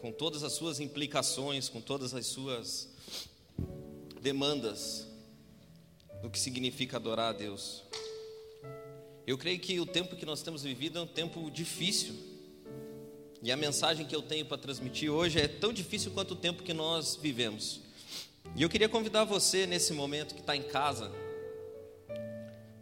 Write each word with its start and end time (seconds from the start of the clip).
com 0.00 0.10
todas 0.10 0.42
as 0.42 0.52
suas 0.52 0.80
implicações, 0.80 1.68
com 1.68 1.80
todas 1.80 2.14
as 2.14 2.26
suas 2.26 2.88
demandas 4.20 5.06
do 6.22 6.30
que 6.30 6.38
significa 6.38 6.96
adorar 6.96 7.34
a 7.34 7.36
Deus. 7.36 7.82
Eu 9.26 9.36
creio 9.36 9.60
que 9.60 9.78
o 9.78 9.86
tempo 9.86 10.16
que 10.16 10.26
nós 10.26 10.42
temos 10.42 10.62
vivido 10.62 10.98
é 10.98 11.02
um 11.02 11.06
tempo 11.06 11.50
difícil. 11.50 12.14
E 13.42 13.52
a 13.52 13.56
mensagem 13.56 14.06
que 14.06 14.16
eu 14.16 14.22
tenho 14.22 14.44
para 14.44 14.58
transmitir 14.58 15.10
hoje 15.10 15.40
é 15.40 15.48
tão 15.48 15.72
difícil 15.72 16.10
quanto 16.10 16.32
o 16.32 16.36
tempo 16.36 16.62
que 16.62 16.74
nós 16.74 17.16
vivemos. 17.16 17.80
E 18.56 18.62
eu 18.62 18.68
queria 18.68 18.88
convidar 18.88 19.24
você 19.24 19.66
nesse 19.66 19.92
momento 19.92 20.34
que 20.34 20.40
está 20.40 20.56
em 20.56 20.62
casa 20.62 21.12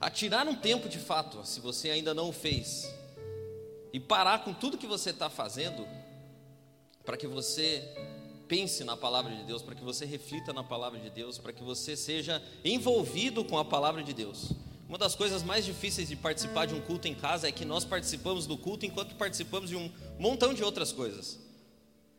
a 0.00 0.09
tirar 0.09 0.46
um 0.46 0.55
tempo 0.55 0.89
de 0.89 0.98
fato, 0.98 1.45
se 1.45 1.61
você 1.61 1.91
ainda 1.91 2.14
não 2.14 2.29
o 2.29 2.32
fez, 2.32 2.89
e 3.93 3.98
parar 3.98 4.45
com 4.45 4.55
tudo 4.55 4.79
que 4.79 4.87
você 4.87 5.11
está 5.11 5.29
fazendo, 5.29 5.87
para 7.09 7.16
que 7.16 7.26
você 7.26 7.82
pense 8.46 8.85
na 8.85 8.94
palavra 8.94 9.35
de 9.35 9.43
Deus, 9.44 9.62
para 9.62 9.75
que 9.75 9.82
você 9.82 10.04
reflita 10.04 10.53
na 10.53 10.62
palavra 10.62 11.00
de 11.00 11.08
Deus, 11.08 11.39
para 11.39 11.54
que 11.54 11.62
você 11.62 11.96
seja 11.96 12.43
envolvido 12.62 13.43
com 13.43 13.57
a 13.57 13.64
palavra 13.64 14.03
de 14.03 14.12
Deus. 14.12 14.50
Uma 14.86 14.99
das 14.99 15.14
coisas 15.14 15.43
mais 15.43 15.64
difíceis 15.64 16.07
de 16.07 16.16
participar 16.16 16.66
de 16.66 16.75
um 16.75 16.82
culto 16.82 17.08
em 17.08 17.14
casa 17.14 17.49
é 17.49 17.50
que 17.50 17.64
nós 17.64 17.82
participamos 17.82 18.46
do 18.46 18.58
culto 18.58 18.85
enquanto 18.85 19.14
participamos 19.14 19.71
de 19.71 19.76
um 19.76 19.90
montão 20.18 20.52
de 20.52 20.63
outras 20.63 20.93
coisas. 20.93 21.39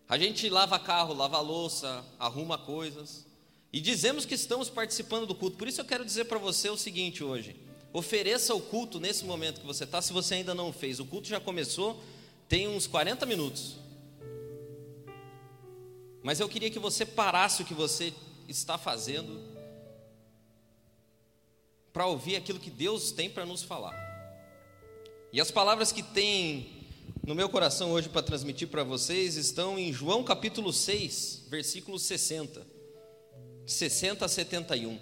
A 0.07 0.17
gente 0.17 0.49
lava 0.49 0.79
carro, 0.79 1.13
lava 1.13 1.39
louça, 1.39 2.03
arruma 2.17 2.57
coisas 2.57 3.27
e 3.71 3.79
dizemos 3.79 4.25
que 4.25 4.33
estamos 4.33 4.71
participando 4.71 5.27
do 5.27 5.35
culto. 5.35 5.55
Por 5.55 5.67
isso 5.67 5.81
eu 5.81 5.85
quero 5.85 6.03
dizer 6.03 6.25
para 6.25 6.39
você 6.39 6.67
o 6.67 6.75
seguinte 6.75 7.23
hoje: 7.23 7.55
ofereça 7.93 8.55
o 8.55 8.59
culto 8.59 8.99
nesse 8.99 9.23
momento 9.23 9.61
que 9.61 9.67
você 9.67 9.83
está, 9.83 10.01
se 10.01 10.11
você 10.11 10.33
ainda 10.33 10.55
não 10.55 10.73
fez. 10.73 10.99
O 10.99 11.05
culto 11.05 11.27
já 11.27 11.39
começou, 11.39 12.01
tem 12.47 12.67
uns 12.67 12.87
40 12.87 13.23
minutos. 13.27 13.87
Mas 16.23 16.39
eu 16.39 16.49
queria 16.49 16.69
que 16.69 16.79
você 16.79 17.05
parasse 17.05 17.61
o 17.61 17.65
que 17.65 17.73
você 17.73 18.13
está 18.47 18.77
fazendo 18.77 19.41
para 21.93 22.05
ouvir 22.05 22.35
aquilo 22.35 22.59
que 22.59 22.69
Deus 22.69 23.11
tem 23.11 23.29
para 23.29 23.45
nos 23.45 23.63
falar. 23.63 23.95
E 25.31 25.39
as 25.39 25.51
palavras 25.51 25.91
que 25.91 26.03
tem 26.03 26.79
no 27.25 27.35
meu 27.35 27.49
coração 27.49 27.91
hoje 27.91 28.09
para 28.09 28.23
transmitir 28.23 28.67
para 28.67 28.83
vocês 28.83 29.35
estão 29.35 29.77
em 29.77 29.93
João 29.93 30.23
capítulo 30.23 30.73
6, 30.73 31.45
versículo 31.47 31.99
60. 31.99 32.65
60 33.65 34.25
a 34.25 34.27
71. 34.27 34.99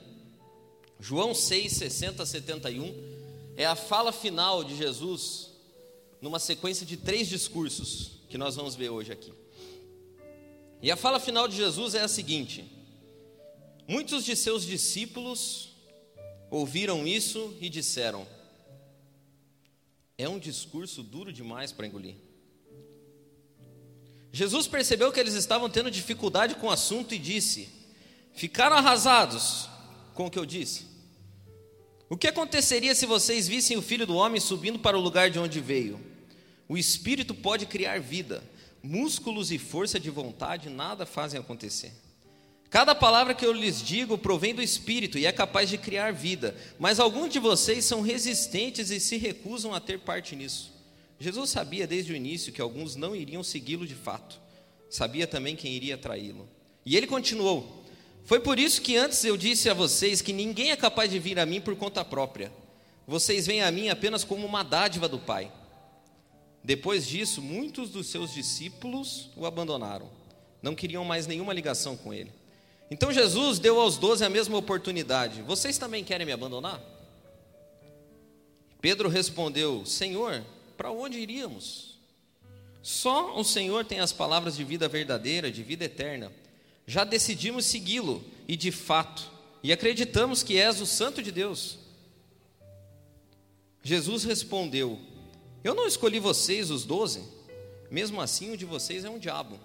João 0.99 1.33
6, 1.33 1.71
60 1.71 2.23
a 2.23 2.25
71 2.25 2.93
é 3.55 3.65
a 3.65 3.75
fala 3.75 4.11
final 4.11 4.63
de 4.63 4.75
Jesus 4.75 5.51
numa 6.21 6.39
sequência 6.39 6.85
de 6.85 6.97
três 6.97 7.27
discursos 7.27 8.19
que 8.29 8.37
nós 8.37 8.55
vamos 8.55 8.75
ver 8.75 8.89
hoje 8.89 9.11
aqui. 9.11 9.31
E 10.81 10.91
a 10.91 10.95
fala 10.95 11.19
final 11.19 11.47
de 11.47 11.55
Jesus 11.55 11.95
é 11.95 12.01
a 12.01 12.07
seguinte: 12.07 12.71
Muitos 13.87 14.25
de 14.25 14.35
seus 14.35 14.65
discípulos 14.65 15.69
ouviram 16.51 17.07
isso 17.07 17.55
e 17.59 17.69
disseram: 17.69 18.27
É 20.17 20.27
um 20.27 20.37
discurso 20.37 21.01
duro 21.01 21.31
demais 21.31 21.71
para 21.71 21.87
engolir. 21.87 22.15
Jesus 24.31 24.67
percebeu 24.67 25.11
que 25.11 25.19
eles 25.19 25.33
estavam 25.33 25.69
tendo 25.69 25.89
dificuldade 25.89 26.55
com 26.55 26.67
o 26.67 26.71
assunto 26.71 27.15
e 27.15 27.17
disse: 27.17 27.69
Ficaram 28.33 28.75
arrasados 28.75 29.67
com 30.13 30.27
o 30.27 30.29
que 30.29 30.37
eu 30.37 30.45
disse. 30.45 30.85
O 32.09 32.15
que 32.15 32.27
aconteceria 32.27 32.93
se 32.93 33.05
vocês 33.05 33.47
vissem 33.47 33.75
o 33.77 33.81
filho 33.81 34.05
do 34.05 34.15
homem 34.15 34.39
subindo 34.39 34.79
para 34.79 34.97
o 34.97 35.01
lugar 35.01 35.29
de 35.29 35.39
onde 35.39 35.59
veio? 35.59 35.99
O 36.69 36.77
espírito 36.77 37.33
pode 37.33 37.65
criar 37.65 37.99
vida 37.99 38.43
músculos 38.81 39.51
e 39.51 39.57
força 39.57 39.99
de 39.99 40.09
vontade 40.09 40.69
nada 40.69 41.05
fazem 41.05 41.39
acontecer. 41.39 41.93
Cada 42.69 42.93
palavra 42.93 43.33
que 43.33 43.45
eu 43.45 43.53
lhes 43.53 43.81
digo 43.81 44.17
provém 44.17 44.53
do 44.53 44.61
Espírito 44.61 45.17
e 45.17 45.25
é 45.25 45.31
capaz 45.31 45.69
de 45.69 45.77
criar 45.77 46.11
vida, 46.11 46.55
mas 46.77 46.99
alguns 46.99 47.31
de 47.31 47.39
vocês 47.39 47.85
são 47.85 48.01
resistentes 48.01 48.89
e 48.89 48.99
se 48.99 49.17
recusam 49.17 49.73
a 49.73 49.79
ter 49.79 49.99
parte 49.99 50.35
nisso. 50.35 50.73
Jesus 51.19 51.49
sabia 51.49 51.87
desde 51.87 52.11
o 52.11 52.15
início 52.15 52.51
que 52.51 52.61
alguns 52.61 52.95
não 52.95 53.15
iriam 53.15 53.41
segui-lo 53.41 53.87
de 53.87 53.95
fato, 53.95 54.39
sabia 54.89 55.25
também 55.25 55.55
quem 55.55 55.71
iria 55.71 55.97
traí-lo. 55.97 56.47
E 56.85 56.95
ele 56.95 57.07
continuou: 57.07 57.83
Foi 58.25 58.39
por 58.39 58.59
isso 58.59 58.81
que 58.81 58.97
antes 58.97 59.23
eu 59.23 59.37
disse 59.37 59.69
a 59.69 59.73
vocês 59.73 60.21
que 60.21 60.33
ninguém 60.33 60.71
é 60.71 60.75
capaz 60.75 61.09
de 61.09 61.19
vir 61.19 61.39
a 61.39 61.45
mim 61.45 61.61
por 61.61 61.75
conta 61.75 62.03
própria. 62.03 62.51
Vocês 63.07 63.47
vêm 63.47 63.63
a 63.63 63.71
mim 63.71 63.87
apenas 63.87 64.25
como 64.25 64.45
uma 64.45 64.63
dádiva 64.63 65.07
do 65.07 65.17
Pai. 65.17 65.49
Depois 66.67 67.07
disso, 67.07 67.41
muitos 67.41 67.91
dos 67.91 68.07
seus 68.07 68.33
discípulos 68.33 69.29
o 69.37 69.45
abandonaram, 69.45 70.09
não 70.61 70.75
queriam 70.75 71.05
mais 71.05 71.25
nenhuma 71.25 71.53
ligação 71.53 71.95
com 71.95 72.13
ele. 72.13 72.29
Então 72.91 73.09
Jesus 73.09 73.57
deu 73.57 73.79
aos 73.79 73.97
doze 73.97 74.25
a 74.25 74.29
mesma 74.29 74.57
oportunidade: 74.57 75.41
Vocês 75.43 75.77
também 75.77 76.03
querem 76.03 76.25
me 76.25 76.33
abandonar? 76.33 76.83
Pedro 78.81 79.07
respondeu: 79.07 79.85
Senhor, 79.85 80.43
para 80.75 80.91
onde 80.91 81.17
iríamos? 81.17 81.97
Só 82.81 83.39
o 83.39 83.45
Senhor 83.45 83.85
tem 83.85 84.01
as 84.01 84.11
palavras 84.11 84.57
de 84.57 84.65
vida 84.65 84.89
verdadeira, 84.89 85.49
de 85.49 85.63
vida 85.63 85.85
eterna. 85.85 86.33
Já 86.85 87.05
decidimos 87.05 87.63
segui-lo, 87.63 88.21
e 88.45 88.57
de 88.57 88.73
fato, 88.73 89.31
e 89.63 89.71
acreditamos 89.71 90.43
que 90.43 90.59
és 90.59 90.81
o 90.81 90.85
Santo 90.85 91.23
de 91.23 91.31
Deus. 91.31 91.79
Jesus 93.81 94.25
respondeu: 94.25 94.99
eu 95.67 95.75
não 95.75 95.85
escolhi 95.85 96.17
vocês, 96.17 96.71
os 96.71 96.85
doze, 96.85 97.21
mesmo 97.91 98.21
assim 98.21 98.51
o 98.51 98.57
de 98.57 98.63
vocês 98.63 99.03
é 99.03 99.09
um 99.09 99.19
diabo. 99.19 99.59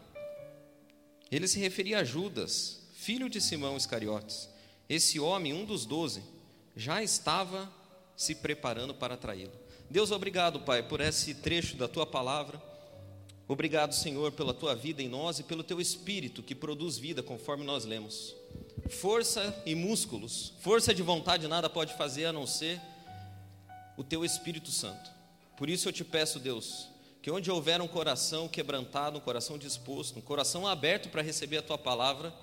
Ele 1.31 1.47
se 1.47 1.61
referia 1.61 2.01
a 2.01 2.05
Judas, 2.05 2.83
filho 2.93 3.31
de 3.31 3.41
Simão 3.41 3.77
Iscariotes. 3.77 4.49
Esse 4.89 5.21
homem, 5.21 5.53
um 5.53 5.65
dos 5.65 5.87
doze, 5.87 6.21
já 6.75 7.01
estava 7.03 7.73
se 8.17 8.35
preparando 8.35 8.93
para 8.93 9.17
traí-lo. 9.17 9.53
Deus, 9.89 10.11
obrigado, 10.11 10.59
Pai, 10.61 10.83
por 10.83 11.01
esse 11.01 11.37
trecho 11.37 11.77
da 11.77 11.87
tua 11.87 12.05
palavra. 12.05 12.61
Obrigado, 13.47 13.95
Senhor, 13.95 14.33
pela 14.33 14.53
tua 14.53 14.75
vida 14.75 15.03
em 15.03 15.09
nós 15.09 15.39
e 15.39 15.45
pelo 15.45 15.63
teu 15.63 15.81
espírito 15.81 16.43
que 16.43 16.55
produz 16.55 16.99
vida, 16.99 17.23
conforme 17.23 17.65
nós 17.65 17.85
lemos. 17.85 18.35
Força 18.89 19.63
e 19.65 19.77
músculos, 19.77 20.53
força 20.59 20.93
de 20.93 21.03
vontade 21.03 21.47
nada 21.47 21.71
pode 21.71 21.95
fazer 21.95 22.25
a 22.25 22.33
não 22.33 22.45
ser 22.45 22.81
o 23.97 24.03
teu 24.03 24.25
Espírito 24.25 24.71
Santo. 24.73 25.12
Por 25.63 25.71
isso 25.71 25.89
eu 25.89 25.93
te 25.93 26.03
peço, 26.03 26.41
Deus, 26.41 26.89
que 27.23 27.31
onde 27.31 27.49
houver 27.49 27.81
um 27.81 27.87
coração 27.87 28.49
quebrantado, 28.49 29.19
um 29.19 29.21
coração 29.21 29.57
disposto, 29.57 30.19
um 30.19 30.21
coração 30.21 30.67
aberto 30.67 31.09
para 31.09 31.23
receber 31.23 31.59
a 31.59 31.63
tua 31.63 31.79
palavra, 31.79 32.35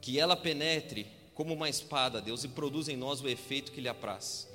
que 0.00 0.18
ela 0.18 0.34
penetre 0.34 1.06
como 1.34 1.54
uma 1.54 1.68
espada, 1.68 2.20
Deus, 2.20 2.42
e 2.42 2.48
produza 2.48 2.92
em 2.92 2.96
nós 2.96 3.20
o 3.20 3.28
efeito 3.28 3.70
que 3.70 3.80
lhe 3.80 3.88
apraz. 3.88 4.48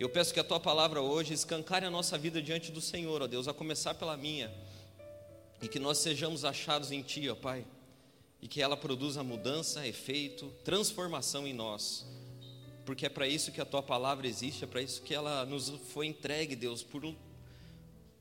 Eu 0.00 0.08
peço 0.08 0.32
que 0.32 0.40
a 0.40 0.42
tua 0.42 0.58
palavra 0.58 1.02
hoje 1.02 1.34
escancare 1.34 1.84
a 1.84 1.90
nossa 1.90 2.16
vida 2.16 2.40
diante 2.40 2.72
do 2.72 2.80
Senhor, 2.80 3.20
ó 3.20 3.26
Deus, 3.26 3.46
a 3.46 3.52
começar 3.52 3.92
pela 3.92 4.16
minha, 4.16 4.50
e 5.60 5.68
que 5.68 5.78
nós 5.78 5.98
sejamos 5.98 6.46
achados 6.46 6.90
em 6.90 7.02
ti, 7.02 7.28
ó 7.28 7.34
Pai, 7.34 7.66
e 8.40 8.48
que 8.48 8.62
ela 8.62 8.74
produza 8.74 9.22
mudança, 9.22 9.86
efeito, 9.86 10.50
transformação 10.64 11.46
em 11.46 11.52
nós 11.52 12.06
porque 12.84 13.06
é 13.06 13.08
para 13.08 13.26
isso 13.26 13.50
que 13.50 13.62
a 13.62 13.64
tua 13.64 13.82
palavra 13.82 14.26
existe, 14.26 14.62
é 14.62 14.66
para 14.66 14.82
isso 14.82 15.00
que 15.00 15.14
ela 15.14 15.46
nos 15.46 15.70
foi 15.92 16.06
entregue, 16.06 16.54
Deus, 16.54 16.82
por 16.82 17.02
um, 17.02 17.16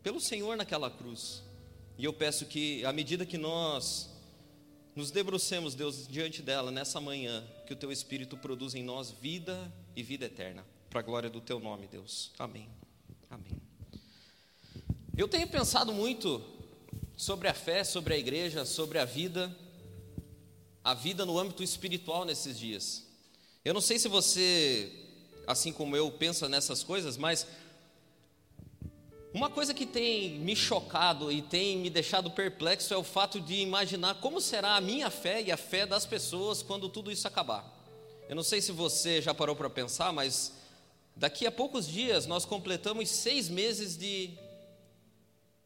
pelo 0.04 0.20
Senhor 0.20 0.58
naquela 0.58 0.92
cruz. 0.92 1.42
E 1.98 2.04
eu 2.04 2.14
peço 2.14 2.46
que, 2.46 2.86
à 2.86 2.92
medida 2.92 3.26
que 3.26 3.38
nós 3.38 4.10
nos 4.96 5.10
debrucemos, 5.10 5.74
Deus, 5.74 6.08
diante 6.08 6.42
dela 6.42 6.70
nessa 6.70 7.00
manhã, 7.00 7.44
que 7.66 7.74
o 7.74 7.76
teu 7.76 7.92
Espírito 7.92 8.38
produza 8.38 8.78
em 8.78 8.84
nós 8.84 9.10
vida 9.10 9.74
e 9.96 10.04
vida 10.04 10.26
eterna, 10.26 10.66
para 10.90 11.00
a 11.00 11.04
glória 11.04 11.30
do 11.30 11.42
teu 11.42 11.60
nome, 11.60 11.88
Deus. 11.88 12.32
Amém. 12.38 12.70
Amém. 13.30 13.60
Eu 15.16 15.28
tenho 15.28 15.48
pensado 15.48 15.94
muito 15.94 16.44
sobre 17.16 17.48
a 17.48 17.54
fé, 17.54 17.84
sobre 17.84 18.14
a 18.14 18.18
igreja, 18.18 18.66
sobre 18.66 19.00
a 19.00 19.06
vida, 19.06 19.56
a 20.84 20.94
vida 20.94 21.26
no 21.26 21.40
âmbito 21.40 21.64
espiritual 21.64 22.26
nesses 22.26 22.60
dias. 22.60 23.06
Eu 23.64 23.74
não 23.74 23.82
sei 23.82 23.98
se 23.98 24.08
você, 24.08 24.92
assim 25.48 25.72
como 25.72 25.96
eu, 25.96 26.12
pensa 26.12 26.50
nessas 26.50 26.84
coisas, 26.84 27.16
mas 27.16 27.48
uma 29.34 29.50
coisa 29.50 29.74
que 29.74 29.88
tem 29.88 30.38
me 30.38 30.56
chocado 30.56 31.32
e 31.32 31.42
tem 31.42 31.78
me 31.78 31.90
deixado 31.90 32.30
perplexo 32.30 32.94
é 32.94 32.98
o 32.98 33.04
fato 33.04 33.42
de 33.42 33.56
imaginar 33.56 34.16
como 34.22 34.40
será 34.40 34.76
a 34.76 34.82
minha 34.82 35.10
fé 35.10 35.42
e 35.42 35.52
a 35.52 35.58
fé 35.58 35.88
das 35.88 36.06
pessoas 36.06 36.62
quando 36.62 36.88
tudo 36.88 37.12
isso 37.12 37.28
acabar. 37.28 37.66
Eu 38.30 38.36
não 38.36 38.44
sei 38.44 38.62
se 38.62 38.72
você 38.72 39.24
já 39.24 39.34
parou 39.34 39.56
para 39.56 39.70
pensar, 39.72 40.14
mas 40.14 40.54
daqui 41.16 41.48
a 41.48 41.52
poucos 41.52 41.88
dias 41.88 42.28
nós 42.28 42.46
completamos 42.46 43.10
seis 43.10 43.50
meses 43.50 43.98
de 43.98 44.30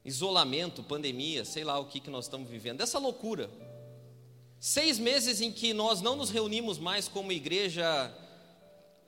isolamento, 0.05 0.81
pandemia, 0.81 1.43
sei 1.43 1.65
lá 1.65 1.77
o 1.77 1.87
que, 1.87 1.99
que 1.99 2.09
nós 2.09 2.23
estamos 2.23 2.49
vivendo, 2.49 2.77
dessa 2.77 2.97
loucura. 2.97 3.49
Seis 4.61 4.97
meses 4.97 5.41
em 5.41 5.51
que 5.51 5.73
nós 5.73 5.99
não 5.99 6.15
nos 6.15 6.29
reunimos 6.29 6.79
mais 6.79 7.09
como 7.09 7.33
igreja, 7.33 8.15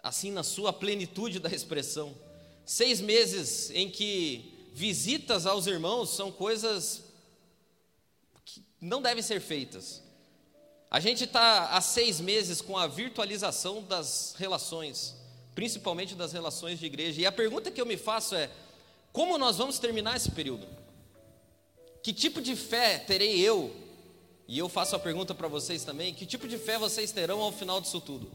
assim 0.04 0.32
na 0.32 0.44
sua 0.44 0.74
plenitude 0.74 1.40
da 1.40 1.50
expressão. 1.50 2.14
Seis 2.70 3.02
meses 3.02 3.72
em 3.72 3.90
que 3.90 4.70
visitas 4.76 5.48
aos 5.48 5.66
irmãos 5.66 6.12
são 6.12 6.32
coisas 6.32 7.02
que 8.46 8.64
não 8.80 9.02
devem 9.02 9.24
ser 9.24 9.42
feitas. 9.42 10.04
A 10.92 11.00
gente 11.00 11.24
está 11.24 11.70
há 11.72 11.82
seis 11.82 12.22
meses 12.22 12.62
com 12.62 12.78
a 12.78 12.86
virtualização 12.86 13.82
das 13.82 14.36
relações, 14.38 15.16
principalmente 15.56 16.14
das 16.14 16.32
relações 16.32 16.78
de 16.78 16.86
igreja. 16.86 17.20
E 17.20 17.26
a 17.26 17.32
pergunta 17.32 17.72
que 17.72 17.82
eu 17.82 17.88
me 17.88 17.98
faço 17.98 18.36
é: 18.36 18.52
como 19.12 19.36
nós 19.40 19.58
vamos 19.58 19.80
terminar 19.80 20.16
esse 20.16 20.30
período? 20.30 20.68
Que 22.04 22.14
tipo 22.14 22.40
de 22.40 22.56
fé 22.56 23.00
terei 23.00 23.40
eu? 23.40 23.76
E 24.48 24.60
eu 24.60 24.70
faço 24.70 24.96
a 24.96 25.00
pergunta 25.00 25.34
para 25.34 25.48
vocês 25.48 25.84
também: 25.84 26.14
que 26.14 26.24
tipo 26.24 26.48
de 26.48 26.60
fé 26.60 26.78
vocês 26.78 27.12
terão 27.12 27.42
ao 27.42 27.52
final 27.52 27.82
disso 27.82 28.00
tudo? 28.00 28.32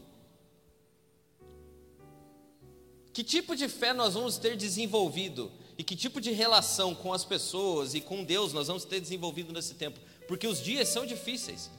Que 3.15 3.23
tipo 3.23 3.55
de 3.55 3.69
fé 3.69 3.93
nós 3.93 4.13
vamos 4.13 4.37
ter 4.37 4.57
desenvolvido? 4.57 5.49
E 5.77 5.83
que 5.85 5.95
tipo 5.95 6.19
de 6.19 6.31
relação 6.31 6.93
com 6.93 7.13
as 7.13 7.23
pessoas 7.23 7.93
e 7.93 8.01
com 8.01 8.25
Deus 8.25 8.51
nós 8.51 8.67
vamos 8.67 8.83
ter 8.83 8.99
desenvolvido 8.99 9.53
nesse 9.53 9.75
tempo? 9.75 9.97
Porque 10.27 10.45
os 10.45 10.61
dias 10.61 10.89
são 10.89 11.05
difíceis. 11.05 11.71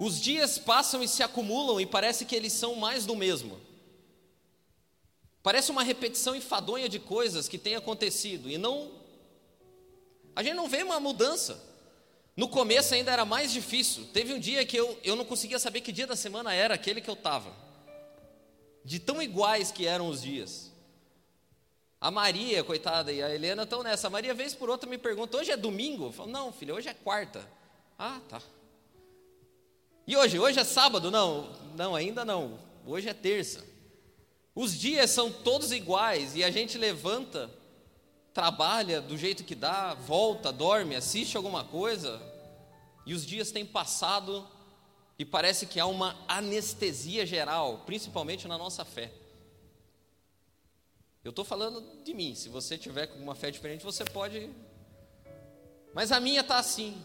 Os 0.00 0.20
dias 0.20 0.58
passam 0.58 1.04
e 1.04 1.06
se 1.06 1.22
acumulam 1.22 1.80
e 1.80 1.86
parece 1.86 2.24
que 2.24 2.34
eles 2.34 2.52
são 2.52 2.74
mais 2.74 3.06
do 3.06 3.14
mesmo. 3.14 3.60
Parece 5.40 5.70
uma 5.70 5.84
repetição 5.84 6.34
enfadonha 6.34 6.88
de 6.88 6.98
coisas 6.98 7.46
que 7.46 7.58
têm 7.58 7.76
acontecido 7.76 8.50
e 8.50 8.58
não. 8.58 8.90
A 10.34 10.42
gente 10.42 10.54
não 10.54 10.68
vê 10.68 10.82
uma 10.82 10.98
mudança. 10.98 11.62
No 12.36 12.48
começo 12.48 12.92
ainda 12.92 13.12
era 13.12 13.24
mais 13.24 13.52
difícil. 13.52 14.08
Teve 14.12 14.34
um 14.34 14.40
dia 14.40 14.66
que 14.66 14.76
eu, 14.76 14.98
eu 15.04 15.14
não 15.14 15.24
conseguia 15.24 15.60
saber 15.60 15.80
que 15.80 15.92
dia 15.92 16.08
da 16.08 16.16
semana 16.16 16.52
era 16.52 16.74
aquele 16.74 17.00
que 17.00 17.08
eu 17.08 17.14
estava. 17.14 17.69
De 18.84 18.98
tão 18.98 19.20
iguais 19.20 19.70
que 19.70 19.86
eram 19.86 20.08
os 20.08 20.22
dias. 20.22 20.70
A 22.00 22.10
Maria, 22.10 22.64
coitada, 22.64 23.12
e 23.12 23.22
a 23.22 23.34
Helena 23.34 23.64
estão 23.64 23.82
nessa. 23.82 24.06
A 24.06 24.10
Maria, 24.10 24.32
vez 24.32 24.54
por 24.54 24.70
outra, 24.70 24.88
me 24.88 24.96
pergunta: 24.96 25.36
hoje 25.36 25.50
é 25.50 25.56
domingo? 25.56 26.06
Eu 26.06 26.12
falo: 26.12 26.30
não, 26.30 26.52
filha, 26.52 26.74
hoje 26.74 26.88
é 26.88 26.94
quarta. 26.94 27.46
Ah, 27.98 28.20
tá. 28.28 28.40
E 30.06 30.16
hoje? 30.16 30.38
Hoje 30.38 30.58
é 30.58 30.64
sábado? 30.64 31.10
Não, 31.10 31.52
não, 31.76 31.94
ainda 31.94 32.24
não. 32.24 32.58
Hoje 32.86 33.08
é 33.08 33.14
terça. 33.14 33.64
Os 34.54 34.76
dias 34.76 35.10
são 35.10 35.30
todos 35.30 35.70
iguais 35.70 36.34
e 36.34 36.42
a 36.42 36.50
gente 36.50 36.76
levanta, 36.76 37.50
trabalha 38.34 39.00
do 39.00 39.16
jeito 39.16 39.44
que 39.44 39.54
dá, 39.54 39.94
volta, 39.94 40.50
dorme, 40.50 40.96
assiste 40.96 41.36
alguma 41.36 41.64
coisa 41.64 42.20
e 43.06 43.14
os 43.14 43.24
dias 43.24 43.52
têm 43.52 43.64
passado 43.64 44.46
e 45.20 45.24
parece 45.26 45.66
que 45.66 45.78
há 45.78 45.84
uma 45.84 46.16
anestesia 46.26 47.26
geral, 47.26 47.82
principalmente 47.84 48.48
na 48.48 48.56
nossa 48.56 48.86
fé. 48.86 49.12
Eu 51.22 51.28
estou 51.28 51.44
falando 51.44 51.84
de 52.02 52.14
mim, 52.14 52.34
se 52.34 52.48
você 52.48 52.78
tiver 52.78 53.06
uma 53.16 53.34
fé 53.34 53.50
diferente, 53.50 53.84
você 53.84 54.02
pode. 54.02 54.48
Mas 55.92 56.10
a 56.10 56.18
minha 56.20 56.40
está 56.40 56.56
assim. 56.56 56.96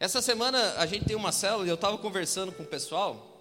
Essa 0.00 0.22
semana 0.22 0.72
a 0.78 0.86
gente 0.86 1.04
tem 1.04 1.14
uma 1.14 1.32
célula 1.32 1.66
e 1.66 1.68
eu 1.68 1.74
estava 1.74 1.98
conversando 1.98 2.50
com 2.50 2.62
o 2.62 2.66
pessoal. 2.66 3.38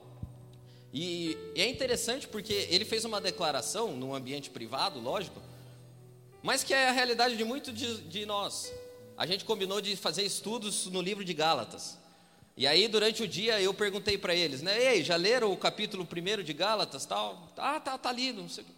E, 0.93 1.37
é 1.55 1.65
interessante 1.65 2.27
porque 2.27 2.67
ele 2.69 2.83
fez 2.83 3.05
uma 3.05 3.21
declaração 3.21 3.95
num 3.95 4.13
ambiente 4.13 4.49
privado, 4.49 4.99
lógico, 4.99 5.41
mas 6.43 6.61
que 6.61 6.73
é 6.73 6.89
a 6.89 6.91
realidade 6.91 7.37
de 7.37 7.45
muitos 7.45 7.73
de, 7.73 8.01
de 8.01 8.25
nós. 8.25 8.69
A 9.15 9.25
gente 9.25 9.45
combinou 9.45 9.79
de 9.79 9.95
fazer 9.95 10.23
estudos 10.23 10.87
no 10.87 11.01
livro 11.01 11.23
de 11.23 11.33
Gálatas. 11.33 12.00
E 12.55 12.67
aí, 12.67 12.87
durante 12.87 13.23
o 13.23 13.27
dia, 13.27 13.61
eu 13.61 13.73
perguntei 13.73 14.17
para 14.17 14.35
eles, 14.35 14.61
né? 14.61 14.95
Ei, 14.95 15.03
já 15.03 15.15
leram 15.15 15.51
o 15.51 15.57
capítulo 15.57 16.07
1 16.07 16.43
de 16.43 16.53
Gálatas? 16.53 17.05
Tal? 17.05 17.51
Ah, 17.57 17.79
tá, 17.79 17.97
tá 17.97 18.11
lido, 18.11 18.41
não 18.41 18.49
sei 18.49 18.63
o 18.63 18.67
quê. 18.67 18.73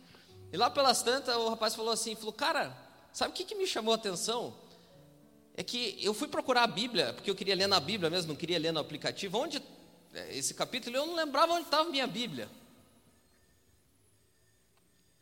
E 0.54 0.58
lá 0.58 0.70
pelas 0.70 1.02
tantas, 1.02 1.36
o 1.36 1.50
rapaz 1.50 1.76
falou 1.76 1.92
assim: 1.92 2.16
falou, 2.16 2.34
cara, 2.34 2.76
sabe 3.12 3.32
o 3.32 3.34
que, 3.34 3.44
que 3.44 3.56
me 3.56 3.66
chamou 3.66 3.94
a 3.94 3.96
atenção? 3.96 4.56
é 5.56 5.64
que 5.64 5.98
eu 6.02 6.14
fui 6.14 6.28
procurar 6.28 6.64
a 6.64 6.68
Bíblia, 6.68 7.14
porque 7.14 7.30
eu 7.30 7.36
queria 7.36 7.56
ler 7.56 7.68
na 7.68 7.80
Bíblia 7.80 8.10
mesmo, 8.10 8.30
não 8.30 8.36
queria 8.36 8.58
ler 8.58 8.72
no 8.72 8.80
aplicativo. 8.80 9.38
Onde 9.38 9.62
é, 10.14 10.36
esse 10.36 10.54
capítulo 10.54 10.96
eu 10.96 11.06
não 11.06 11.16
lembrava 11.16 11.54
onde 11.54 11.66
estava 11.66 11.90
minha 11.90 12.08
Bíblia. 12.08 12.50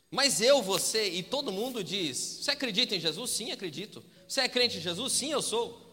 Mas 0.09 0.42
eu, 0.42 0.62
você 0.62 1.09
e 1.09 1.24
todo 1.24 1.51
mundo 1.51 1.83
diz: 1.83 2.18
Você 2.18 2.51
acredita 2.51 2.95
em 2.95 3.00
Jesus? 3.00 3.31
Sim, 3.31 3.51
acredito. 3.51 4.03
Você 4.27 4.42
é 4.42 4.50
crente 4.50 4.77
em 4.77 4.81
Jesus? 4.81 5.13
Sim, 5.13 5.31
eu 5.31 5.42
sou. 5.42 5.89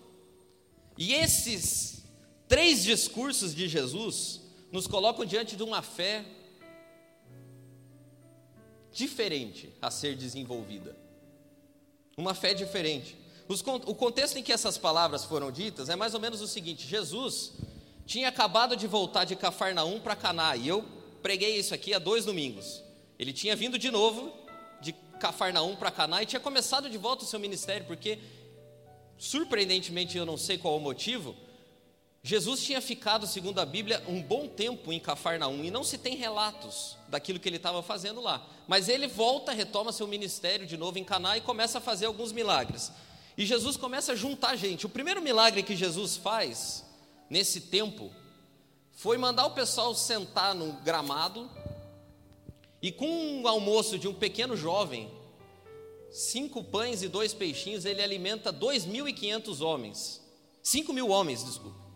E 0.96 1.14
esses 1.14 1.98
três 2.49 2.83
discursos 2.83 3.55
de 3.55 3.69
Jesus 3.69 4.41
nos 4.73 4.87
colocam 4.87 5.25
diante 5.25 5.55
de 5.56 5.62
uma 5.62 5.83
fé 5.83 6.25
diferente 8.91 9.73
a 9.81 9.91
ser 9.91 10.17
desenvolvida. 10.17 10.97
Uma 12.17 12.35
fé 12.35 12.55
diferente. 12.55 13.17
Os, 13.47 13.61
o 13.61 13.95
contexto 13.95 14.37
em 14.37 14.43
que 14.43 14.53
essas 14.53 14.77
palavras 14.77 15.25
foram 15.25 15.53
ditas 15.53 15.89
é 15.89 15.97
mais 15.97 16.15
ou 16.15 16.21
menos 16.21 16.41
o 16.41 16.49
seguinte: 16.49 16.87
Jesus 16.87 17.53
tinha 18.05 18.29
acabado 18.29 18.77
de 18.77 18.87
voltar 18.87 19.25
de 19.25 19.37
Cafarnaum 19.37 20.01
para 20.01 20.17
Caná, 20.17 20.56
e 20.56 20.67
eu 20.67 20.85
preguei 21.23 21.56
isso 21.56 21.75
aqui 21.75 21.94
há 21.94 21.99
dois 21.99 22.25
domingos. 22.25 22.83
Ele 23.19 23.33
tinha 23.33 23.55
vindo 23.55 23.79
de 23.79 23.91
novo 23.91 24.33
de 24.81 24.93
Cafarnaum 25.21 25.77
para 25.77 25.91
Caná 25.91 26.23
e 26.23 26.27
tinha 26.27 26.41
começado 26.41 26.89
de 26.89 26.99
volta 26.99 27.25
o 27.25 27.27
seu 27.27 27.39
ministério, 27.39 27.87
porque 27.87 28.19
surpreendentemente 29.17 30.17
eu 30.17 30.25
não 30.25 30.37
sei 30.37 30.59
qual 30.59 30.77
o 30.77 30.81
motivo, 30.81 31.35
Jesus 32.29 32.63
tinha 32.63 32.83
ficado, 32.83 33.27
segundo 33.27 33.59
a 33.59 33.65
Bíblia, 33.65 34.05
um 34.07 34.21
bom 34.21 34.47
tempo 34.47 34.93
em 34.93 35.01
Cafarnaum 35.01 35.65
e 35.65 35.71
não 35.71 35.83
se 35.83 35.97
tem 35.97 36.15
relatos 36.15 36.95
daquilo 37.09 37.41
que 37.41 37.49
ele 37.49 37.57
estava 37.57 37.83
fazendo 37.83 38.21
lá. 38.21 38.47
Mas 38.67 38.87
ele 38.87 39.07
volta, 39.07 39.51
retoma 39.51 39.93
seu 39.93 40.07
ministério 40.07 40.67
de 40.67 40.77
novo 40.77 40.99
em 40.99 41.05
Caná 41.05 41.39
e 41.39 41.41
começa 41.41 41.79
a 41.79 41.81
fazer 41.81 42.05
alguns 42.05 42.31
milagres. 42.31 42.93
E 43.35 43.47
Jesus 43.47 43.79
começa 43.79 44.13
a 44.13 44.15
juntar 44.15 44.57
gente. 44.57 44.85
O 44.85 44.91
primeiro 44.91 45.23
milagre 45.23 45.63
que 45.63 45.75
Jesus 45.75 46.19
faz 46.19 46.85
nesse 47.31 47.63
tempo 47.63 48.13
foi 48.93 49.17
mandar 49.17 49.47
o 49.47 49.53
pessoal 49.53 49.95
sentar 49.95 50.55
no 50.55 50.75
gramado 50.83 51.51
e 52.83 52.93
com 52.93 53.09
um 53.09 53.49
almoço 53.49 53.99
de 53.99 54.07
um 54.07 54.13
pequeno 54.13 54.55
jovem, 54.55 55.11
cinco 56.11 56.63
pães 56.63 57.03
e 57.03 57.09
dois 57.09 57.33
peixinhos, 57.33 57.87
ele 57.87 58.03
alimenta 58.03 58.53
2.500 58.53 59.63
homens. 59.63 60.21
5 60.63 60.93
mil 60.93 61.09
homens, 61.09 61.43
desculpa. 61.43 61.88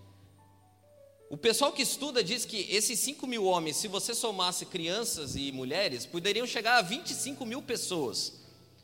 O 1.33 1.37
pessoal 1.39 1.73
que 1.73 1.81
estuda 1.81 2.23
diz 2.23 2.45
que 2.45 2.67
esses 2.69 3.01
5 3.01 3.27
mil 3.27 3.47
homens, 3.47 3.77
se 3.77 3.89
você 3.89 4.15
somasse 4.15 4.67
crianças 4.67 5.35
e 5.35 5.51
mulheres, 5.51 6.05
poderiam 6.05 6.47
chegar 6.47 6.77
a 6.77 6.83
25 6.83 7.47
mil 7.47 7.63
pessoas. 7.63 8.35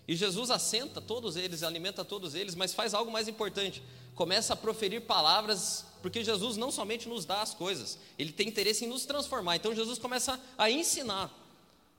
E 0.09 0.17
Jesus 0.17 0.51
assenta 0.51 0.99
todos 0.99 1.37
eles, 1.37 1.63
alimenta 1.63 2.07
todos 2.07 2.35
eles, 2.35 2.55
mas 2.55 2.73
faz 2.73 2.95
algo 2.95 3.13
mais 3.13 3.29
importante. 3.29 3.83
Começa 4.15 4.55
a 4.55 4.57
proferir 4.57 5.03
palavras, 5.03 5.85
porque 6.01 6.25
Jesus 6.25 6.57
não 6.57 6.71
somente 6.71 7.07
nos 7.07 7.27
dá 7.27 7.43
as 7.43 7.53
coisas, 7.53 7.99
ele 8.19 8.33
tem 8.33 8.49
interesse 8.49 8.87
em 8.87 8.89
nos 8.89 9.05
transformar. 9.05 9.57
Então 9.57 9.75
Jesus 9.75 9.99
começa 9.99 10.41
a 10.57 10.71
ensinar 10.71 11.31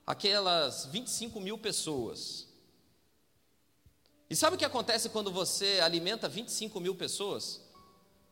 aquelas 0.03 0.87
25 0.87 1.39
mil 1.39 1.59
pessoas. 1.59 2.47
E 4.27 4.35
sabe 4.35 4.55
o 4.55 4.57
que 4.57 4.65
acontece 4.65 5.09
quando 5.09 5.31
você 5.31 5.79
alimenta 5.79 6.27
25 6.27 6.79
mil 6.79 6.95
pessoas? 6.95 7.68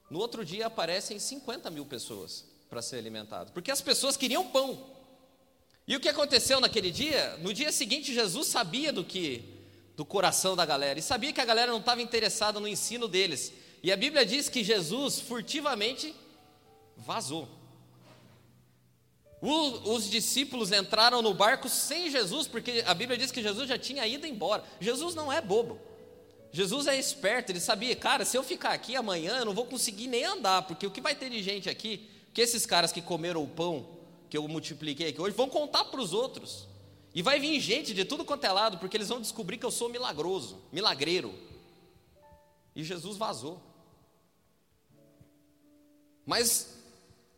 No 0.09 0.19
outro 0.19 0.45
dia 0.45 0.67
aparecem 0.67 1.19
50 1.19 1.69
mil 1.69 1.85
pessoas 1.85 2.45
para 2.69 2.81
ser 2.81 2.97
alimentado, 2.97 3.51
porque 3.51 3.71
as 3.71 3.81
pessoas 3.81 4.17
queriam 4.17 4.47
pão. 4.49 4.97
E 5.87 5.95
o 5.95 5.99
que 5.99 6.09
aconteceu 6.09 6.59
naquele 6.59 6.91
dia? 6.91 7.37
No 7.37 7.53
dia 7.53 7.71
seguinte, 7.71 8.13
Jesus 8.13 8.47
sabia 8.47 8.91
do 8.91 9.05
que 9.05 9.57
do 9.95 10.05
coração 10.05 10.55
da 10.55 10.65
galera. 10.65 10.99
E 10.99 11.01
sabia 11.01 11.33
que 11.33 11.41
a 11.41 11.45
galera 11.45 11.71
não 11.71 11.79
estava 11.79 12.01
interessada 12.01 12.59
no 12.59 12.67
ensino 12.67 13.07
deles. 13.07 13.53
E 13.81 13.91
a 13.91 13.97
Bíblia 13.97 14.25
diz 14.25 14.49
que 14.49 14.63
Jesus 14.63 15.19
furtivamente 15.19 16.13
vazou. 16.95 17.47
O, 19.41 19.93
os 19.93 20.09
discípulos 20.09 20.71
entraram 20.71 21.21
no 21.21 21.33
barco 21.33 21.69
sem 21.69 22.09
Jesus, 22.09 22.47
porque 22.47 22.83
a 22.85 22.93
Bíblia 22.93 23.17
diz 23.17 23.31
que 23.31 23.41
Jesus 23.41 23.69
já 23.69 23.77
tinha 23.77 24.05
ido 24.05 24.27
embora. 24.27 24.63
Jesus 24.79 25.15
não 25.15 25.31
é 25.31 25.39
bobo. 25.41 25.79
Jesus 26.51 26.87
é 26.87 26.97
esperto, 26.97 27.51
ele 27.51 27.59
sabia, 27.59 27.95
cara, 27.95 28.25
se 28.25 28.37
eu 28.37 28.43
ficar 28.43 28.71
aqui 28.71 28.95
amanhã, 28.95 29.37
eu 29.37 29.45
não 29.45 29.53
vou 29.53 29.65
conseguir 29.65 30.07
nem 30.07 30.23
andar, 30.23 30.63
porque 30.63 30.87
o 30.87 30.91
que 30.91 31.01
vai 31.01 31.13
ter 31.13 31.29
de 31.29 31.41
gente 31.43 31.69
aqui, 31.69 32.09
que 32.33 32.41
esses 32.41 32.65
caras 32.65 32.91
que 32.91 33.01
comeram 33.01 33.43
o 33.43 33.47
pão 33.47 33.97
que 34.29 34.37
eu 34.37 34.47
multipliquei 34.47 35.09
aqui 35.09 35.21
hoje, 35.21 35.35
vão 35.35 35.49
contar 35.49 35.85
para 35.85 36.01
os 36.01 36.13
outros. 36.13 36.67
E 37.13 37.21
vai 37.21 37.39
vir 37.39 37.59
gente 37.59 37.93
de 37.93 38.05
tudo 38.05 38.23
quanto 38.23 38.45
é 38.45 38.51
lado, 38.51 38.77
porque 38.77 38.95
eles 38.95 39.09
vão 39.09 39.19
descobrir 39.19 39.57
que 39.57 39.65
eu 39.65 39.71
sou 39.71 39.89
milagroso, 39.89 40.61
milagreiro. 40.71 41.33
E 42.75 42.83
Jesus 42.83 43.17
vazou. 43.17 43.61
Mas 46.25 46.77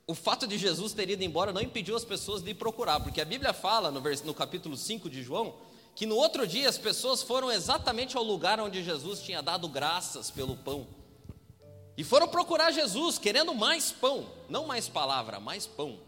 o 0.06 0.16
fato 0.16 0.48
de 0.48 0.58
Jesus 0.58 0.92
ter 0.92 1.10
ido 1.10 1.24
embora 1.24 1.54
não 1.54 1.62
impediu 1.62 1.96
as 1.96 2.04
pessoas 2.04 2.42
de 2.42 2.50
ir 2.50 2.56
procurar, 2.56 3.00
porque 3.00 3.22
a 3.22 3.26
Bíblia 3.26 3.54
fala 3.54 3.92
no, 3.92 4.34
capítulo 4.34 4.76
5 4.76 5.10
de 5.10 5.22
João 5.22 5.56
que 5.96 6.06
no 6.06 6.16
outro 6.16 6.48
dia 6.48 6.70
as 6.70 6.78
pessoas 6.78 7.22
foram 7.22 7.52
exatamente 7.52 8.16
ao 8.16 8.24
lugar 8.24 8.60
onde 8.60 8.84
Jesus 8.84 9.22
tinha 9.22 9.42
dado 9.42 9.68
graças 9.68 10.32
pelo 10.32 10.56
pão. 10.56 10.88
E 11.98 12.04
foram 12.04 12.28
procurar 12.28 12.72
Jesus, 12.72 13.18
querendo 13.18 13.54
mais 13.54 13.92
pão, 13.92 14.30
não 14.48 14.66
mais 14.66 14.88
palavra, 14.88 15.40
mais 15.40 15.68
pão. 15.68 16.00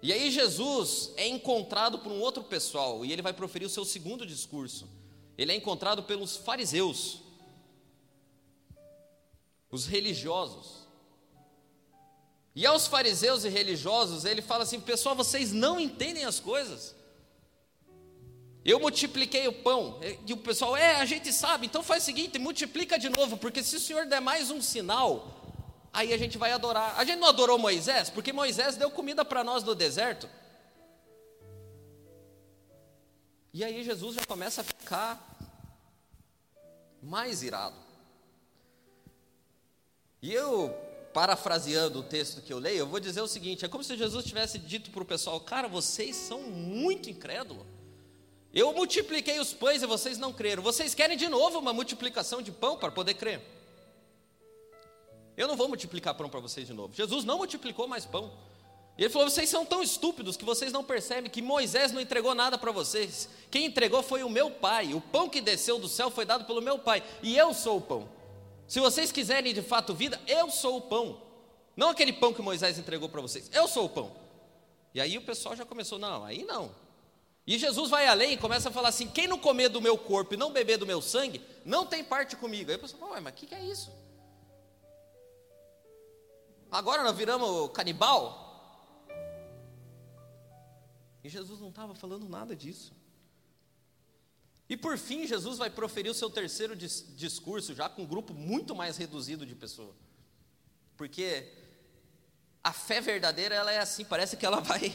E 0.00 0.12
aí 0.12 0.30
Jesus 0.30 1.10
é 1.16 1.26
encontrado 1.26 1.98
por 1.98 2.12
um 2.12 2.20
outro 2.20 2.44
pessoal 2.44 3.04
e 3.04 3.12
ele 3.12 3.22
vai 3.22 3.32
proferir 3.32 3.66
o 3.66 3.70
seu 3.70 3.84
segundo 3.84 4.24
discurso. 4.24 4.88
Ele 5.36 5.52
é 5.52 5.56
encontrado 5.56 6.02
pelos 6.02 6.36
fariseus. 6.36 7.22
os 9.70 9.86
religiosos. 9.86 10.86
E 12.54 12.66
aos 12.66 12.86
fariseus 12.86 13.44
e 13.44 13.48
religiosos, 13.48 14.24
ele 14.24 14.42
fala 14.42 14.64
assim: 14.64 14.80
pessoal, 14.80 15.14
vocês 15.14 15.52
não 15.52 15.78
entendem 15.78 16.24
as 16.24 16.40
coisas. 16.40 16.94
Eu 18.68 18.78
multipliquei 18.78 19.48
o 19.48 19.52
pão. 19.52 19.98
E 20.26 20.32
o 20.34 20.36
pessoal, 20.36 20.76
é, 20.76 20.96
a 20.96 21.06
gente 21.06 21.32
sabe, 21.32 21.64
então 21.64 21.82
faz 21.82 22.02
o 22.02 22.06
seguinte: 22.06 22.38
multiplica 22.38 22.98
de 22.98 23.08
novo, 23.08 23.38
porque 23.38 23.64
se 23.64 23.76
o 23.76 23.80
Senhor 23.80 24.04
der 24.04 24.20
mais 24.20 24.50
um 24.50 24.60
sinal, 24.60 25.88
aí 25.90 26.12
a 26.12 26.18
gente 26.18 26.36
vai 26.36 26.52
adorar. 26.52 26.94
A 26.98 27.02
gente 27.02 27.18
não 27.18 27.28
adorou 27.28 27.58
Moisés, 27.58 28.10
porque 28.10 28.30
Moisés 28.30 28.76
deu 28.76 28.90
comida 28.90 29.24
para 29.24 29.42
nós 29.42 29.64
no 29.64 29.74
deserto. 29.74 30.28
E 33.54 33.64
aí 33.64 33.82
Jesus 33.82 34.16
já 34.16 34.26
começa 34.26 34.60
a 34.60 34.64
ficar 34.64 35.18
mais 37.02 37.42
irado. 37.42 37.76
E 40.20 40.30
eu, 40.30 40.76
parafraseando 41.14 42.00
o 42.00 42.02
texto 42.02 42.42
que 42.42 42.52
eu 42.52 42.58
leio, 42.58 42.80
eu 42.80 42.86
vou 42.86 43.00
dizer 43.00 43.22
o 43.22 43.28
seguinte: 43.28 43.64
é 43.64 43.68
como 43.68 43.82
se 43.82 43.96
Jesus 43.96 44.26
tivesse 44.26 44.58
dito 44.58 44.90
para 44.90 45.02
o 45.02 45.06
pessoal, 45.06 45.40
cara, 45.40 45.68
vocês 45.68 46.14
são 46.14 46.42
muito 46.42 47.08
incrédulos. 47.08 47.77
Eu 48.58 48.72
multipliquei 48.72 49.38
os 49.38 49.54
pães 49.54 49.82
e 49.82 49.86
vocês 49.86 50.18
não 50.18 50.32
creram. 50.32 50.60
Vocês 50.64 50.92
querem 50.92 51.16
de 51.16 51.28
novo 51.28 51.60
uma 51.60 51.72
multiplicação 51.72 52.42
de 52.42 52.50
pão 52.50 52.76
para 52.76 52.90
poder 52.90 53.14
crer? 53.14 53.40
Eu 55.36 55.46
não 55.46 55.54
vou 55.54 55.68
multiplicar 55.68 56.12
pão 56.14 56.28
para 56.28 56.40
vocês 56.40 56.66
de 56.66 56.74
novo. 56.74 56.92
Jesus 56.92 57.24
não 57.24 57.38
multiplicou 57.38 57.86
mais 57.86 58.04
pão. 58.04 58.32
Ele 58.98 59.08
falou: 59.10 59.30
vocês 59.30 59.48
são 59.48 59.64
tão 59.64 59.80
estúpidos 59.80 60.36
que 60.36 60.44
vocês 60.44 60.72
não 60.72 60.82
percebem 60.82 61.30
que 61.30 61.40
Moisés 61.40 61.92
não 61.92 62.00
entregou 62.00 62.34
nada 62.34 62.58
para 62.58 62.72
vocês. 62.72 63.28
Quem 63.48 63.66
entregou 63.66 64.02
foi 64.02 64.24
o 64.24 64.28
meu 64.28 64.50
pai. 64.50 64.92
O 64.92 65.00
pão 65.00 65.28
que 65.28 65.40
desceu 65.40 65.78
do 65.78 65.86
céu 65.86 66.10
foi 66.10 66.24
dado 66.24 66.44
pelo 66.44 66.60
meu 66.60 66.80
pai. 66.80 67.04
E 67.22 67.36
eu 67.36 67.54
sou 67.54 67.76
o 67.76 67.80
pão. 67.80 68.08
Se 68.66 68.80
vocês 68.80 69.12
quiserem 69.12 69.54
de 69.54 69.62
fato 69.62 69.94
vida, 69.94 70.20
eu 70.26 70.50
sou 70.50 70.78
o 70.78 70.80
pão. 70.80 71.22
Não 71.76 71.90
aquele 71.90 72.12
pão 72.12 72.34
que 72.34 72.42
Moisés 72.42 72.76
entregou 72.76 73.08
para 73.08 73.20
vocês. 73.20 73.48
Eu 73.54 73.68
sou 73.68 73.84
o 73.84 73.88
pão. 73.88 74.10
E 74.92 75.00
aí 75.00 75.16
o 75.16 75.22
pessoal 75.22 75.54
já 75.54 75.64
começou: 75.64 75.96
não, 75.96 76.24
aí 76.24 76.42
não. 76.42 76.87
E 77.48 77.56
Jesus 77.56 77.88
vai 77.88 78.06
além 78.06 78.34
e 78.34 78.36
começa 78.36 78.68
a 78.68 78.72
falar 78.72 78.90
assim: 78.90 79.08
quem 79.08 79.26
não 79.26 79.38
comer 79.38 79.70
do 79.70 79.80
meu 79.80 79.96
corpo 79.96 80.34
e 80.34 80.36
não 80.36 80.52
beber 80.52 80.76
do 80.76 80.86
meu 80.86 81.00
sangue, 81.00 81.42
não 81.64 81.86
tem 81.86 82.04
parte 82.04 82.36
comigo. 82.36 82.70
Aí 82.70 82.76
o 82.76 82.80
pessoal 82.80 83.08
fala: 83.08 83.22
mas 83.22 83.32
o 83.32 83.36
que, 83.36 83.46
que 83.46 83.54
é 83.54 83.64
isso? 83.64 83.90
Agora 86.70 87.02
nós 87.02 87.16
viramos 87.16 87.72
canibal? 87.72 89.08
E 91.24 91.28
Jesus 91.30 91.58
não 91.58 91.70
estava 91.70 91.94
falando 91.94 92.28
nada 92.28 92.54
disso. 92.54 92.92
E 94.68 94.76
por 94.76 94.98
fim, 94.98 95.26
Jesus 95.26 95.56
vai 95.56 95.70
proferir 95.70 96.10
o 96.10 96.14
seu 96.14 96.28
terceiro 96.28 96.76
dis 96.76 97.06
discurso, 97.16 97.74
já 97.74 97.88
com 97.88 98.02
um 98.02 98.06
grupo 98.06 98.34
muito 98.34 98.76
mais 98.76 98.98
reduzido 98.98 99.46
de 99.46 99.54
pessoas. 99.54 99.96
Porque 100.98 101.50
a 102.62 102.74
fé 102.74 103.00
verdadeira, 103.00 103.54
ela 103.54 103.72
é 103.72 103.78
assim, 103.78 104.04
parece 104.04 104.36
que 104.36 104.44
ela 104.44 104.60
vai, 104.60 104.94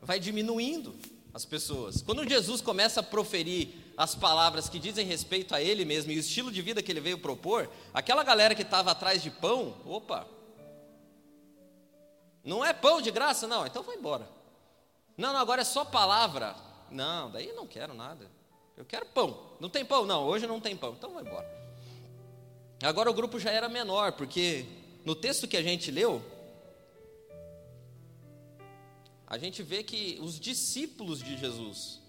vai 0.00 0.18
diminuindo 0.18 0.98
as 1.34 1.44
pessoas. 1.44 2.02
Quando 2.02 2.28
Jesus 2.28 2.60
começa 2.60 3.00
a 3.00 3.02
proferir 3.02 3.68
as 3.96 4.14
palavras 4.14 4.68
que 4.68 4.78
dizem 4.78 5.06
respeito 5.06 5.54
a 5.54 5.60
Ele 5.60 5.84
mesmo 5.84 6.12
e 6.12 6.16
o 6.16 6.20
estilo 6.20 6.50
de 6.50 6.60
vida 6.60 6.82
que 6.82 6.92
Ele 6.92 7.00
veio 7.00 7.18
propor, 7.18 7.70
aquela 7.92 8.22
galera 8.22 8.54
que 8.54 8.62
estava 8.62 8.90
atrás 8.90 9.22
de 9.22 9.30
pão, 9.30 9.74
opa, 9.84 10.26
não 12.44 12.64
é 12.64 12.72
pão 12.72 13.00
de 13.00 13.10
graça? 13.10 13.46
Não, 13.46 13.66
então 13.66 13.82
vai 13.82 13.96
embora. 13.96 14.28
Não, 15.16 15.32
não, 15.32 15.40
agora 15.40 15.62
é 15.62 15.64
só 15.64 15.84
palavra. 15.84 16.56
Não, 16.90 17.30
daí 17.30 17.52
não 17.52 17.66
quero 17.66 17.94
nada. 17.94 18.28
Eu 18.76 18.84
quero 18.84 19.06
pão. 19.06 19.52
Não 19.60 19.68
tem 19.68 19.84
pão? 19.84 20.04
Não, 20.04 20.24
hoje 20.24 20.46
não 20.46 20.60
tem 20.60 20.76
pão. 20.76 20.94
Então 20.98 21.14
vai 21.14 21.22
embora. 21.22 21.62
Agora 22.82 23.10
o 23.10 23.14
grupo 23.14 23.38
já 23.38 23.50
era 23.50 23.68
menor, 23.68 24.12
porque 24.12 24.66
no 25.04 25.14
texto 25.14 25.46
que 25.46 25.56
a 25.56 25.62
gente 25.62 25.90
leu, 25.90 26.20
a 29.32 29.38
gente 29.38 29.62
vê 29.62 29.82
que 29.82 30.18
os 30.20 30.38
discípulos 30.38 31.20
de 31.20 31.38
Jesus 31.38 32.02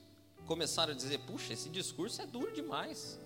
começaram 0.46 0.92
a 0.92 0.96
dizer: 0.96 1.20
puxa, 1.20 1.54
esse 1.54 1.70
discurso 1.70 2.22
é 2.22 2.26
duro 2.26 2.52
demais. 2.52 3.18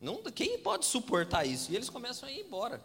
Não, 0.00 0.22
quem 0.22 0.58
pode 0.60 0.86
suportar 0.86 1.44
isso? 1.44 1.70
E 1.70 1.76
eles 1.76 1.90
começam 1.90 2.26
a 2.26 2.32
ir 2.32 2.40
embora. 2.40 2.82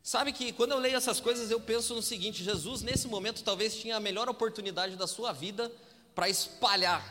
Sabe 0.00 0.32
que 0.32 0.52
quando 0.52 0.70
eu 0.70 0.78
leio 0.78 0.96
essas 0.96 1.18
coisas, 1.18 1.50
eu 1.50 1.58
penso 1.58 1.92
no 1.92 2.00
seguinte: 2.00 2.44
Jesus, 2.44 2.82
nesse 2.82 3.08
momento, 3.08 3.42
talvez 3.42 3.74
tinha 3.74 3.96
a 3.96 4.00
melhor 4.00 4.28
oportunidade 4.28 4.94
da 4.94 5.08
sua 5.08 5.32
vida 5.32 5.68
para 6.14 6.28
espalhar 6.28 7.04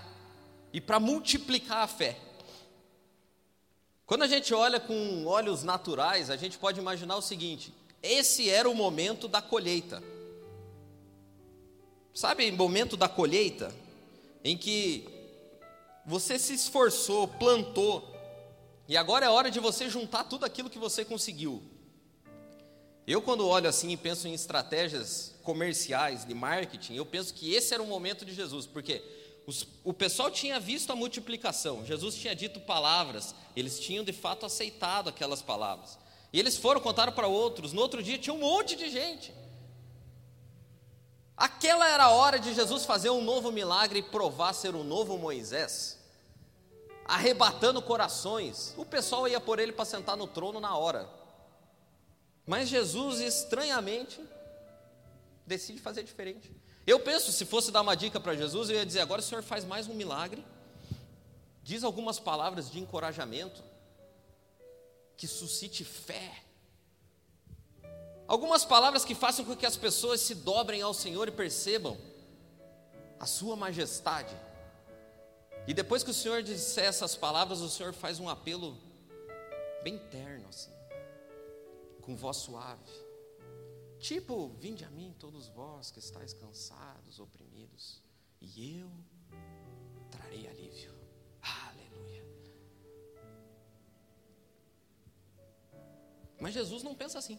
e 0.71 0.79
para 0.79 1.01
multiplicar 1.01 1.83
a 1.83 1.87
fé. 1.87 2.17
Quando 4.05 4.23
a 4.23 4.27
gente 4.27 4.53
olha 4.53 4.79
com 4.79 5.25
olhos 5.25 5.63
naturais, 5.63 6.29
a 6.29 6.37
gente 6.37 6.57
pode 6.57 6.79
imaginar 6.79 7.17
o 7.17 7.21
seguinte: 7.21 7.73
esse 8.01 8.49
era 8.49 8.69
o 8.69 8.73
momento 8.73 9.27
da 9.27 9.41
colheita. 9.41 10.01
Sabe, 12.13 12.51
momento 12.51 12.97
da 12.97 13.07
colheita, 13.07 13.73
em 14.43 14.57
que 14.57 15.07
você 16.05 16.39
se 16.39 16.53
esforçou, 16.53 17.27
plantou, 17.27 18.15
e 18.87 18.97
agora 18.97 19.25
é 19.25 19.29
hora 19.29 19.51
de 19.51 19.59
você 19.59 19.89
juntar 19.89 20.23
tudo 20.23 20.45
aquilo 20.45 20.69
que 20.69 20.79
você 20.79 21.05
conseguiu. 21.05 21.61
Eu, 23.05 23.21
quando 23.21 23.47
olho 23.47 23.69
assim 23.69 23.91
e 23.91 23.97
penso 23.97 24.27
em 24.27 24.33
estratégias 24.33 25.35
comerciais, 25.43 26.25
de 26.25 26.33
marketing, 26.33 26.95
eu 26.95 27.05
penso 27.05 27.33
que 27.33 27.53
esse 27.53 27.73
era 27.73 27.81
o 27.81 27.87
momento 27.87 28.25
de 28.25 28.33
Jesus, 28.33 28.65
porque 28.65 29.01
os, 29.47 29.67
o 29.83 29.93
pessoal 29.93 30.29
tinha 30.29 30.59
visto 30.59 30.91
a 30.91 30.95
multiplicação, 30.95 31.85
Jesus 31.85 32.15
tinha 32.15 32.35
dito 32.35 32.59
palavras, 32.59 33.33
eles 33.55 33.79
tinham 33.79 34.03
de 34.03 34.13
fato 34.13 34.45
aceitado 34.45 35.09
aquelas 35.09 35.41
palavras. 35.41 35.97
E 36.31 36.39
eles 36.39 36.57
foram, 36.57 36.79
contaram 36.79 37.11
para 37.11 37.27
outros, 37.27 37.73
no 37.73 37.81
outro 37.81 38.03
dia 38.03 38.17
tinha 38.17 38.33
um 38.33 38.39
monte 38.39 38.75
de 38.75 38.89
gente. 38.89 39.33
Aquela 41.39 41.87
era 41.87 42.03
a 42.03 42.09
hora 42.09 42.37
de 42.37 42.53
Jesus 42.53 42.83
fazer 42.83 43.09
um 43.09 43.23
novo 43.23 43.49
milagre 43.49 43.99
e 43.99 44.03
provar 44.03 44.51
ser 44.51 44.75
o 44.75 44.83
novo 44.83 45.17
Moisés, 45.17 45.97
arrebatando 47.05 47.81
corações. 47.81 48.73
O 48.75 48.83
pessoal 48.83 49.25
ia 49.25 49.39
por 49.39 49.57
ele 49.57 49.71
para 49.71 49.85
sentar 49.85 50.17
no 50.17 50.27
trono 50.27 50.59
na 50.59 50.75
hora. 50.75 51.09
Mas 52.45 52.67
Jesus, 52.67 53.21
estranhamente, 53.21 54.19
decide 55.45 55.79
fazer 55.79 56.03
diferente. 56.03 56.53
Eu 56.85 56.99
penso, 56.99 57.31
se 57.31 57.45
fosse 57.45 57.71
dar 57.71 57.83
uma 57.83 57.95
dica 57.95 58.19
para 58.19 58.35
Jesus, 58.35 58.69
eu 58.69 58.75
ia 58.75 58.85
dizer: 58.85 58.99
agora 58.99 59.21
o 59.21 59.23
Senhor 59.23 59.41
faz 59.41 59.63
mais 59.63 59.87
um 59.87 59.93
milagre, 59.93 60.45
diz 61.63 61.85
algumas 61.85 62.19
palavras 62.19 62.69
de 62.69 62.81
encorajamento, 62.81 63.63
que 65.15 65.25
suscite 65.25 65.85
fé, 65.85 66.43
algumas 68.29 68.63
palavras 68.63 69.03
que 69.03 69.13
façam 69.13 69.43
com 69.43 69.57
que 69.57 69.65
as 69.65 69.75
pessoas 69.75 70.21
se 70.21 70.33
dobrem 70.33 70.81
ao 70.81 70.93
Senhor 70.93 71.27
e 71.27 71.31
percebam 71.31 71.97
a 73.19 73.25
Sua 73.25 73.57
majestade. 73.57 74.33
E 75.67 75.73
depois 75.73 76.01
que 76.01 76.11
o 76.11 76.13
Senhor 76.13 76.41
disser 76.41 76.85
essas 76.85 77.17
palavras, 77.17 77.59
o 77.59 77.69
Senhor 77.69 77.91
faz 77.91 78.21
um 78.21 78.29
apelo 78.29 78.77
bem 79.83 79.97
terno, 79.97 80.47
assim 80.47 80.79
com 82.09 82.15
voz 82.15 82.37
suave. 82.37 82.91
Tipo, 83.99 84.49
vinde 84.57 84.83
a 84.83 84.89
mim 84.89 85.15
todos 85.19 85.47
vós 85.49 85.91
que 85.91 85.99
estáis 85.99 86.33
cansados, 86.33 87.19
oprimidos, 87.19 88.01
e 88.41 88.79
eu 88.79 88.89
trarei 90.09 90.47
alívio. 90.47 90.91
Aleluia. 91.39 92.25
Mas 96.39 96.55
Jesus 96.55 96.81
não 96.81 96.95
pensa 96.95 97.19
assim. 97.19 97.37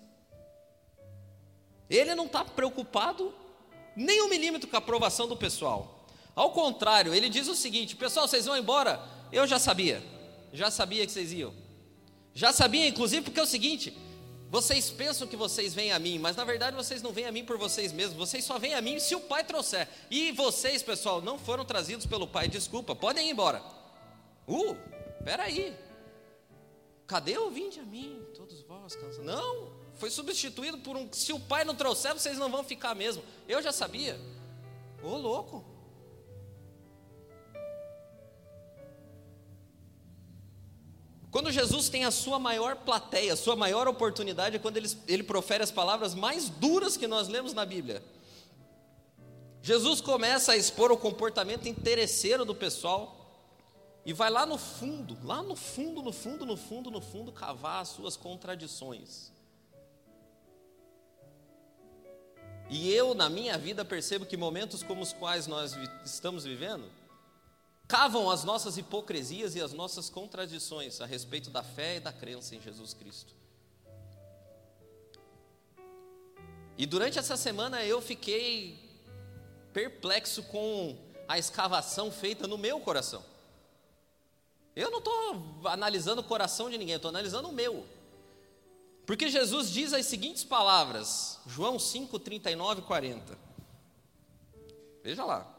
Ele 1.90 2.14
não 2.14 2.26
está 2.26 2.44
preocupado 2.44 3.34
nem 3.96 4.22
um 4.22 4.28
milímetro 4.28 4.68
com 4.68 4.76
a 4.76 4.78
aprovação 4.78 5.26
do 5.26 5.36
pessoal. 5.36 6.06
Ao 6.34 6.52
contrário, 6.52 7.12
ele 7.12 7.28
diz 7.28 7.48
o 7.48 7.54
seguinte: 7.56 7.96
pessoal, 7.96 8.28
vocês 8.28 8.46
vão 8.46 8.56
embora? 8.56 9.02
Eu 9.32 9.46
já 9.46 9.58
sabia, 9.58 10.02
já 10.52 10.70
sabia 10.70 11.04
que 11.04 11.12
vocês 11.12 11.32
iam. 11.32 11.52
Já 12.32 12.52
sabia, 12.52 12.86
inclusive, 12.86 13.22
porque 13.22 13.40
é 13.40 13.42
o 13.42 13.46
seguinte: 13.46 13.92
vocês 14.48 14.90
pensam 14.90 15.28
que 15.28 15.36
vocês 15.36 15.74
vêm 15.74 15.92
a 15.92 15.98
mim, 15.98 16.18
mas 16.18 16.36
na 16.36 16.44
verdade 16.44 16.76
vocês 16.76 17.02
não 17.02 17.12
vêm 17.12 17.26
a 17.26 17.32
mim 17.32 17.44
por 17.44 17.58
vocês 17.58 17.92
mesmos, 17.92 18.16
vocês 18.16 18.44
só 18.44 18.58
vêm 18.58 18.74
a 18.74 18.80
mim 18.80 18.98
se 18.98 19.14
o 19.14 19.20
Pai 19.20 19.44
trouxer. 19.44 19.88
E 20.10 20.32
vocês, 20.32 20.82
pessoal, 20.82 21.20
não 21.20 21.38
foram 21.38 21.64
trazidos 21.64 22.06
pelo 22.06 22.26
Pai, 22.26 22.48
desculpa, 22.48 22.94
podem 22.94 23.28
ir 23.28 23.30
embora. 23.32 23.62
Uh, 24.48 24.76
peraí. 25.24 25.72
Cadê 27.06 27.36
o 27.38 27.50
vinde 27.50 27.80
a 27.80 27.82
mim, 27.82 28.24
todos 28.36 28.62
vós 28.62 28.94
cansados? 28.94 29.24
Não, 29.24 29.72
foi 30.00 30.10
substituído 30.10 30.78
por 30.78 30.96
um. 30.96 31.12
Se 31.12 31.30
o 31.30 31.38
Pai 31.38 31.62
não 31.62 31.74
trouxer, 31.74 32.14
vocês 32.14 32.38
não 32.38 32.50
vão 32.50 32.64
ficar 32.64 32.94
mesmo. 32.94 33.22
Eu 33.46 33.62
já 33.62 33.70
sabia. 33.70 34.18
Ô 35.02 35.14
louco. 35.18 35.62
Quando 41.30 41.52
Jesus 41.52 41.90
tem 41.90 42.06
a 42.06 42.10
sua 42.10 42.38
maior 42.38 42.76
plateia, 42.76 43.34
a 43.34 43.36
sua 43.36 43.54
maior 43.54 43.86
oportunidade, 43.86 44.56
é 44.56 44.58
quando 44.58 44.78
ele, 44.78 44.90
ele 45.06 45.22
profere 45.22 45.62
as 45.62 45.70
palavras 45.70 46.14
mais 46.14 46.48
duras 46.48 46.96
que 46.96 47.06
nós 47.06 47.28
lemos 47.28 47.52
na 47.52 47.66
Bíblia. 47.66 48.02
Jesus 49.62 50.00
começa 50.00 50.52
a 50.52 50.56
expor 50.56 50.90
o 50.90 50.96
comportamento 50.96 51.68
interesseiro 51.68 52.46
do 52.46 52.54
pessoal. 52.54 53.18
e 54.06 54.14
vai 54.14 54.30
lá 54.30 54.46
no 54.46 54.56
fundo, 54.56 55.18
lá 55.22 55.42
no 55.42 55.54
fundo, 55.54 56.00
no 56.00 56.10
fundo, 56.10 56.46
no 56.46 56.56
fundo, 56.56 56.90
no 56.90 57.02
fundo, 57.02 57.30
cavar 57.30 57.82
as 57.82 57.88
suas 57.88 58.16
contradições. 58.16 59.30
E 62.70 62.92
eu, 62.92 63.14
na 63.14 63.28
minha 63.28 63.58
vida, 63.58 63.84
percebo 63.84 64.24
que 64.24 64.36
momentos 64.36 64.84
como 64.84 65.02
os 65.02 65.12
quais 65.12 65.48
nós 65.48 65.76
estamos 66.04 66.44
vivendo, 66.44 66.88
cavam 67.88 68.30
as 68.30 68.44
nossas 68.44 68.78
hipocrisias 68.78 69.56
e 69.56 69.60
as 69.60 69.72
nossas 69.72 70.08
contradições 70.08 71.00
a 71.00 71.06
respeito 71.06 71.50
da 71.50 71.64
fé 71.64 71.96
e 71.96 72.00
da 72.00 72.12
crença 72.12 72.54
em 72.54 72.62
Jesus 72.62 72.94
Cristo. 72.94 73.34
E 76.78 76.86
durante 76.86 77.18
essa 77.18 77.36
semana 77.36 77.84
eu 77.84 78.00
fiquei 78.00 78.78
perplexo 79.72 80.44
com 80.44 80.96
a 81.26 81.36
escavação 81.38 82.12
feita 82.12 82.46
no 82.46 82.56
meu 82.56 82.78
coração. 82.78 83.24
Eu 84.76 84.92
não 84.92 84.98
estou 84.98 85.60
analisando 85.64 86.20
o 86.20 86.24
coração 86.24 86.70
de 86.70 86.78
ninguém, 86.78 86.94
estou 86.94 87.08
analisando 87.08 87.48
o 87.48 87.52
meu. 87.52 87.84
Porque 89.10 89.28
Jesus 89.28 89.72
diz 89.72 89.92
as 89.92 90.06
seguintes 90.06 90.44
palavras, 90.44 91.40
João 91.44 91.80
5, 91.80 92.16
39 92.20 92.80
e 92.80 92.84
40. 92.84 93.38
Veja 95.02 95.24
lá. 95.24 95.52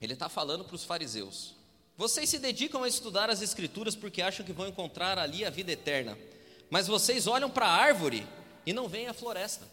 Ele 0.00 0.14
está 0.14 0.30
falando 0.30 0.64
para 0.64 0.74
os 0.74 0.82
fariseus: 0.82 1.54
Vocês 1.94 2.30
se 2.30 2.38
dedicam 2.38 2.82
a 2.84 2.88
estudar 2.88 3.28
as 3.28 3.42
Escrituras 3.42 3.94
porque 3.94 4.22
acham 4.22 4.46
que 4.46 4.52
vão 4.54 4.66
encontrar 4.66 5.18
ali 5.18 5.44
a 5.44 5.50
vida 5.50 5.72
eterna, 5.72 6.16
mas 6.70 6.86
vocês 6.86 7.26
olham 7.26 7.50
para 7.50 7.66
a 7.66 7.76
árvore 7.76 8.26
e 8.64 8.72
não 8.72 8.88
veem 8.88 9.08
a 9.08 9.12
floresta. 9.12 9.68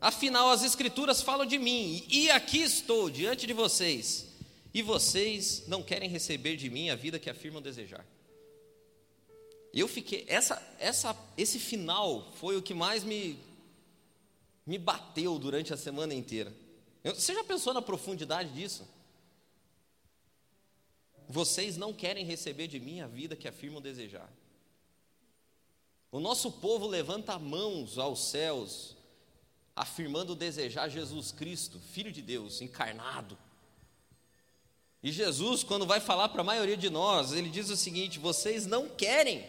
Afinal, 0.00 0.50
as 0.50 0.62
Escrituras 0.62 1.20
falam 1.20 1.46
de 1.46 1.58
mim, 1.58 2.06
e 2.08 2.30
aqui 2.30 2.62
estou 2.62 3.10
diante 3.10 3.44
de 3.44 3.52
vocês, 3.52 4.28
e 4.72 4.82
vocês 4.82 5.64
não 5.66 5.82
querem 5.82 6.08
receber 6.08 6.54
de 6.54 6.70
mim 6.70 6.90
a 6.90 6.94
vida 6.94 7.18
que 7.18 7.28
afirmam 7.28 7.60
desejar. 7.60 8.06
Eu 9.76 9.86
fiquei, 9.86 10.24
essa, 10.26 10.60
essa, 10.78 11.14
esse 11.36 11.58
final 11.58 12.32
foi 12.40 12.56
o 12.56 12.62
que 12.62 12.72
mais 12.72 13.04
me, 13.04 13.38
me 14.64 14.78
bateu 14.78 15.38
durante 15.38 15.74
a 15.74 15.76
semana 15.76 16.14
inteira. 16.14 16.50
Você 17.04 17.34
já 17.34 17.44
pensou 17.44 17.74
na 17.74 17.82
profundidade 17.82 18.50
disso? 18.54 18.88
Vocês 21.28 21.76
não 21.76 21.92
querem 21.92 22.24
receber 22.24 22.68
de 22.68 22.80
mim 22.80 23.02
a 23.02 23.06
vida 23.06 23.36
que 23.36 23.46
afirmam 23.46 23.82
desejar. 23.82 24.32
O 26.10 26.20
nosso 26.20 26.50
povo 26.52 26.86
levanta 26.86 27.38
mãos 27.38 27.98
aos 27.98 28.30
céus 28.30 28.96
afirmando 29.74 30.34
desejar 30.34 30.88
Jesus 30.88 31.32
Cristo, 31.32 31.78
Filho 31.92 32.10
de 32.10 32.22
Deus, 32.22 32.62
encarnado. 32.62 33.36
E 35.02 35.12
Jesus, 35.12 35.62
quando 35.62 35.86
vai 35.86 36.00
falar 36.00 36.30
para 36.30 36.40
a 36.40 36.44
maioria 36.44 36.78
de 36.78 36.88
nós, 36.88 37.32
ele 37.32 37.50
diz 37.50 37.68
o 37.68 37.76
seguinte: 37.76 38.18
vocês 38.18 38.64
não 38.64 38.88
querem, 38.88 39.46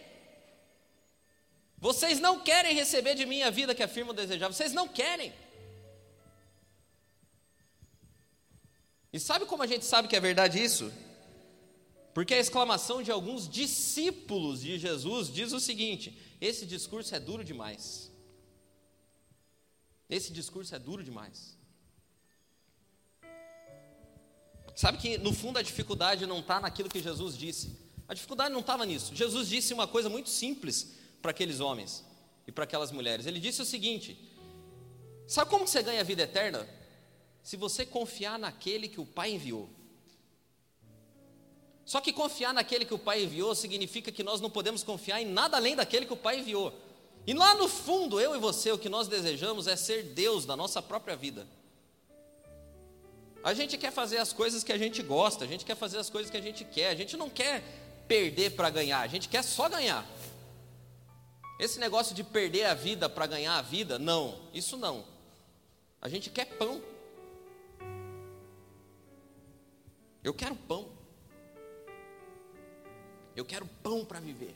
vocês 1.77 2.19
não 2.19 2.39
querem 2.39 2.73
receber 2.73 3.13
de 3.15 3.25
mim 3.25 3.43
a 3.43 3.49
vida 3.49 3.75
que 3.75 3.83
afirmam 3.83 4.13
desejar, 4.13 4.47
vocês 4.47 4.73
não 4.73 4.87
querem. 4.87 5.31
E 9.13 9.19
sabe 9.19 9.45
como 9.45 9.63
a 9.63 9.67
gente 9.67 9.85
sabe 9.85 10.07
que 10.07 10.15
é 10.15 10.19
verdade 10.19 10.61
isso? 10.61 10.91
Porque 12.13 12.33
a 12.33 12.39
exclamação 12.39 13.03
de 13.03 13.11
alguns 13.11 13.47
discípulos 13.47 14.61
de 14.61 14.79
Jesus 14.79 15.31
diz 15.31 15.53
o 15.53 15.59
seguinte: 15.59 16.17
esse 16.41 16.65
discurso 16.65 17.13
é 17.13 17.19
duro 17.19 17.43
demais. 17.43 18.11
Esse 20.09 20.31
discurso 20.31 20.73
é 20.73 20.79
duro 20.79 21.03
demais. 21.03 21.55
Sabe 24.75 24.97
que 24.97 25.17
no 25.17 25.33
fundo 25.33 25.59
a 25.59 25.61
dificuldade 25.61 26.25
não 26.25 26.39
está 26.39 26.59
naquilo 26.59 26.89
que 26.89 27.01
Jesus 27.01 27.37
disse. 27.37 27.77
A 28.07 28.13
dificuldade 28.13 28.53
não 28.53 28.61
estava 28.61 28.85
nisso. 28.85 29.15
Jesus 29.15 29.49
disse 29.49 29.73
uma 29.73 29.87
coisa 29.87 30.09
muito 30.09 30.29
simples 30.29 30.95
para 31.27 31.31
aqueles 31.31 31.59
homens 31.59 32.05
e 32.47 32.53
para 32.53 32.63
aquelas 32.63 32.89
mulheres. 32.89 33.25
Ele 33.25 33.37
disse 33.37 33.61
o 33.61 33.65
seguinte: 33.65 34.17
Sabe 35.27 35.51
como 35.51 35.67
você 35.67 35.83
ganha 35.83 35.99
a 35.99 36.03
vida 36.05 36.23
eterna? 36.23 36.65
Se 37.43 37.57
você 37.57 37.85
confiar 37.85 38.39
naquele 38.39 38.87
que 38.87 39.01
o 39.01 39.05
Pai 39.05 39.31
enviou. 39.31 39.69
Só 41.83 41.99
que 41.99 42.13
confiar 42.13 42.53
naquele 42.53 42.85
que 42.85 42.93
o 42.93 42.99
Pai 42.99 43.23
enviou 43.23 43.53
significa 43.53 44.09
que 44.09 44.23
nós 44.23 44.39
não 44.39 44.49
podemos 44.49 44.83
confiar 44.83 45.21
em 45.21 45.25
nada 45.25 45.57
além 45.57 45.75
daquele 45.75 46.05
que 46.05 46.13
o 46.13 46.17
Pai 46.17 46.39
enviou. 46.39 46.73
E 47.25 47.33
lá 47.33 47.55
no 47.55 47.67
fundo, 47.67 48.21
eu 48.21 48.33
e 48.33 48.39
você, 48.39 48.71
o 48.71 48.77
que 48.77 48.87
nós 48.87 49.09
desejamos 49.09 49.67
é 49.67 49.75
ser 49.75 50.03
Deus 50.03 50.45
da 50.45 50.55
nossa 50.55 50.81
própria 50.81 51.17
vida. 51.17 51.45
A 53.43 53.53
gente 53.53 53.77
quer 53.77 53.91
fazer 53.91 54.17
as 54.17 54.31
coisas 54.31 54.63
que 54.63 54.71
a 54.71 54.77
gente 54.77 55.03
gosta, 55.03 55.43
a 55.43 55.47
gente 55.47 55.65
quer 55.65 55.75
fazer 55.75 55.97
as 55.97 56.09
coisas 56.09 56.31
que 56.31 56.37
a 56.37 56.41
gente 56.41 56.63
quer, 56.63 56.89
a 56.89 56.95
gente 56.95 57.17
não 57.17 57.29
quer 57.29 57.63
perder 58.07 58.51
para 58.51 58.69
ganhar, 58.69 59.01
a 59.01 59.07
gente 59.07 59.27
quer 59.27 59.43
só 59.43 59.67
ganhar. 59.67 60.05
Esse 61.59 61.79
negócio 61.79 62.15
de 62.15 62.23
perder 62.23 62.65
a 62.65 62.73
vida 62.73 63.09
para 63.09 63.25
ganhar 63.25 63.57
a 63.57 63.61
vida, 63.61 63.97
não, 63.97 64.39
isso 64.53 64.77
não. 64.77 65.03
A 65.99 66.07
gente 66.07 66.29
quer 66.29 66.45
pão. 66.45 66.81
Eu 70.23 70.33
quero 70.33 70.55
pão. 70.55 70.89
Eu 73.35 73.43
quero 73.43 73.65
pão 73.81 74.05
para 74.05 74.19
viver. 74.19 74.55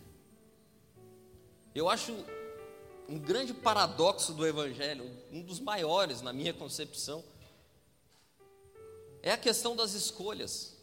Eu 1.74 1.90
acho 1.90 2.14
um 3.10 3.18
grande 3.18 3.54
paradoxo 3.54 4.34
do 4.34 4.46
Evangelho, 4.46 5.10
um 5.32 5.42
dos 5.42 5.60
maiores 5.60 6.22
na 6.22 6.32
minha 6.32 6.54
concepção, 6.54 7.24
é 9.24 9.32
a 9.32 9.38
questão 9.38 9.76
das 9.76 9.94
escolhas. 9.94 10.76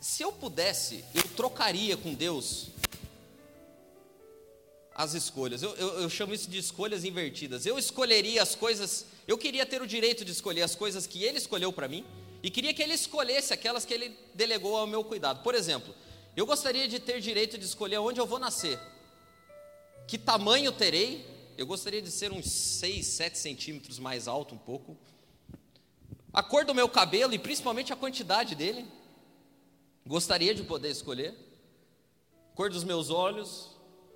Se 0.00 0.22
eu 0.22 0.32
pudesse, 0.32 1.04
eu 1.14 1.22
trocaria 1.36 1.96
com 1.96 2.14
Deus 2.14 2.68
as 4.94 5.14
escolhas. 5.14 5.62
Eu, 5.62 5.74
eu, 5.76 6.00
eu, 6.02 6.10
chamo 6.10 6.34
isso 6.34 6.48
de 6.50 6.58
escolhas 6.58 7.04
invertidas. 7.04 7.66
Eu 7.66 7.78
escolheria 7.78 8.42
as 8.42 8.54
coisas. 8.54 9.06
Eu 9.26 9.38
queria 9.38 9.64
ter 9.64 9.80
o 9.80 9.86
direito 9.86 10.24
de 10.24 10.32
escolher 10.32 10.62
as 10.62 10.74
coisas 10.74 11.06
que 11.06 11.24
Ele 11.24 11.38
escolheu 11.38 11.72
para 11.72 11.88
mim 11.88 12.04
e 12.42 12.50
queria 12.50 12.74
que 12.74 12.82
Ele 12.82 12.94
escolhesse 12.94 13.52
aquelas 13.52 13.84
que 13.84 13.94
Ele 13.94 14.16
delegou 14.34 14.76
ao 14.76 14.86
meu 14.86 15.04
cuidado. 15.04 15.42
Por 15.42 15.54
exemplo, 15.54 15.94
eu 16.36 16.46
gostaria 16.46 16.88
de 16.88 16.98
ter 16.98 17.20
direito 17.20 17.58
de 17.58 17.64
escolher 17.64 17.98
onde 17.98 18.20
eu 18.20 18.26
vou 18.26 18.38
nascer. 18.38 18.78
Que 20.06 20.18
tamanho 20.18 20.72
terei? 20.72 21.26
Eu 21.56 21.66
gostaria 21.66 22.00
de 22.00 22.10
ser 22.10 22.32
uns 22.32 22.50
6, 22.50 23.06
7 23.06 23.38
centímetros 23.38 23.98
mais 23.98 24.26
alto 24.26 24.54
um 24.54 24.58
pouco. 24.58 24.96
A 26.32 26.42
cor 26.42 26.64
do 26.64 26.74
meu 26.74 26.88
cabelo 26.88 27.34
e 27.34 27.38
principalmente 27.38 27.92
a 27.92 27.96
quantidade 27.96 28.54
dele. 28.54 28.86
Gostaria 30.06 30.54
de 30.54 30.62
poder 30.62 30.90
escolher. 30.90 31.34
Cor 32.54 32.70
dos 32.70 32.84
meus 32.84 33.10
olhos, 33.10 33.69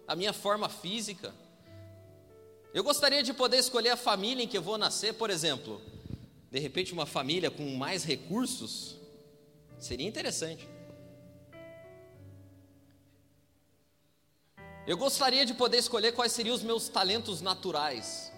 a 0.06 0.14
minha 0.14 0.32
forma 0.32 0.68
física. 0.68 1.34
Eu 2.72 2.82
gostaria 2.82 3.22
de 3.22 3.32
poder 3.32 3.58
escolher 3.58 3.90
a 3.90 3.96
família 3.96 4.42
em 4.42 4.48
que 4.48 4.58
eu 4.58 4.62
vou 4.62 4.76
nascer, 4.76 5.14
por 5.14 5.30
exemplo. 5.30 5.80
De 6.50 6.58
repente, 6.58 6.92
uma 6.92 7.06
família 7.06 7.50
com 7.50 7.64
mais 7.76 8.04
recursos 8.04 8.96
seria 9.78 10.06
interessante. 10.06 10.68
Eu 14.86 14.98
gostaria 14.98 15.46
de 15.46 15.54
poder 15.54 15.78
escolher 15.78 16.12
quais 16.12 16.32
seriam 16.32 16.54
os 16.54 16.62
meus 16.62 16.88
talentos 16.88 17.40
naturais. 17.40 18.30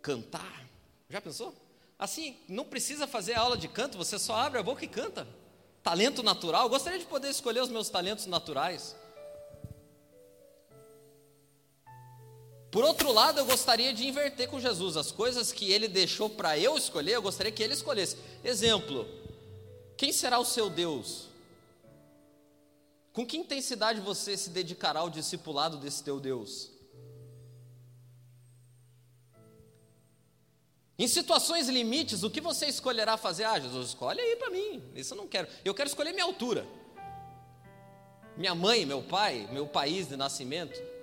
Cantar. 0.00 0.66
Já 1.08 1.20
pensou? 1.20 1.54
Assim, 1.98 2.36
não 2.48 2.64
precisa 2.64 3.06
fazer 3.06 3.34
aula 3.34 3.56
de 3.56 3.68
canto, 3.68 3.98
você 3.98 4.18
só 4.18 4.34
abre 4.36 4.58
a 4.58 4.62
boca 4.62 4.84
e 4.84 4.88
canta. 4.88 5.26
Talento 5.82 6.22
natural. 6.22 6.64
Eu 6.64 6.70
gostaria 6.70 6.98
de 6.98 7.04
poder 7.04 7.28
escolher 7.28 7.60
os 7.60 7.68
meus 7.68 7.90
talentos 7.90 8.26
naturais. 8.26 8.96
Por 12.74 12.82
outro 12.82 13.12
lado, 13.12 13.38
eu 13.38 13.46
gostaria 13.46 13.94
de 13.94 14.04
inverter 14.04 14.48
com 14.48 14.58
Jesus. 14.58 14.96
As 14.96 15.12
coisas 15.12 15.52
que 15.52 15.70
ele 15.70 15.86
deixou 15.86 16.28
para 16.28 16.58
eu 16.58 16.76
escolher, 16.76 17.12
eu 17.12 17.22
gostaria 17.22 17.52
que 17.52 17.62
ele 17.62 17.72
escolhesse. 17.72 18.16
Exemplo: 18.42 19.06
quem 19.96 20.12
será 20.12 20.40
o 20.40 20.44
seu 20.44 20.68
Deus? 20.68 21.28
Com 23.12 23.24
que 23.24 23.36
intensidade 23.36 24.00
você 24.00 24.36
se 24.36 24.50
dedicará 24.50 24.98
ao 24.98 25.08
discipulado 25.08 25.76
desse 25.76 26.02
teu 26.02 26.18
Deus? 26.18 26.72
Em 30.98 31.06
situações 31.06 31.68
limites, 31.68 32.24
o 32.24 32.30
que 32.30 32.40
você 32.40 32.66
escolherá 32.66 33.16
fazer? 33.16 33.44
Ah, 33.44 33.60
Jesus, 33.60 33.90
escolhe 33.90 34.20
aí 34.20 34.34
para 34.34 34.50
mim. 34.50 34.82
Isso 34.96 35.14
eu 35.14 35.18
não 35.18 35.28
quero. 35.28 35.46
Eu 35.64 35.74
quero 35.74 35.88
escolher 35.88 36.12
minha 36.12 36.24
altura. 36.24 36.66
Minha 38.36 38.52
mãe, 38.56 38.84
meu 38.84 39.00
pai, 39.00 39.48
meu 39.52 39.68
país 39.68 40.08
de 40.08 40.16
nascimento. 40.16 40.93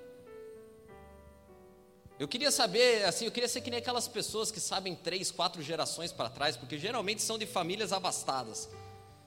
Eu 2.21 2.27
queria 2.27 2.51
saber, 2.51 3.03
assim, 3.05 3.25
eu 3.25 3.31
queria 3.31 3.49
ser 3.49 3.61
que 3.61 3.71
nem 3.71 3.79
aquelas 3.79 4.07
pessoas 4.07 4.51
que 4.51 4.59
sabem 4.59 4.93
três, 4.93 5.31
quatro 5.31 5.59
gerações 5.59 6.11
para 6.11 6.29
trás, 6.29 6.55
porque 6.55 6.77
geralmente 6.77 7.19
são 7.19 7.35
de 7.35 7.47
famílias 7.47 7.91
abastadas. 7.91 8.69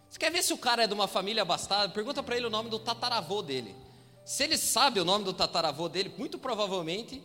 Você 0.09 0.17
quer 0.17 0.31
ver 0.31 0.45
se 0.45 0.53
o 0.53 0.59
cara 0.59 0.85
é 0.85 0.87
de 0.87 0.95
uma 0.95 1.09
família 1.09 1.43
abastada? 1.43 1.93
Pergunta 1.93 2.23
para 2.23 2.37
ele 2.37 2.47
o 2.47 2.51
nome 2.51 2.71
do 2.71 2.79
tataravô 2.79 3.43
dele. 3.43 3.75
Se 4.25 4.45
ele 4.45 4.57
sabe 4.57 5.01
o 5.01 5.05
nome 5.05 5.25
do 5.25 5.33
tataravô 5.33 5.89
dele, 5.89 6.15
muito 6.17 6.39
provavelmente 6.39 7.21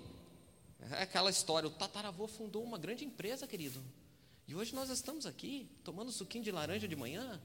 é 0.89 1.03
aquela 1.03 1.29
história: 1.29 1.67
o 1.67 1.71
tataravô 1.71 2.27
fundou 2.27 2.63
uma 2.63 2.79
grande 2.79 3.05
empresa, 3.05 3.45
querido. 3.45 3.79
E 4.47 4.55
hoje 4.55 4.73
nós 4.73 4.89
estamos 4.89 5.27
aqui, 5.27 5.69
tomando 5.83 6.11
suquinho 6.11 6.43
de 6.43 6.51
laranja 6.51 6.87
de 6.87 6.95
manhã, 6.95 7.39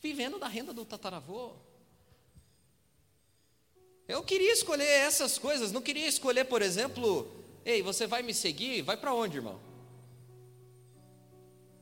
vivendo 0.00 0.38
da 0.38 0.46
renda 0.46 0.72
do 0.72 0.84
tataravô. 0.84 1.56
Eu 4.06 4.22
queria 4.22 4.52
escolher 4.52 4.84
essas 4.84 5.38
coisas, 5.38 5.72
não 5.72 5.80
queria 5.80 6.06
escolher, 6.06 6.44
por 6.44 6.60
exemplo, 6.60 7.30
ei, 7.64 7.82
você 7.82 8.06
vai 8.06 8.22
me 8.22 8.34
seguir? 8.34 8.82
Vai 8.82 8.96
para 8.96 9.14
onde, 9.14 9.38
irmão? 9.38 9.58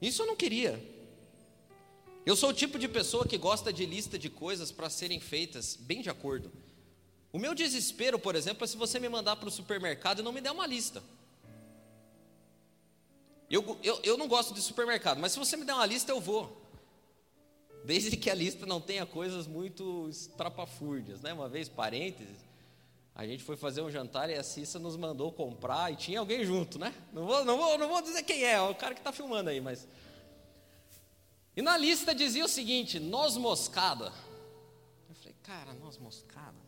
Isso 0.01 0.23
eu 0.23 0.27
não 0.27 0.37
queria. 0.37 0.81
Eu 2.25 2.37
sou 2.37 2.51
o 2.51 2.55
tipo 2.55 2.79
de 2.79 2.87
pessoa 2.87 3.27
que 3.27 3.37
gosta 3.37 3.73
de 3.73 3.85
lista 3.85 4.17
de 4.17 4.31
coisas 4.31 4.71
para 4.71 4.89
serem 4.89 5.19
feitas 5.19 5.77
bem 5.77 6.01
de 6.01 6.09
acordo. 6.11 6.53
O 7.33 7.39
meu 7.39 7.55
desespero, 7.55 8.19
por 8.19 8.37
exemplo, 8.37 8.63
é 8.65 8.67
se 8.67 8.77
você 8.77 9.01
me 9.01 9.09
mandar 9.09 9.37
para 9.37 9.49
o 9.49 9.53
supermercado 9.53 10.21
e 10.21 10.23
não 10.23 10.33
me 10.33 10.41
der 10.41 10.53
uma 10.53 10.67
lista. 10.67 11.03
Eu, 13.51 13.79
eu, 13.83 14.01
eu 14.05 14.17
não 14.17 14.29
gosto 14.29 14.55
de 14.55 14.63
supermercado, 14.63 15.19
mas 15.19 15.33
se 15.33 15.39
você 15.39 15.57
me 15.57 15.65
der 15.65 15.75
uma 15.75 15.87
lista, 15.87 16.13
eu 16.13 16.21
vou. 16.21 16.62
Desde 17.85 18.16
que 18.16 18.31
a 18.31 18.35
lista 18.35 18.64
não 18.64 18.81
tenha 18.81 19.05
coisas 19.05 19.47
muito 19.47 20.09
estrapafúrdias, 20.09 21.21
né? 21.21 21.33
Uma 21.33 21.49
vez, 21.49 21.68
parênteses, 21.68 22.38
a 23.14 23.27
gente 23.27 23.42
foi 23.42 23.57
fazer 23.57 23.83
um 23.83 23.90
jantar 23.90 24.31
e 24.31 24.35
a 24.35 24.42
Cissa 24.42 24.79
nos 24.79 24.97
mandou 24.97 25.33
comprar 25.33 25.92
e 25.92 25.97
tinha 25.97 26.21
alguém 26.21 26.45
junto, 26.45 26.79
né? 26.79 26.95
Não 27.12 27.27
vou, 27.27 27.45
não 27.45 27.59
vou, 27.59 27.77
não 27.79 27.88
vou 27.88 28.01
dizer 28.01 28.23
quem 28.23 28.45
é, 28.45 28.53
é 28.53 28.61
o 28.61 28.75
cara 28.75 28.95
que 28.95 29.01
está 29.01 29.12
filmando 29.12 29.51
aí, 29.51 29.61
mas. 29.61 29.87
E 31.57 31.61
na 31.61 31.77
lista 31.77 32.14
dizia 32.14 32.45
o 32.45 32.49
seguinte: 32.49 32.99
noz 32.99 33.37
moscada. 33.37 34.12
Eu 35.09 35.14
falei, 35.14 35.35
cara, 35.42 35.73
noz 35.75 35.99
moscada? 35.99 36.62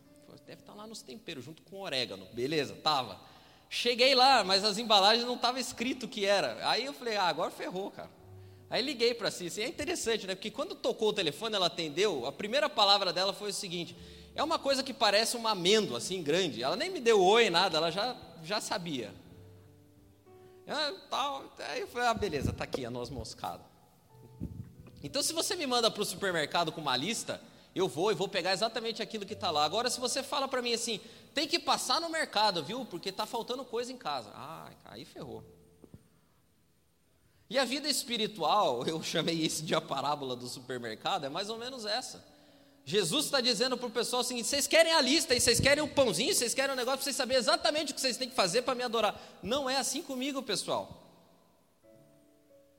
Deve 0.45 0.61
estar 0.61 0.73
tá 0.73 0.77
lá 0.77 0.85
nos 0.85 1.01
temperos, 1.01 1.43
junto 1.43 1.63
com 1.63 1.81
orégano. 1.81 2.27
Beleza, 2.33 2.75
tava. 2.75 3.19
Cheguei 3.67 4.13
lá, 4.13 4.43
mas 4.43 4.63
as 4.63 4.77
embalagens 4.77 5.25
não 5.25 5.35
estava 5.35 5.59
escrito 5.59 6.05
o 6.05 6.09
que 6.09 6.25
era. 6.25 6.69
Aí 6.69 6.85
eu 6.85 6.93
falei, 6.93 7.17
ah, 7.17 7.23
agora 7.23 7.49
ferrou, 7.49 7.89
cara. 7.89 8.11
Aí 8.69 8.81
liguei 8.81 9.13
para 9.13 9.29
si, 9.29 9.47
assim, 9.47 9.61
é 9.61 9.67
interessante, 9.67 10.25
né? 10.25 10.35
Porque 10.35 10.49
quando 10.49 10.75
tocou 10.75 11.09
o 11.09 11.13
telefone, 11.13 11.55
ela 11.55 11.67
atendeu, 11.67 12.25
a 12.25 12.31
primeira 12.31 12.67
palavra 12.67 13.13
dela 13.13 13.31
foi 13.31 13.51
o 13.51 13.53
seguinte: 13.53 13.95
é 14.33 14.43
uma 14.43 14.59
coisa 14.59 14.83
que 14.83 14.93
parece 14.93 15.37
uma 15.37 15.51
amêndoa, 15.51 15.97
assim, 15.97 16.21
grande. 16.21 16.61
Ela 16.61 16.75
nem 16.75 16.89
me 16.89 16.99
deu 16.99 17.21
oi, 17.23 17.49
nada, 17.49 17.77
ela 17.77 17.91
já, 17.91 18.15
já 18.43 18.59
sabia. 18.59 19.13
Ah, 20.67 20.93
tal. 21.09 21.43
Aí 21.69 21.81
eu 21.81 21.87
falei, 21.87 22.07
ah, 22.07 22.13
beleza, 22.13 22.51
tá 22.51 22.63
aqui 22.63 22.85
a 22.85 22.89
noz 22.89 23.09
moscada. 23.09 23.63
Então, 25.03 25.21
se 25.21 25.31
você 25.31 25.55
me 25.55 25.67
manda 25.67 25.91
para 25.91 26.01
o 26.01 26.05
supermercado 26.05 26.71
com 26.71 26.81
uma 26.81 26.97
lista, 26.97 27.39
eu 27.75 27.87
vou 27.87 28.11
e 28.11 28.15
vou 28.15 28.27
pegar 28.27 28.51
exatamente 28.51 29.01
aquilo 29.01 29.25
que 29.25 29.33
está 29.33 29.51
lá. 29.51 29.63
Agora, 29.63 29.89
se 29.89 29.99
você 29.99 30.23
fala 30.23 30.47
para 30.47 30.61
mim 30.61 30.73
assim, 30.73 30.99
tem 31.33 31.47
que 31.47 31.59
passar 31.59 32.01
no 32.01 32.09
mercado, 32.09 32.63
viu? 32.63 32.85
Porque 32.85 33.09
está 33.09 33.25
faltando 33.25 33.63
coisa 33.63 33.91
em 33.93 33.97
casa. 33.97 34.31
Ah, 34.33 34.71
aí 34.85 35.05
ferrou. 35.05 35.43
E 37.49 37.59
a 37.59 37.65
vida 37.65 37.87
espiritual, 37.87 38.85
eu 38.87 39.01
chamei 39.03 39.35
isso 39.35 39.63
de 39.63 39.75
a 39.75 39.81
parábola 39.81 40.35
do 40.35 40.47
supermercado, 40.47 41.25
é 41.25 41.29
mais 41.29 41.49
ou 41.49 41.57
menos 41.57 41.85
essa. 41.85 42.23
Jesus 42.87 43.25
está 43.25 43.41
dizendo 43.41 43.75
para 43.77 43.87
o 43.87 43.91
pessoal 43.91 44.21
assim: 44.21 44.43
vocês 44.43 44.67
querem 44.67 44.93
a 44.93 45.01
lista 45.01 45.33
vocês 45.39 45.59
querem 45.59 45.83
o 45.83 45.87
pãozinho, 45.87 46.33
vocês 46.33 46.53
querem 46.53 46.73
um 46.73 46.77
negócio 46.77 46.99
para 46.99 47.03
vocês 47.03 47.15
saberem 47.15 47.39
exatamente 47.39 47.91
o 47.91 47.95
que 47.95 48.01
vocês 48.01 48.15
têm 48.15 48.29
que 48.29 48.35
fazer 48.35 48.61
para 48.61 48.75
me 48.75 48.83
adorar. 48.83 49.19
Não 49.41 49.67
é 49.67 49.77
assim 49.77 50.03
comigo, 50.03 50.43
pessoal. 50.43 51.01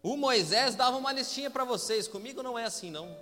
O 0.02 0.16
Moisés 0.16 0.76
dava 0.76 0.96
uma 0.96 1.12
listinha 1.12 1.50
para 1.50 1.64
vocês, 1.64 2.06
comigo 2.06 2.40
não 2.40 2.56
é 2.56 2.64
assim, 2.64 2.88
não. 2.88 3.16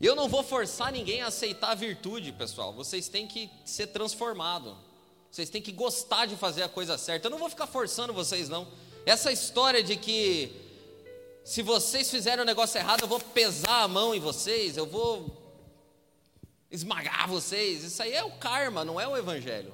Eu 0.00 0.16
não 0.16 0.26
vou 0.26 0.42
forçar 0.42 0.90
ninguém 0.90 1.20
a 1.20 1.26
aceitar 1.26 1.72
a 1.72 1.74
virtude, 1.74 2.32
pessoal. 2.32 2.72
Vocês 2.72 3.06
têm 3.06 3.26
que 3.26 3.50
ser 3.66 3.88
transformados. 3.88 4.74
Vocês 5.30 5.48
têm 5.48 5.62
que 5.62 5.72
gostar 5.72 6.26
de 6.26 6.36
fazer 6.36 6.62
a 6.62 6.68
coisa 6.68 6.98
certa. 6.98 7.26
Eu 7.26 7.30
não 7.30 7.38
vou 7.38 7.48
ficar 7.48 7.66
forçando 7.66 8.12
vocês, 8.12 8.48
não. 8.48 8.66
Essa 9.06 9.30
história 9.30 9.82
de 9.82 9.96
que 9.96 10.52
se 11.44 11.62
vocês 11.62 12.10
fizerem 12.10 12.42
o 12.42 12.46
negócio 12.46 12.78
errado, 12.78 13.02
eu 13.02 13.08
vou 13.08 13.20
pesar 13.20 13.82
a 13.82 13.88
mão 13.88 14.14
em 14.14 14.20
vocês, 14.20 14.76
eu 14.76 14.86
vou 14.86 15.36
esmagar 16.70 17.28
vocês. 17.28 17.84
Isso 17.84 18.02
aí 18.02 18.12
é 18.12 18.24
o 18.24 18.32
karma, 18.32 18.84
não 18.84 19.00
é 19.00 19.06
o 19.06 19.16
evangelho. 19.16 19.72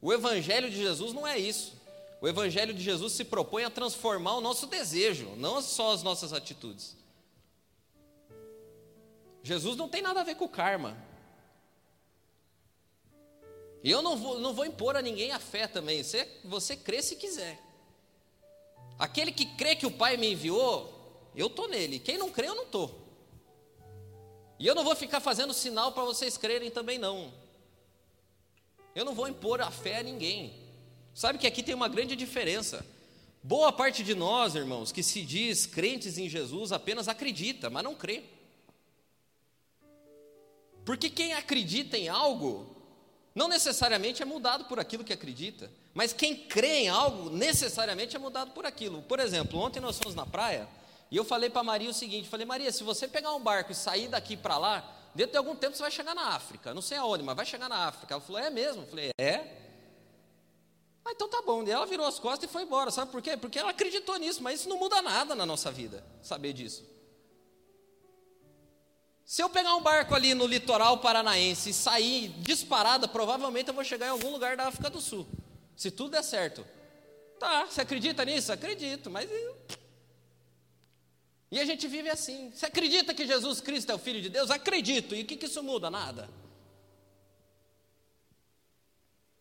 O 0.00 0.12
evangelho 0.12 0.70
de 0.70 0.76
Jesus 0.76 1.12
não 1.12 1.26
é 1.26 1.38
isso. 1.38 1.78
O 2.20 2.28
evangelho 2.28 2.72
de 2.72 2.82
Jesus 2.82 3.12
se 3.14 3.24
propõe 3.24 3.64
a 3.64 3.70
transformar 3.70 4.36
o 4.36 4.40
nosso 4.40 4.66
desejo, 4.66 5.30
não 5.36 5.60
só 5.60 5.92
as 5.92 6.02
nossas 6.02 6.32
atitudes. 6.32 6.96
Jesus 9.42 9.76
não 9.76 9.88
tem 9.88 10.02
nada 10.02 10.20
a 10.20 10.24
ver 10.24 10.36
com 10.36 10.44
o 10.44 10.48
karma. 10.48 10.96
Eu 13.82 14.02
não 14.02 14.16
vou, 14.16 14.38
não 14.38 14.52
vou 14.52 14.64
impor 14.66 14.96
a 14.96 15.02
ninguém 15.02 15.32
a 15.32 15.38
fé 15.38 15.66
também. 15.66 16.02
Você, 16.02 16.28
você 16.44 16.76
crê 16.76 17.02
se 17.02 17.16
quiser. 17.16 17.58
Aquele 18.98 19.32
que 19.32 19.46
crê 19.46 19.74
que 19.74 19.86
o 19.86 19.90
Pai 19.90 20.16
me 20.16 20.32
enviou, 20.32 21.30
eu 21.34 21.46
estou 21.46 21.68
nele. 21.68 21.98
Quem 21.98 22.18
não 22.18 22.30
crê, 22.30 22.48
eu 22.48 22.54
não 22.54 22.64
estou. 22.64 23.00
E 24.58 24.66
eu 24.66 24.74
não 24.74 24.84
vou 24.84 24.94
ficar 24.94 25.20
fazendo 25.20 25.54
sinal 25.54 25.92
para 25.92 26.04
vocês 26.04 26.36
crerem 26.36 26.70
também, 26.70 26.98
não. 26.98 27.32
Eu 28.94 29.06
não 29.06 29.14
vou 29.14 29.26
impor 29.26 29.62
a 29.62 29.70
fé 29.70 29.98
a 29.98 30.02
ninguém. 30.02 30.52
Sabe 31.14 31.38
que 31.38 31.46
aqui 31.46 31.62
tem 31.62 31.74
uma 31.74 31.88
grande 31.88 32.14
diferença. 32.14 32.84
Boa 33.42 33.72
parte 33.72 34.04
de 34.04 34.14
nós, 34.14 34.54
irmãos, 34.54 34.92
que 34.92 35.02
se 35.02 35.22
diz 35.22 35.64
crentes 35.64 36.18
em 36.18 36.28
Jesus, 36.28 36.72
apenas 36.72 37.08
acredita, 37.08 37.70
mas 37.70 37.82
não 37.82 37.94
crê. 37.94 38.22
Porque 40.84 41.08
quem 41.08 41.32
acredita 41.32 41.96
em 41.96 42.08
algo, 42.08 42.79
não 43.34 43.48
necessariamente 43.48 44.22
é 44.22 44.24
mudado 44.24 44.64
por 44.64 44.80
aquilo 44.80 45.04
que 45.04 45.12
acredita, 45.12 45.70
mas 45.94 46.12
quem 46.12 46.36
crê 46.36 46.80
em 46.80 46.88
algo, 46.88 47.30
necessariamente 47.30 48.16
é 48.16 48.18
mudado 48.18 48.50
por 48.52 48.66
aquilo. 48.66 49.02
Por 49.02 49.20
exemplo, 49.20 49.58
ontem 49.58 49.80
nós 49.80 49.98
fomos 49.98 50.14
na 50.14 50.26
praia 50.26 50.68
e 51.10 51.16
eu 51.16 51.24
falei 51.24 51.50
para 51.50 51.62
Maria 51.62 51.90
o 51.90 51.94
seguinte: 51.94 52.28
falei, 52.28 52.46
Maria, 52.46 52.70
se 52.72 52.82
você 52.82 53.08
pegar 53.08 53.32
um 53.32 53.40
barco 53.40 53.72
e 53.72 53.74
sair 53.74 54.08
daqui 54.08 54.36
para 54.36 54.58
lá, 54.58 54.96
dentro 55.14 55.32
de 55.32 55.38
algum 55.38 55.54
tempo 55.54 55.76
você 55.76 55.82
vai 55.82 55.90
chegar 55.90 56.14
na 56.14 56.28
África. 56.28 56.72
Não 56.72 56.82
sei 56.82 56.98
aonde, 56.98 57.22
mas 57.22 57.36
vai 57.36 57.46
chegar 57.46 57.68
na 57.68 57.86
África. 57.88 58.14
Ela 58.14 58.20
falou, 58.20 58.40
é 58.40 58.50
mesmo? 58.50 58.82
Eu 58.82 58.86
falei, 58.86 59.10
é. 59.18 59.60
Ah, 61.04 61.12
então 61.12 61.28
tá 61.28 61.42
bom. 61.42 61.64
E 61.64 61.70
ela 61.70 61.86
virou 61.86 62.06
as 62.06 62.18
costas 62.18 62.48
e 62.48 62.52
foi 62.52 62.62
embora. 62.62 62.90
Sabe 62.90 63.10
por 63.10 63.22
quê? 63.22 63.36
Porque 63.36 63.58
ela 63.58 63.70
acreditou 63.70 64.16
nisso, 64.16 64.42
mas 64.42 64.60
isso 64.60 64.68
não 64.68 64.78
muda 64.78 65.00
nada 65.02 65.34
na 65.34 65.46
nossa 65.46 65.70
vida, 65.70 66.04
saber 66.22 66.52
disso. 66.52 66.84
Se 69.30 69.40
eu 69.44 69.48
pegar 69.48 69.76
um 69.76 69.80
barco 69.80 70.12
ali 70.12 70.34
no 70.34 70.44
litoral 70.44 70.98
paranaense 70.98 71.70
e 71.70 71.72
sair 71.72 72.30
disparada, 72.38 73.06
provavelmente 73.06 73.68
eu 73.68 73.74
vou 73.74 73.84
chegar 73.84 74.06
em 74.06 74.10
algum 74.10 74.32
lugar 74.32 74.56
da 74.56 74.66
África 74.66 74.90
do 74.90 75.00
Sul. 75.00 75.24
Se 75.76 75.88
tudo 75.88 76.10
der 76.10 76.24
certo. 76.24 76.66
Tá, 77.38 77.64
você 77.64 77.80
acredita 77.80 78.24
nisso? 78.24 78.52
Acredito, 78.52 79.08
mas. 79.08 79.30
E 81.48 81.60
a 81.60 81.64
gente 81.64 81.86
vive 81.86 82.10
assim. 82.10 82.50
Você 82.52 82.66
acredita 82.66 83.14
que 83.14 83.24
Jesus 83.24 83.60
Cristo 83.60 83.92
é 83.92 83.94
o 83.94 84.00
Filho 84.00 84.20
de 84.20 84.28
Deus? 84.28 84.50
Acredito. 84.50 85.14
E 85.14 85.22
o 85.22 85.24
que, 85.24 85.36
que 85.36 85.46
isso 85.46 85.62
muda? 85.62 85.88
Nada. 85.88 86.28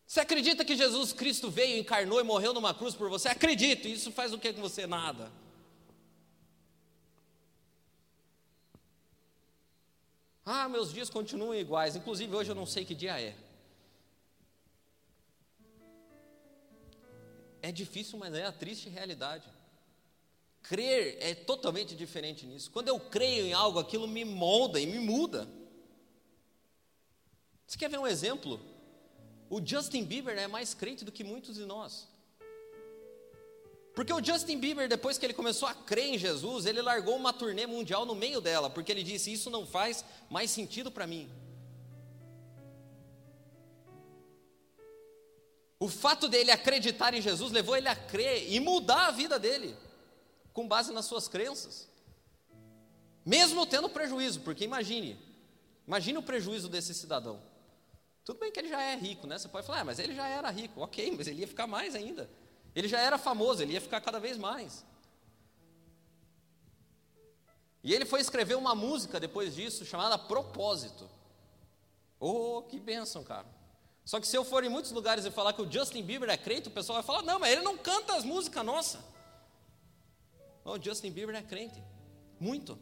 Você 0.06 0.20
acredita 0.20 0.64
que 0.64 0.78
Jesus 0.78 1.14
Cristo 1.14 1.50
veio, 1.50 1.80
encarnou 1.80 2.20
e 2.20 2.24
morreu 2.24 2.54
numa 2.54 2.76
cruz 2.76 2.94
por 2.94 3.10
você? 3.10 3.28
Acredito. 3.28 3.88
E 3.88 3.94
isso 3.94 4.12
faz 4.12 4.32
o 4.34 4.38
que 4.38 4.54
com 4.54 4.62
você? 4.62 4.86
Nada. 4.86 5.32
Ah, 10.46 10.68
meus 10.68 10.92
dias 10.92 11.10
continuam 11.10 11.54
iguais. 11.54 11.96
Inclusive, 11.96 12.36
hoje 12.36 12.50
eu 12.52 12.56
não 12.56 12.66
sei 12.66 12.84
que 12.84 12.96
dia 12.96 13.20
é. 13.20 13.36
É 17.62 17.72
difícil, 17.72 18.18
mas 18.18 18.34
é 18.34 18.46
a 18.46 18.52
triste 18.52 18.90
realidade. 18.90 19.48
Crer 20.64 21.18
é 21.22 21.36
totalmente 21.36 21.96
diferente 21.96 22.46
nisso. 22.46 22.72
Quando 22.72 22.88
eu 22.88 23.00
creio 23.00 23.46
em 23.46 23.54
algo, 23.54 23.80
aquilo 23.80 24.08
me 24.08 24.26
molda 24.26 24.80
e 24.80 24.86
me 24.86 25.00
muda. 25.00 25.48
Você 27.66 27.78
quer 27.78 27.90
ver 27.90 28.00
um 28.00 28.08
exemplo? 28.08 28.60
O 29.50 29.66
Justin 29.66 30.04
Bieber 30.04 30.38
é 30.38 30.48
mais 30.48 30.74
crente 30.74 31.06
do 31.06 31.12
que 31.12 31.24
muitos 31.24 31.56
de 31.56 31.66
nós. 31.66 32.09
Porque 34.00 34.14
o 34.14 34.24
Justin 34.24 34.60
Bieber, 34.60 34.88
depois 34.88 35.18
que 35.18 35.26
ele 35.26 35.34
começou 35.34 35.68
a 35.68 35.74
crer 35.74 36.14
em 36.14 36.18
Jesus, 36.18 36.66
ele 36.66 36.82
largou 36.82 37.18
uma 37.18 37.34
turnê 37.34 37.68
mundial 37.68 38.06
no 38.06 38.16
meio 38.16 38.40
dela, 38.40 38.70
porque 38.70 38.94
ele 38.94 39.04
disse: 39.04 39.30
Isso 39.30 39.50
não 39.50 39.68
faz 39.68 40.06
mais 40.30 40.50
sentido 40.50 40.90
para 40.90 41.06
mim. 41.06 41.30
O 45.78 45.90
fato 45.90 46.30
dele 46.30 46.50
acreditar 46.50 47.14
em 47.14 47.22
Jesus 47.22 47.52
levou 47.52 47.76
ele 47.76 47.90
a 47.90 47.96
crer 47.96 48.50
e 48.50 48.58
mudar 48.62 49.08
a 49.08 49.12
vida 49.12 49.38
dele, 49.38 49.76
com 50.54 50.66
base 50.66 50.94
nas 50.94 51.04
suas 51.04 51.28
crenças, 51.28 51.90
mesmo 53.26 53.66
tendo 53.66 53.90
prejuízo, 53.90 54.40
porque 54.40 54.64
imagine, 54.64 55.20
imagine 55.86 56.18
o 56.18 56.24
prejuízo 56.24 56.70
desse 56.70 56.94
cidadão. 56.94 57.42
Tudo 58.24 58.40
bem 58.40 58.50
que 58.50 58.62
ele 58.62 58.70
já 58.70 58.82
é 58.82 58.96
rico, 58.96 59.28
né? 59.28 59.38
Você 59.38 59.50
pode 59.50 59.68
falar, 59.68 59.82
ah, 59.82 59.84
mas 59.84 60.00
ele 60.00 60.16
já 60.16 60.26
era 60.26 60.50
rico, 60.50 60.80
ok, 60.80 61.14
mas 61.18 61.28
ele 61.28 61.42
ia 61.42 61.48
ficar 61.50 61.68
mais 61.68 61.96
ainda. 61.96 62.30
Ele 62.76 62.88
já 62.88 63.00
era 63.00 63.18
famoso, 63.18 63.62
ele 63.62 63.74
ia 63.74 63.82
ficar 63.82 64.02
cada 64.02 64.20
vez 64.20 64.38
mais. 64.38 64.86
E 67.84 67.94
ele 67.94 68.06
foi 68.06 68.20
escrever 68.20 68.56
uma 68.56 68.76
música 68.76 69.20
depois 69.20 69.56
disso, 69.56 69.86
chamada 69.86 70.18
Propósito. 70.18 71.10
Oh, 72.20 72.64
que 72.64 72.80
bênção, 72.80 73.24
cara. 73.24 73.48
Só 74.04 74.20
que 74.20 74.28
se 74.28 74.36
eu 74.36 74.44
for 74.44 74.64
em 74.64 74.70
muitos 74.70 74.92
lugares 74.92 75.26
e 75.26 75.32
falar 75.32 75.54
que 75.54 75.62
o 75.62 75.72
Justin 75.72 76.04
Bieber 76.04 76.30
é 76.30 76.38
crente, 76.38 76.68
o 76.68 76.72
pessoal 76.72 77.02
vai 77.02 77.04
falar: 77.04 77.22
não, 77.22 77.40
mas 77.40 77.52
ele 77.52 77.62
não 77.62 77.78
canta 77.78 78.16
as 78.16 78.26
músicas 78.26 78.66
nossas. 78.66 79.02
O 80.66 80.78
Justin 80.82 81.12
Bieber 81.12 81.36
é 81.36 81.42
crente. 81.42 81.82
Muito. 82.40 82.78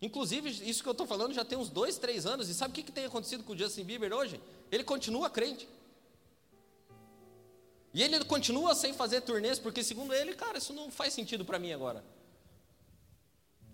Inclusive, 0.00 0.50
isso 0.68 0.82
que 0.82 0.88
eu 0.88 0.92
estou 0.92 1.06
falando 1.06 1.32
já 1.32 1.44
tem 1.44 1.56
uns 1.56 1.68
dois, 1.68 1.98
três 1.98 2.26
anos. 2.26 2.48
E 2.48 2.54
sabe 2.54 2.72
o 2.72 2.74
que, 2.74 2.82
que 2.82 2.92
tem 2.92 3.04
acontecido 3.04 3.44
com 3.44 3.52
o 3.52 3.58
Justin 3.58 3.84
Bieber 3.84 4.12
hoje? 4.12 4.40
Ele 4.70 4.84
continua 4.84 5.30
crente. 5.30 5.68
E 7.94 8.02
ele 8.02 8.24
continua 8.24 8.74
sem 8.74 8.92
fazer 8.92 9.20
turnês, 9.20 9.58
porque 9.58 9.82
segundo 9.84 10.14
ele, 10.14 10.34
cara, 10.34 10.58
isso 10.58 10.72
não 10.72 10.90
faz 10.90 11.12
sentido 11.12 11.44
para 11.44 11.58
mim 11.58 11.72
agora. 11.72 12.04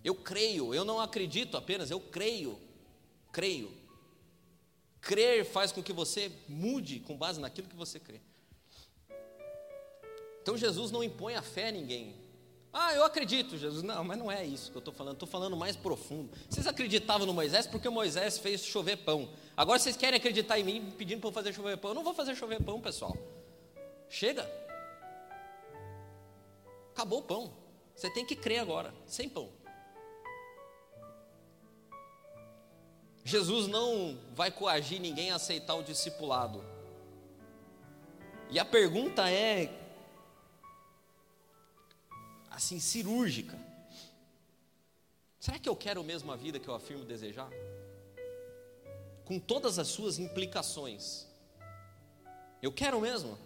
Eu 0.02 0.14
creio, 0.14 0.74
eu 0.74 0.85
não 0.85 1.00
acredito 1.00 1.57
apenas, 1.57 1.90
eu 1.90 2.00
creio. 2.00 2.59
Creio. 3.33 3.70
Crer 5.00 5.44
faz 5.44 5.70
com 5.70 5.83
que 5.83 5.92
você 5.92 6.33
mude 6.48 7.00
com 7.00 7.16
base 7.16 7.40
naquilo 7.40 7.68
que 7.68 7.76
você 7.76 8.00
crê. 8.00 8.20
Então 10.42 10.57
Jesus 10.57 10.90
não 10.90 11.04
impõe 11.04 11.35
a 11.35 11.42
fé 11.42 11.68
a 11.68 11.72
ninguém. 11.72 12.16
Ah, 12.72 12.94
eu 12.94 13.04
acredito, 13.04 13.57
Jesus. 13.57 13.83
Não, 13.83 14.04
mas 14.04 14.18
não 14.18 14.31
é 14.31 14.44
isso 14.44 14.70
que 14.70 14.76
eu 14.76 14.81
estou 14.81 14.92
falando. 14.92 15.14
Estou 15.14 15.28
falando 15.28 15.57
mais 15.57 15.76
profundo. 15.76 16.31
Vocês 16.48 16.66
acreditavam 16.66 17.26
no 17.26 17.33
Moisés 17.33 17.66
porque 17.66 17.88
Moisés 17.88 18.38
fez 18.38 18.64
chover 18.64 18.96
pão. 18.98 19.31
Agora 19.57 19.78
vocês 19.78 19.96
querem 19.96 20.16
acreditar 20.16 20.59
em 20.59 20.64
mim 20.64 20.94
pedindo 20.96 21.20
para 21.20 21.28
eu 21.28 21.33
fazer 21.33 21.52
chover 21.52 21.76
pão. 21.78 21.92
Eu 21.92 21.94
não 21.94 22.04
vou 22.04 22.14
fazer 22.14 22.35
chover 22.35 22.62
pão, 22.62 22.81
pessoal. 22.81 23.16
Chega. 24.09 24.49
Acabou 26.92 27.21
o 27.21 27.23
pão. 27.23 27.53
Você 27.94 28.11
tem 28.11 28.25
que 28.25 28.37
crer 28.37 28.59
agora, 28.59 28.94
sem 29.07 29.29
pão. 29.29 29.51
Jesus 33.25 33.66
não 33.66 34.18
vai 34.35 34.51
coagir 34.51 35.01
ninguém 35.01 35.31
a 35.31 35.37
aceitar 35.37 35.75
o 35.75 35.83
discipulado. 35.83 36.64
E 38.51 38.59
a 38.59 38.64
pergunta 38.64 39.31
é 39.31 39.71
assim 42.51 42.81
cirúrgica. 42.81 43.59
Será 45.38 45.59
que 45.59 45.68
eu 45.68 45.77
quero 45.77 46.03
mesmo 46.03 46.33
a 46.33 46.37
vida 46.37 46.59
que 46.59 46.68
eu 46.68 46.75
afirmo 46.75 47.05
desejar? 47.05 47.51
Com 49.25 49.38
todas 49.38 49.79
as 49.79 49.88
suas 49.88 50.18
implicações. 50.18 51.27
Eu 52.62 52.73
quero 52.73 53.01
mesmo? 53.01 53.38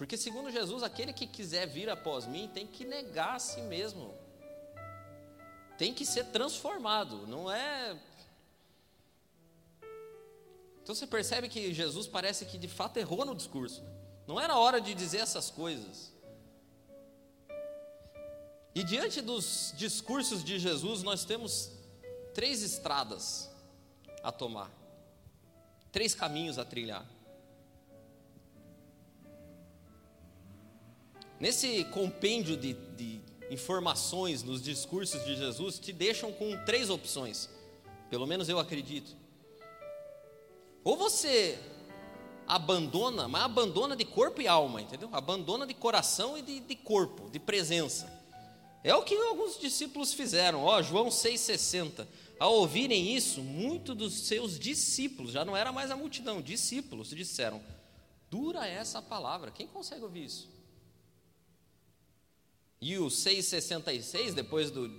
Porque, 0.00 0.16
segundo 0.16 0.50
Jesus, 0.50 0.82
aquele 0.82 1.12
que 1.12 1.26
quiser 1.26 1.66
vir 1.66 1.90
após 1.90 2.24
mim 2.24 2.50
tem 2.54 2.66
que 2.66 2.86
negar 2.86 3.34
a 3.34 3.38
si 3.38 3.60
mesmo, 3.60 4.14
tem 5.76 5.92
que 5.92 6.06
ser 6.06 6.24
transformado, 6.28 7.26
não 7.26 7.52
é. 7.52 8.00
Então 10.82 10.94
você 10.94 11.06
percebe 11.06 11.50
que 11.50 11.74
Jesus 11.74 12.06
parece 12.06 12.46
que 12.46 12.56
de 12.56 12.66
fato 12.66 12.96
errou 12.96 13.26
no 13.26 13.34
discurso, 13.34 13.84
não 14.26 14.40
era 14.40 14.56
hora 14.56 14.80
de 14.80 14.94
dizer 14.94 15.18
essas 15.18 15.50
coisas. 15.50 16.10
E 18.74 18.82
diante 18.82 19.20
dos 19.20 19.74
discursos 19.76 20.42
de 20.42 20.58
Jesus, 20.58 21.02
nós 21.02 21.26
temos 21.26 21.72
três 22.32 22.62
estradas 22.62 23.50
a 24.22 24.32
tomar, 24.32 24.70
três 25.92 26.14
caminhos 26.14 26.58
a 26.58 26.64
trilhar. 26.64 27.19
Nesse 31.40 31.84
compêndio 31.86 32.54
de, 32.54 32.74
de 32.74 33.18
informações 33.50 34.42
nos 34.42 34.60
discursos 34.60 35.24
de 35.24 35.34
Jesus, 35.34 35.78
te 35.78 35.90
deixam 35.90 36.30
com 36.30 36.54
três 36.66 36.90
opções, 36.90 37.48
pelo 38.10 38.26
menos 38.26 38.50
eu 38.50 38.58
acredito. 38.58 39.16
Ou 40.84 40.98
você 40.98 41.58
abandona, 42.46 43.26
mas 43.26 43.42
abandona 43.42 43.96
de 43.96 44.04
corpo 44.04 44.42
e 44.42 44.46
alma, 44.46 44.82
entendeu? 44.82 45.08
Abandona 45.12 45.66
de 45.66 45.72
coração 45.72 46.36
e 46.36 46.42
de, 46.42 46.60
de 46.60 46.76
corpo, 46.76 47.30
de 47.30 47.38
presença. 47.38 48.20
É 48.84 48.94
o 48.94 49.02
que 49.02 49.14
alguns 49.14 49.58
discípulos 49.58 50.12
fizeram, 50.12 50.64
ó, 50.64 50.82
João 50.82 51.08
6,60. 51.08 52.06
Ao 52.38 52.54
ouvirem 52.54 53.14
isso, 53.14 53.42
muitos 53.42 53.96
dos 53.96 54.26
seus 54.26 54.58
discípulos, 54.58 55.32
já 55.32 55.44
não 55.44 55.56
era 55.56 55.72
mais 55.72 55.90
a 55.90 55.96
multidão, 55.96 56.42
discípulos, 56.42 57.10
disseram: 57.10 57.62
Dura 58.30 58.66
essa 58.66 59.00
palavra, 59.00 59.50
quem 59.50 59.66
consegue 59.66 60.02
ouvir 60.02 60.24
isso? 60.24 60.59
E 62.80 62.96
o 62.96 63.06
6,66, 63.06 64.32
depois 64.32 64.70
do, 64.70 64.90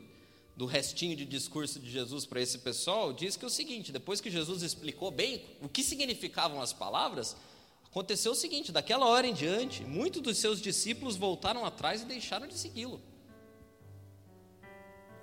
do 0.55 0.65
restinho 0.67 1.15
de 1.15 1.25
discurso 1.25 1.79
de 1.79 1.89
Jesus 1.89 2.25
para 2.25 2.39
esse 2.39 2.59
pessoal, 2.59 3.11
diz 3.11 3.35
que 3.35 3.43
é 3.43 3.47
o 3.47 3.51
seguinte: 3.51 3.91
depois 3.91 4.21
que 4.21 4.29
Jesus 4.29 4.61
explicou 4.61 5.09
bem 5.09 5.43
o 5.61 5.67
que 5.67 5.83
significavam 5.83 6.61
as 6.61 6.71
palavras, 6.71 7.35
aconteceu 7.83 8.33
o 8.33 8.35
seguinte: 8.35 8.71
daquela 8.71 9.07
hora 9.07 9.25
em 9.25 9.33
diante, 9.33 9.83
muitos 9.83 10.21
dos 10.21 10.37
seus 10.37 10.61
discípulos 10.61 11.17
voltaram 11.17 11.65
atrás 11.65 12.03
e 12.03 12.05
deixaram 12.05 12.47
de 12.47 12.53
segui-lo. 12.53 13.01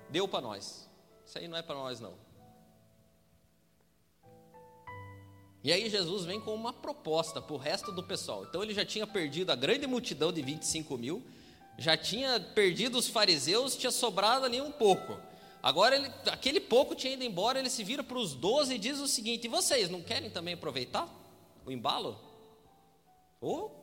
Deu 0.09 0.27
para 0.27 0.41
nós. 0.41 0.89
Isso 1.25 1.37
aí 1.37 1.47
não 1.47 1.57
é 1.57 1.61
para 1.61 1.75
nós, 1.75 2.01
não. 2.01 2.13
E 5.63 5.71
aí 5.71 5.89
Jesus 5.89 6.25
vem 6.25 6.41
com 6.41 6.53
uma 6.53 6.73
proposta 6.73 7.41
para 7.41 7.53
o 7.53 7.57
resto 7.57 7.91
do 7.91 8.03
pessoal. 8.03 8.43
Então 8.43 8.63
ele 8.63 8.73
já 8.73 8.83
tinha 8.83 9.05
perdido 9.05 9.51
a 9.51 9.55
grande 9.55 9.85
multidão 9.87 10.31
de 10.31 10.41
25 10.41 10.97
mil 10.97 11.23
já 11.79 11.95
tinha 11.95 12.39
perdido 12.39 12.97
os 12.97 13.07
fariseus, 13.07 13.75
tinha 13.75 13.91
sobrado 13.91 14.45
ali 14.45 14.61
um 14.61 14.71
pouco. 14.71 15.17
Agora, 15.63 15.95
ele, 15.95 16.11
aquele 16.29 16.59
pouco 16.59 16.93
tinha 16.93 17.13
ido 17.13 17.23
embora, 17.23 17.57
ele 17.57 17.69
se 17.69 17.83
vira 17.83 18.03
para 18.03 18.17
os 18.17 18.33
doze 18.33 18.75
e 18.75 18.77
diz 18.77 18.99
o 18.99 19.07
seguinte: 19.07 19.45
e 19.45 19.47
vocês 19.49 19.89
não 19.89 20.01
querem 20.01 20.29
também 20.29 20.53
aproveitar 20.53 21.07
o 21.65 21.71
embalo? 21.71 22.19
Ou 23.39 23.75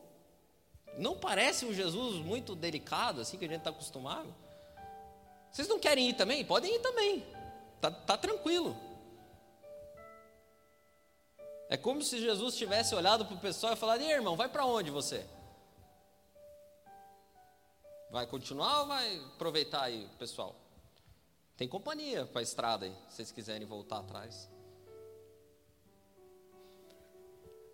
não 0.99 1.17
parece 1.17 1.65
um 1.65 1.73
Jesus 1.73 2.17
muito 2.17 2.55
delicado, 2.55 3.23
assim 3.23 3.39
que 3.39 3.45
a 3.47 3.49
gente 3.49 3.59
está 3.59 3.71
acostumado? 3.71 4.35
Vocês 5.51 5.69
não 5.69 5.79
querem 5.79 6.11
ir 6.11 6.15
também? 6.15 6.45
Podem 6.45 6.77
ir 6.77 6.81
também, 6.81 7.25
tá, 7.81 7.91
tá 7.91 8.17
tranquilo. 8.17 8.77
É 11.69 11.77
como 11.77 12.03
se 12.03 12.21
Jesus 12.21 12.57
tivesse 12.57 12.95
olhado 12.95 13.25
para 13.25 13.35
o 13.35 13.41
pessoal 13.41 13.73
e 13.73 13.77
falado: 13.77 14.03
e 14.03 14.11
irmão, 14.11 14.37
vai 14.37 14.49
para 14.49 14.67
onde 14.67 14.91
você? 14.91 15.25
Vai 18.11 18.27
continuar 18.27 18.81
ou 18.81 18.87
vai 18.87 19.19
aproveitar 19.35 19.83
aí, 19.83 20.09
pessoal? 20.19 20.55
Tem 21.57 21.67
companhia 21.67 22.27
para 22.27 22.41
a 22.41 22.43
estrada 22.43 22.87
aí, 22.87 22.95
se 23.09 23.17
vocês 23.17 23.33
quiserem 23.33 23.67
voltar 23.67 23.99
atrás. 23.99 24.49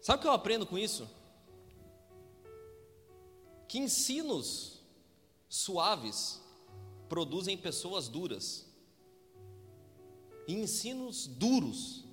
Sabe 0.00 0.18
o 0.18 0.22
que 0.22 0.28
eu 0.28 0.32
aprendo 0.32 0.66
com 0.66 0.78
isso? 0.78 1.08
Que 3.68 3.78
ensinos 3.78 4.80
suaves 5.48 6.40
produzem 7.08 7.56
pessoas 7.56 8.08
duras. 8.08 8.66
E 10.48 10.54
ensinos 10.54 11.26
duros 11.26 12.04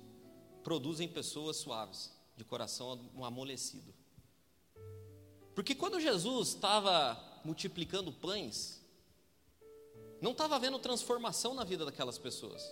produzem 0.62 1.08
pessoas 1.08 1.56
suaves, 1.56 2.12
de 2.36 2.44
coração 2.44 3.10
amolecido. 3.22 3.94
Porque 5.54 5.74
quando 5.74 5.98
Jesus 5.98 6.48
estava 6.48 7.29
multiplicando 7.44 8.12
pães, 8.12 8.80
não 10.20 10.32
estava 10.32 10.56
havendo 10.56 10.78
transformação 10.78 11.54
na 11.54 11.64
vida 11.64 11.84
daquelas 11.84 12.18
pessoas. 12.18 12.62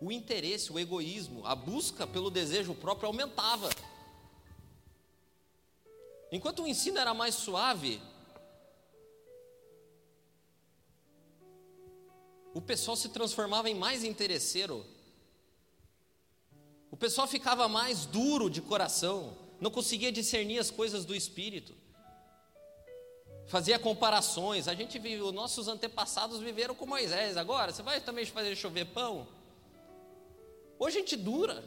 O 0.00 0.10
interesse, 0.10 0.72
o 0.72 0.78
egoísmo, 0.78 1.46
a 1.46 1.54
busca 1.54 2.06
pelo 2.06 2.30
desejo 2.30 2.74
próprio 2.74 3.06
aumentava. 3.08 3.68
Enquanto 6.32 6.62
o 6.62 6.66
ensino 6.66 6.98
era 6.98 7.12
mais 7.12 7.34
suave, 7.34 8.00
o 12.54 12.60
pessoal 12.60 12.96
se 12.96 13.10
transformava 13.10 13.68
em 13.68 13.74
mais 13.74 14.02
interesseiro. 14.02 14.84
O 16.90 16.96
pessoal 16.96 17.26
ficava 17.26 17.68
mais 17.68 18.06
duro 18.06 18.48
de 18.48 18.62
coração, 18.62 19.36
não 19.60 19.70
conseguia 19.70 20.10
discernir 20.10 20.58
as 20.58 20.70
coisas 20.70 21.04
do 21.04 21.14
espírito 21.14 21.83
fazia 23.46 23.78
comparações. 23.78 24.68
A 24.68 24.74
gente 24.74 24.98
viu, 24.98 25.32
nossos 25.32 25.68
antepassados 25.68 26.40
viveram 26.40 26.74
com 26.74 26.86
Moisés. 26.86 27.36
Agora, 27.36 27.72
você 27.72 27.82
vai 27.82 28.00
também 28.00 28.24
fazer 28.24 28.54
chover 28.56 28.86
pão? 28.86 29.26
Hoje 30.78 30.98
a 30.98 31.00
gente 31.00 31.16
dura, 31.16 31.64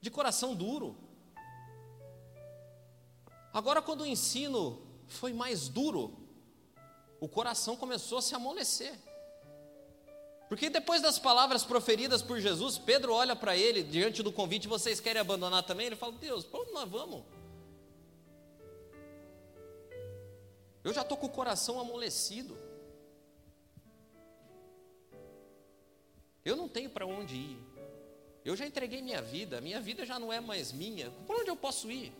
de 0.00 0.10
coração 0.10 0.54
duro. 0.54 0.96
Agora, 3.52 3.82
quando 3.82 4.02
o 4.02 4.06
ensino 4.06 4.80
foi 5.08 5.32
mais 5.32 5.68
duro, 5.68 6.16
o 7.18 7.28
coração 7.28 7.76
começou 7.76 8.18
a 8.18 8.22
se 8.22 8.34
amolecer. 8.34 8.94
Porque 10.48 10.68
depois 10.68 11.00
das 11.00 11.18
palavras 11.18 11.62
proferidas 11.62 12.22
por 12.22 12.40
Jesus, 12.40 12.76
Pedro 12.76 13.14
olha 13.14 13.36
para 13.36 13.56
ele 13.56 13.82
diante 13.82 14.22
do 14.22 14.32
convite: 14.32 14.66
vocês 14.66 14.98
querem 14.98 15.20
abandonar 15.20 15.62
também? 15.62 15.86
Ele 15.86 15.96
fala: 15.96 16.12
Deus, 16.12 16.44
para 16.44 16.60
onde 16.60 16.72
nós 16.72 16.88
vamos? 16.88 17.22
Eu 20.82 20.92
já 20.92 21.02
estou 21.02 21.16
com 21.16 21.26
o 21.26 21.30
coração 21.30 21.78
amolecido. 21.78 22.56
Eu 26.44 26.56
não 26.56 26.68
tenho 26.68 26.88
para 26.88 27.06
onde 27.06 27.36
ir. 27.36 27.58
Eu 28.44 28.56
já 28.56 28.66
entreguei 28.66 29.02
minha 29.02 29.20
vida, 29.20 29.60
minha 29.60 29.80
vida 29.80 30.06
já 30.06 30.18
não 30.18 30.32
é 30.32 30.40
mais 30.40 30.72
minha. 30.72 31.10
Por 31.26 31.36
onde 31.36 31.50
eu 31.50 31.56
posso 31.56 31.90
ir? 31.90 32.12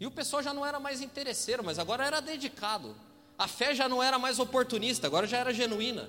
E 0.00 0.06
o 0.06 0.10
pessoal 0.10 0.42
já 0.42 0.52
não 0.52 0.66
era 0.66 0.80
mais 0.80 1.00
interesseiro, 1.00 1.62
mas 1.64 1.78
agora 1.78 2.04
era 2.04 2.20
dedicado. 2.20 2.94
A 3.36 3.46
fé 3.46 3.74
já 3.74 3.88
não 3.88 4.02
era 4.02 4.18
mais 4.18 4.38
oportunista, 4.38 5.06
agora 5.06 5.26
já 5.26 5.38
era 5.38 5.52
genuína. 5.54 6.08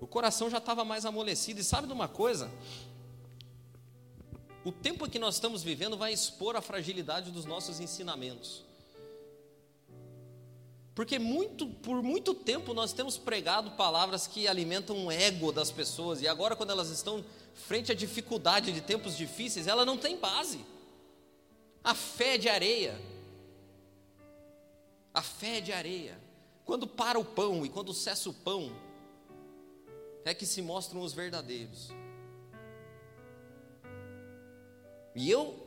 O 0.00 0.06
coração 0.06 0.48
já 0.48 0.58
estava 0.58 0.84
mais 0.84 1.04
amolecido. 1.04 1.60
E 1.60 1.64
sabe 1.64 1.88
de 1.88 1.92
uma 1.92 2.06
coisa? 2.06 2.50
O 4.66 4.72
tempo 4.72 5.08
que 5.08 5.16
nós 5.16 5.36
estamos 5.36 5.62
vivendo 5.62 5.96
vai 5.96 6.12
expor 6.12 6.56
a 6.56 6.60
fragilidade 6.60 7.30
dos 7.30 7.44
nossos 7.44 7.78
ensinamentos. 7.78 8.64
Porque 10.92 11.20
muito, 11.20 11.68
por 11.68 12.02
muito 12.02 12.34
tempo 12.34 12.74
nós 12.74 12.92
temos 12.92 13.16
pregado 13.16 13.70
palavras 13.76 14.26
que 14.26 14.48
alimentam 14.48 15.06
o 15.06 15.12
ego 15.12 15.52
das 15.52 15.70
pessoas, 15.70 16.20
e 16.20 16.26
agora, 16.26 16.56
quando 16.56 16.70
elas 16.70 16.90
estão 16.90 17.24
frente 17.54 17.92
à 17.92 17.94
dificuldade 17.94 18.72
de 18.72 18.80
tempos 18.80 19.16
difíceis, 19.16 19.68
ela 19.68 19.84
não 19.84 19.96
tem 19.96 20.18
base. 20.18 20.66
A 21.84 21.94
fé 21.94 22.36
de 22.36 22.48
areia. 22.48 23.00
A 25.14 25.22
fé 25.22 25.60
de 25.60 25.72
areia. 25.72 26.18
Quando 26.64 26.88
para 26.88 27.20
o 27.20 27.24
pão 27.24 27.64
e 27.64 27.68
quando 27.68 27.94
cessa 27.94 28.28
o 28.28 28.34
pão, 28.34 28.72
é 30.24 30.34
que 30.34 30.44
se 30.44 30.60
mostram 30.60 31.02
os 31.02 31.12
verdadeiros. 31.12 31.92
E 35.16 35.30
eu, 35.30 35.58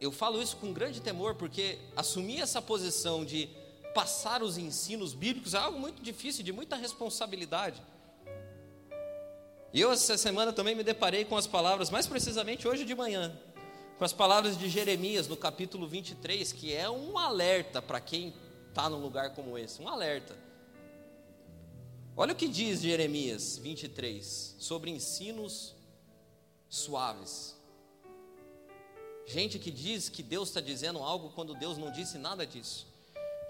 eu 0.00 0.10
falo 0.10 0.42
isso 0.42 0.56
com 0.56 0.72
grande 0.72 1.00
temor, 1.00 1.36
porque 1.36 1.78
assumir 1.94 2.40
essa 2.40 2.60
posição 2.60 3.24
de 3.24 3.48
passar 3.94 4.42
os 4.42 4.58
ensinos 4.58 5.14
bíblicos 5.14 5.54
é 5.54 5.58
algo 5.58 5.78
muito 5.78 6.02
difícil, 6.02 6.42
de 6.42 6.52
muita 6.52 6.74
responsabilidade. 6.74 7.80
E 9.72 9.80
eu, 9.80 9.92
essa 9.92 10.18
semana, 10.18 10.52
também 10.52 10.74
me 10.74 10.82
deparei 10.82 11.24
com 11.24 11.36
as 11.36 11.46
palavras, 11.46 11.90
mais 11.90 12.08
precisamente 12.08 12.66
hoje 12.66 12.84
de 12.84 12.94
manhã, 12.94 13.38
com 13.98 14.04
as 14.04 14.12
palavras 14.12 14.58
de 14.58 14.68
Jeremias, 14.68 15.28
no 15.28 15.36
capítulo 15.36 15.86
23, 15.86 16.52
que 16.52 16.74
é 16.74 16.90
um 16.90 17.16
alerta 17.16 17.80
para 17.80 18.00
quem 18.00 18.34
está 18.68 18.90
num 18.90 19.00
lugar 19.00 19.34
como 19.34 19.56
esse 19.56 19.80
um 19.80 19.88
alerta. 19.88 20.36
Olha 22.16 22.32
o 22.32 22.36
que 22.36 22.48
diz 22.48 22.80
Jeremias 22.80 23.58
23 23.58 24.56
sobre 24.58 24.90
ensinos 24.90 25.76
suaves. 26.68 27.57
Gente 29.28 29.58
que 29.58 29.70
diz 29.70 30.08
que 30.08 30.22
Deus 30.22 30.48
está 30.48 30.60
dizendo 30.60 31.00
algo 31.00 31.30
quando 31.34 31.54
Deus 31.54 31.76
não 31.76 31.92
disse 31.92 32.16
nada 32.16 32.46
disso. 32.46 32.86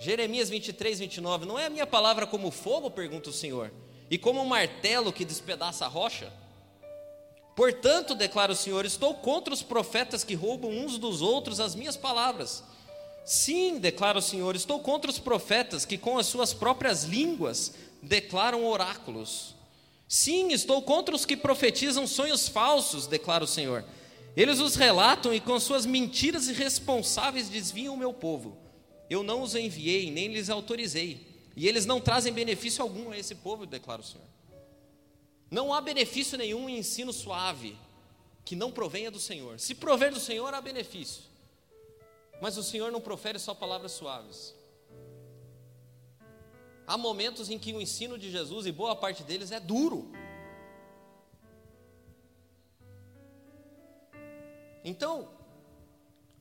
Jeremias 0.01 0.51
23, 0.51 0.99
29. 0.99 1.47
Não 1.47 1.57
é 1.57 1.67
a 1.67 1.71
minha 1.71 1.87
palavra 1.87 2.27
como 2.27 2.51
fogo? 2.51 2.91
pergunta 2.91 3.31
o 3.31 3.33
Senhor, 3.33 3.71
e 4.11 4.19
como 4.19 4.41
um 4.41 4.45
martelo 4.45 5.13
que 5.13 5.25
despedaça 5.25 5.85
a 5.85 5.89
rocha? 5.89 6.33
Portanto, 7.55 8.17
declara 8.17 8.53
o 8.53 8.57
Senhor, 8.57 8.85
estou 8.85 9.15
contra 9.15 9.55
os 9.55 9.63
profetas 9.63 10.25
que 10.25 10.35
roubam 10.35 10.71
uns 10.71 10.99
dos 10.99 11.23
outros 11.23 11.61
as 11.61 11.77
minhas 11.77 11.97
palavras. 11.97 12.63
Sim, 13.25 13.79
declara 13.79 14.19
o 14.19 14.23
Senhor, 14.23 14.57
estou 14.57 14.81
contra 14.81 15.11
os 15.11 15.19
profetas 15.19 15.85
que 15.85 15.99
com 15.99 16.19
as 16.19 16.27
suas 16.27 16.53
próprias 16.53 17.05
línguas 17.05 17.75
declaram 18.03 18.67
oráculos. 18.67 19.55
Sim, 20.09 20.53
estou 20.53 20.83
contra 20.83 21.15
os 21.15 21.25
que 21.25 21.37
profetizam 21.37 22.07
sonhos 22.07 22.49
falsos, 22.49 23.07
declara 23.07 23.45
o 23.45 23.49
Senhor. 23.49 23.85
Eles 24.39 24.61
os 24.61 24.77
relatam 24.77 25.35
e 25.35 25.41
com 25.41 25.59
suas 25.59 25.85
mentiras 25.85 26.47
irresponsáveis 26.47 27.49
desviam 27.49 27.95
o 27.95 27.99
meu 27.99 28.13
povo. 28.13 28.57
Eu 29.11 29.25
não 29.25 29.43
os 29.43 29.57
enviei, 29.57 30.13
nem 30.13 30.29
lhes 30.29 30.49
autorizei. 30.49 31.27
E 31.57 31.67
eles 31.67 31.85
não 31.85 32.01
trazem 32.01 32.33
benefício 32.33 32.81
algum 32.81 33.11
a 33.11 33.19
esse 33.19 33.35
povo, 33.35 33.67
declara 33.67 34.01
o 34.01 34.05
Senhor. 34.05 34.29
Não 35.51 35.75
há 35.75 35.81
benefício 35.81 36.39
nenhum 36.39 36.69
em 36.69 36.79
ensino 36.79 37.13
suave 37.13 37.77
que 38.45 38.55
não 38.55 38.71
provenha 38.71 39.11
do 39.11 39.19
Senhor. 39.19 39.59
Se 39.59 39.75
prover 39.75 40.13
do 40.13 40.21
Senhor, 40.21 40.55
há 40.55 40.61
benefício. 40.61 41.25
Mas 42.41 42.57
o 42.57 42.63
Senhor 42.63 42.93
não 42.93 43.01
profere 43.01 43.41
só 43.41 43.53
palavras 43.53 43.91
suaves. 43.91 44.55
Há 46.87 46.97
momentos 46.97 47.51
em 47.51 47.59
que 47.59 47.73
o 47.73 47.81
ensino 47.81 48.17
de 48.17 48.31
Jesus, 48.31 48.67
e 48.67 48.71
boa 48.71 48.95
parte 48.95 49.25
deles, 49.25 49.51
é 49.51 49.59
duro. 49.59 50.13
Então, 54.89 55.29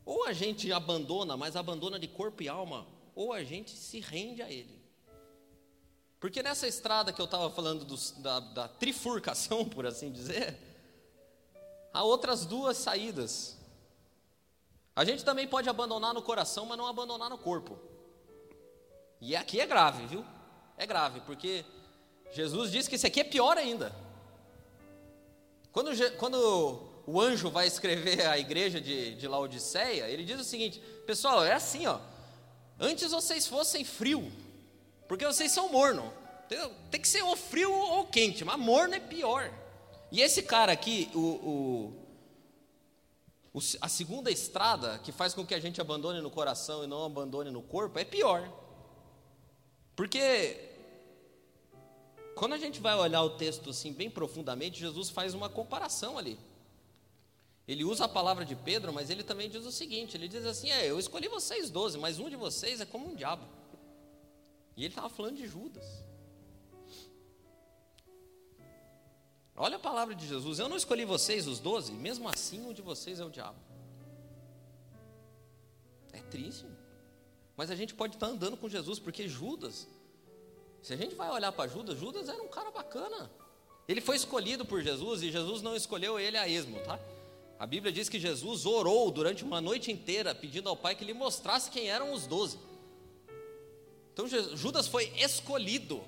ou 0.06 0.26
a 0.26 0.32
gente 0.32 0.72
abandona, 0.72 1.36
mas 1.36 1.58
abandona 1.58 2.00
de 2.00 2.08
corpo 2.08 2.42
e 2.42 2.48
alma, 2.48 2.88
ou 3.14 3.34
a 3.34 3.44
gente 3.44 3.72
se 3.72 4.00
rende 4.00 4.42
a 4.42 4.50
Ele. 4.50 4.82
Porque 6.18 6.42
nessa 6.42 6.66
estrada 6.66 7.12
que 7.12 7.20
eu 7.20 7.26
estava 7.26 7.50
falando 7.50 7.86
da, 8.20 8.40
da 8.40 8.68
trifurcação, 8.70 9.66
por 9.70 9.86
assim 9.86 10.10
dizer, 10.10 10.58
há 11.94 12.04
outras 12.04 12.46
duas 12.46 12.78
saídas. 12.78 13.58
A 14.96 15.04
gente 15.04 15.26
também 15.26 15.46
pode 15.46 15.68
abandonar 15.68 16.14
no 16.14 16.22
coração, 16.22 16.66
mas 16.66 16.78
não 16.78 16.88
abandonar 16.88 17.30
no 17.30 17.38
corpo. 17.38 17.78
E 19.20 19.36
aqui 19.36 19.60
é 19.60 19.66
grave, 19.66 20.08
viu? 20.08 20.26
É 20.78 20.86
grave, 20.86 21.20
porque 21.22 21.66
Jesus 22.32 22.72
disse 22.72 22.90
que 22.90 22.96
isso 22.96 23.08
aqui 23.08 23.20
é 23.20 23.26
pior 23.26 23.58
ainda. 23.58 23.94
Quando, 25.74 25.92
quando 26.18 26.97
o 27.08 27.22
anjo 27.22 27.50
vai 27.50 27.66
escrever 27.66 28.28
a 28.28 28.38
igreja 28.38 28.82
de, 28.82 29.16
de 29.16 29.28
Laodiceia, 29.30 30.10
ele 30.10 30.26
diz 30.26 30.42
o 30.42 30.44
seguinte: 30.44 30.82
pessoal, 31.06 31.44
é 31.44 31.54
assim, 31.54 31.88
ó. 31.88 32.00
Antes 32.78 33.12
vocês 33.12 33.48
fossem 33.48 33.86
frio, 33.86 34.30
porque 35.08 35.26
vocês 35.26 35.52
são 35.54 35.70
morno. 35.70 36.14
Tem 36.92 37.02
que 37.02 37.08
ser 37.08 37.24
ou 37.24 37.36
frio 37.38 37.74
ou 37.74 38.06
quente, 38.06 38.44
mas 38.44 38.60
morno 38.60 38.94
é 38.94 39.00
pior. 39.00 39.52
E 40.12 40.22
esse 40.22 40.44
cara 40.44 40.74
aqui, 40.74 41.10
o, 41.14 41.20
o, 41.20 41.94
o, 43.54 43.60
a 43.82 43.88
segunda 43.88 44.30
estrada 44.30 45.00
que 45.00 45.12
faz 45.14 45.34
com 45.34 45.46
que 45.46 45.56
a 45.56 45.60
gente 45.60 45.80
abandone 45.80 46.22
no 46.22 46.30
coração 46.30 46.84
e 46.84 46.88
não 46.88 47.06
abandone 47.06 47.52
no 47.52 47.62
corpo, 47.62 47.98
é 47.98 48.04
pior. 48.04 48.50
Porque 49.96 50.72
quando 52.36 52.54
a 52.54 52.58
gente 52.58 52.82
vai 52.82 52.96
olhar 52.96 53.24
o 53.24 53.32
texto 53.32 53.70
assim 53.70 53.94
bem 53.94 54.10
profundamente, 54.10 54.80
Jesus 54.80 55.10
faz 55.10 55.34
uma 55.34 55.50
comparação 55.50 56.18
ali. 56.18 56.38
Ele 57.68 57.84
usa 57.84 58.06
a 58.06 58.08
palavra 58.08 58.46
de 58.46 58.56
Pedro, 58.56 58.94
mas 58.94 59.10
ele 59.10 59.24
também 59.24 59.50
diz 59.50 59.66
o 59.66 59.72
seguinte: 59.72 60.16
ele 60.16 60.30
diz 60.30 60.46
assim, 60.46 60.72
é, 60.72 60.90
eu 60.90 60.98
escolhi 60.98 61.28
vocês 61.28 61.70
doze, 61.70 61.98
mas 61.98 62.18
um 62.18 62.30
de 62.30 62.38
vocês 62.38 62.80
é 62.80 62.86
como 62.86 63.10
um 63.10 63.16
diabo. 63.16 63.46
E 64.78 64.86
ele 64.86 64.94
estava 64.94 65.10
falando 65.10 65.36
de 65.36 65.48
Judas. 65.48 65.86
Olha 69.54 69.76
a 69.76 69.80
palavra 69.80 70.16
de 70.16 70.26
Jesus: 70.26 70.60
eu 70.60 70.70
não 70.70 70.78
escolhi 70.78 71.04
vocês, 71.04 71.46
os 71.46 71.60
doze, 71.60 71.92
mesmo 71.92 72.30
assim 72.30 72.66
um 72.66 72.72
de 72.72 72.82
vocês 72.82 73.20
é 73.20 73.26
o 73.26 73.30
diabo. 73.30 73.60
É 76.14 76.20
triste, 76.20 76.66
mas 77.58 77.70
a 77.70 77.76
gente 77.76 77.94
pode 77.94 78.16
estar 78.16 78.28
andando 78.28 78.56
com 78.56 78.70
Jesus, 78.70 78.98
porque 78.98 79.28
Judas, 79.28 79.88
se 80.82 80.94
a 80.94 80.96
gente 80.96 81.16
vai 81.16 81.30
olhar 81.30 81.52
para 81.52 81.70
Judas, 81.70 82.00
Judas 82.00 82.30
era 82.30 82.42
um 82.42 82.48
cara 82.48 82.72
bacana. 82.72 83.30
Ele 83.90 84.00
foi 84.00 84.16
escolhido 84.16 84.66
por 84.66 84.82
Jesus 84.82 85.22
e 85.22 85.32
Jesus 85.32 85.62
não 85.62 85.76
escolheu 85.76 86.18
ele 86.20 86.38
a 86.38 86.48
esmo, 86.48 86.80
tá? 86.82 87.00
A 87.60 87.66
Bíblia 87.66 87.92
diz 87.92 88.08
que 88.08 88.20
Jesus 88.20 88.66
orou 88.66 89.10
durante 89.10 89.44
uma 89.44 89.60
noite 89.60 89.92
inteira, 89.92 90.36
pedindo 90.36 90.70
ao 90.70 90.78
Pai 90.78 90.96
que 90.96 91.04
lhe 91.04 91.14
mostrasse 91.14 91.72
quem 91.72 91.90
eram 91.90 92.14
os 92.14 92.28
doze. 92.28 92.60
Então 94.14 94.28
Judas 94.28 94.88
foi 94.88 95.12
escolhido 95.18 96.04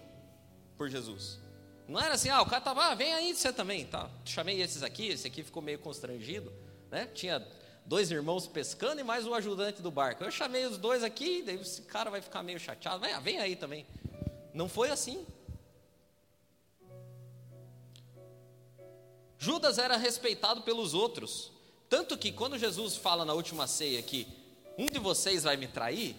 por 0.77 0.89
Jesus. 0.89 1.39
Não 1.87 1.99
era 1.99 2.13
assim, 2.13 2.29
ah, 2.29 2.41
o 2.41 2.45
cara 2.45 2.59
estava, 2.59 2.85
ah, 2.85 2.95
vem 2.95 3.13
aí 3.13 3.33
você 3.33 3.51
também, 3.51 3.85
tá? 3.85 4.09
Chamei 4.23 4.61
esses 4.61 4.83
aqui, 4.83 5.07
esse 5.07 5.25
aqui 5.25 5.43
ficou 5.43 5.61
meio 5.61 5.79
constrangido, 5.79 6.53
né? 6.91 7.07
Tinha 7.07 7.45
dois 7.83 8.11
irmãos 8.11 8.45
pescando 8.45 9.01
e 9.01 9.03
mais 9.03 9.25
o 9.25 9.33
ajudante 9.33 9.81
do 9.81 9.89
barco. 9.89 10.23
Eu 10.23 10.29
chamei 10.29 10.67
os 10.67 10.77
dois 10.77 11.03
aqui, 11.03 11.41
daí 11.41 11.59
esse 11.59 11.81
cara 11.81 12.11
vai 12.11 12.21
ficar 12.21 12.43
meio 12.43 12.59
chateado, 12.59 12.99
vem, 12.99 13.19
vem 13.21 13.39
aí 13.39 13.55
também. 13.55 13.87
Não 14.53 14.69
foi 14.69 14.91
assim. 14.91 15.25
Judas 19.39 19.77
era 19.77 19.95
respeitado 19.95 20.61
pelos 20.63 20.93
outros, 20.93 21.49
tanto 21.89 22.17
que 22.17 22.29
quando 22.29 22.57
Jesus 22.57 22.97
fala 22.97 23.23
na 23.23 23.33
última 23.33 23.65
ceia 23.67 24.01
que 24.03 24.27
um 24.77 24.85
de 24.85 24.99
vocês 24.99 25.43
vai 25.43 25.55
me 25.55 25.65
trair, 25.65 26.13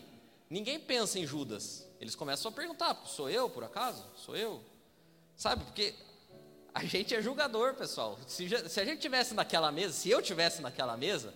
ninguém 0.48 0.80
pensa 0.80 1.18
em 1.18 1.26
Judas. 1.26 1.86
Eles 2.00 2.14
começam 2.14 2.50
a 2.50 2.54
perguntar: 2.54 3.02
sou 3.04 3.28
eu 3.28 3.50
por 3.50 3.62
acaso? 3.62 4.02
Sou 4.16 4.34
eu? 4.34 4.62
Sabe, 5.36 5.64
porque 5.64 5.94
a 6.74 6.82
gente 6.84 7.14
é 7.14 7.20
julgador, 7.20 7.74
pessoal. 7.74 8.18
Se, 8.26 8.48
se 8.70 8.80
a 8.80 8.84
gente 8.86 9.00
tivesse 9.00 9.34
naquela 9.34 9.70
mesa, 9.70 9.92
se 9.92 10.10
eu 10.10 10.22
tivesse 10.22 10.62
naquela 10.62 10.96
mesa, 10.96 11.34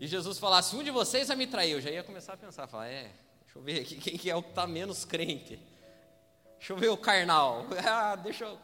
e 0.00 0.06
Jesus 0.06 0.38
falasse: 0.38 0.74
um 0.74 0.82
de 0.82 0.90
vocês 0.90 1.28
vai 1.28 1.36
me 1.36 1.46
trair, 1.46 1.72
eu 1.72 1.80
já 1.80 1.90
ia 1.90 2.02
começar 2.02 2.32
a 2.32 2.36
pensar: 2.38 2.66
falar, 2.66 2.88
é, 2.88 3.10
deixa 3.44 3.58
eu 3.58 3.62
ver 3.62 3.80
aqui 3.82 3.96
quem 3.96 4.16
que 4.16 4.30
é 4.30 4.34
o 4.34 4.42
que 4.42 4.48
está 4.48 4.66
menos 4.66 5.04
crente. 5.04 5.60
Deixa 6.58 6.72
eu 6.72 6.76
ver 6.78 6.88
o 6.88 6.96
carnal. 6.96 7.66
Ah, 7.86 8.16
deixa 8.16 8.44
eu. 8.44 8.58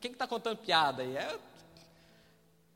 Quem 0.00 0.12
está 0.12 0.26
contando 0.26 0.58
piada 0.58 1.02
aí? 1.02 1.16
É, 1.16 1.38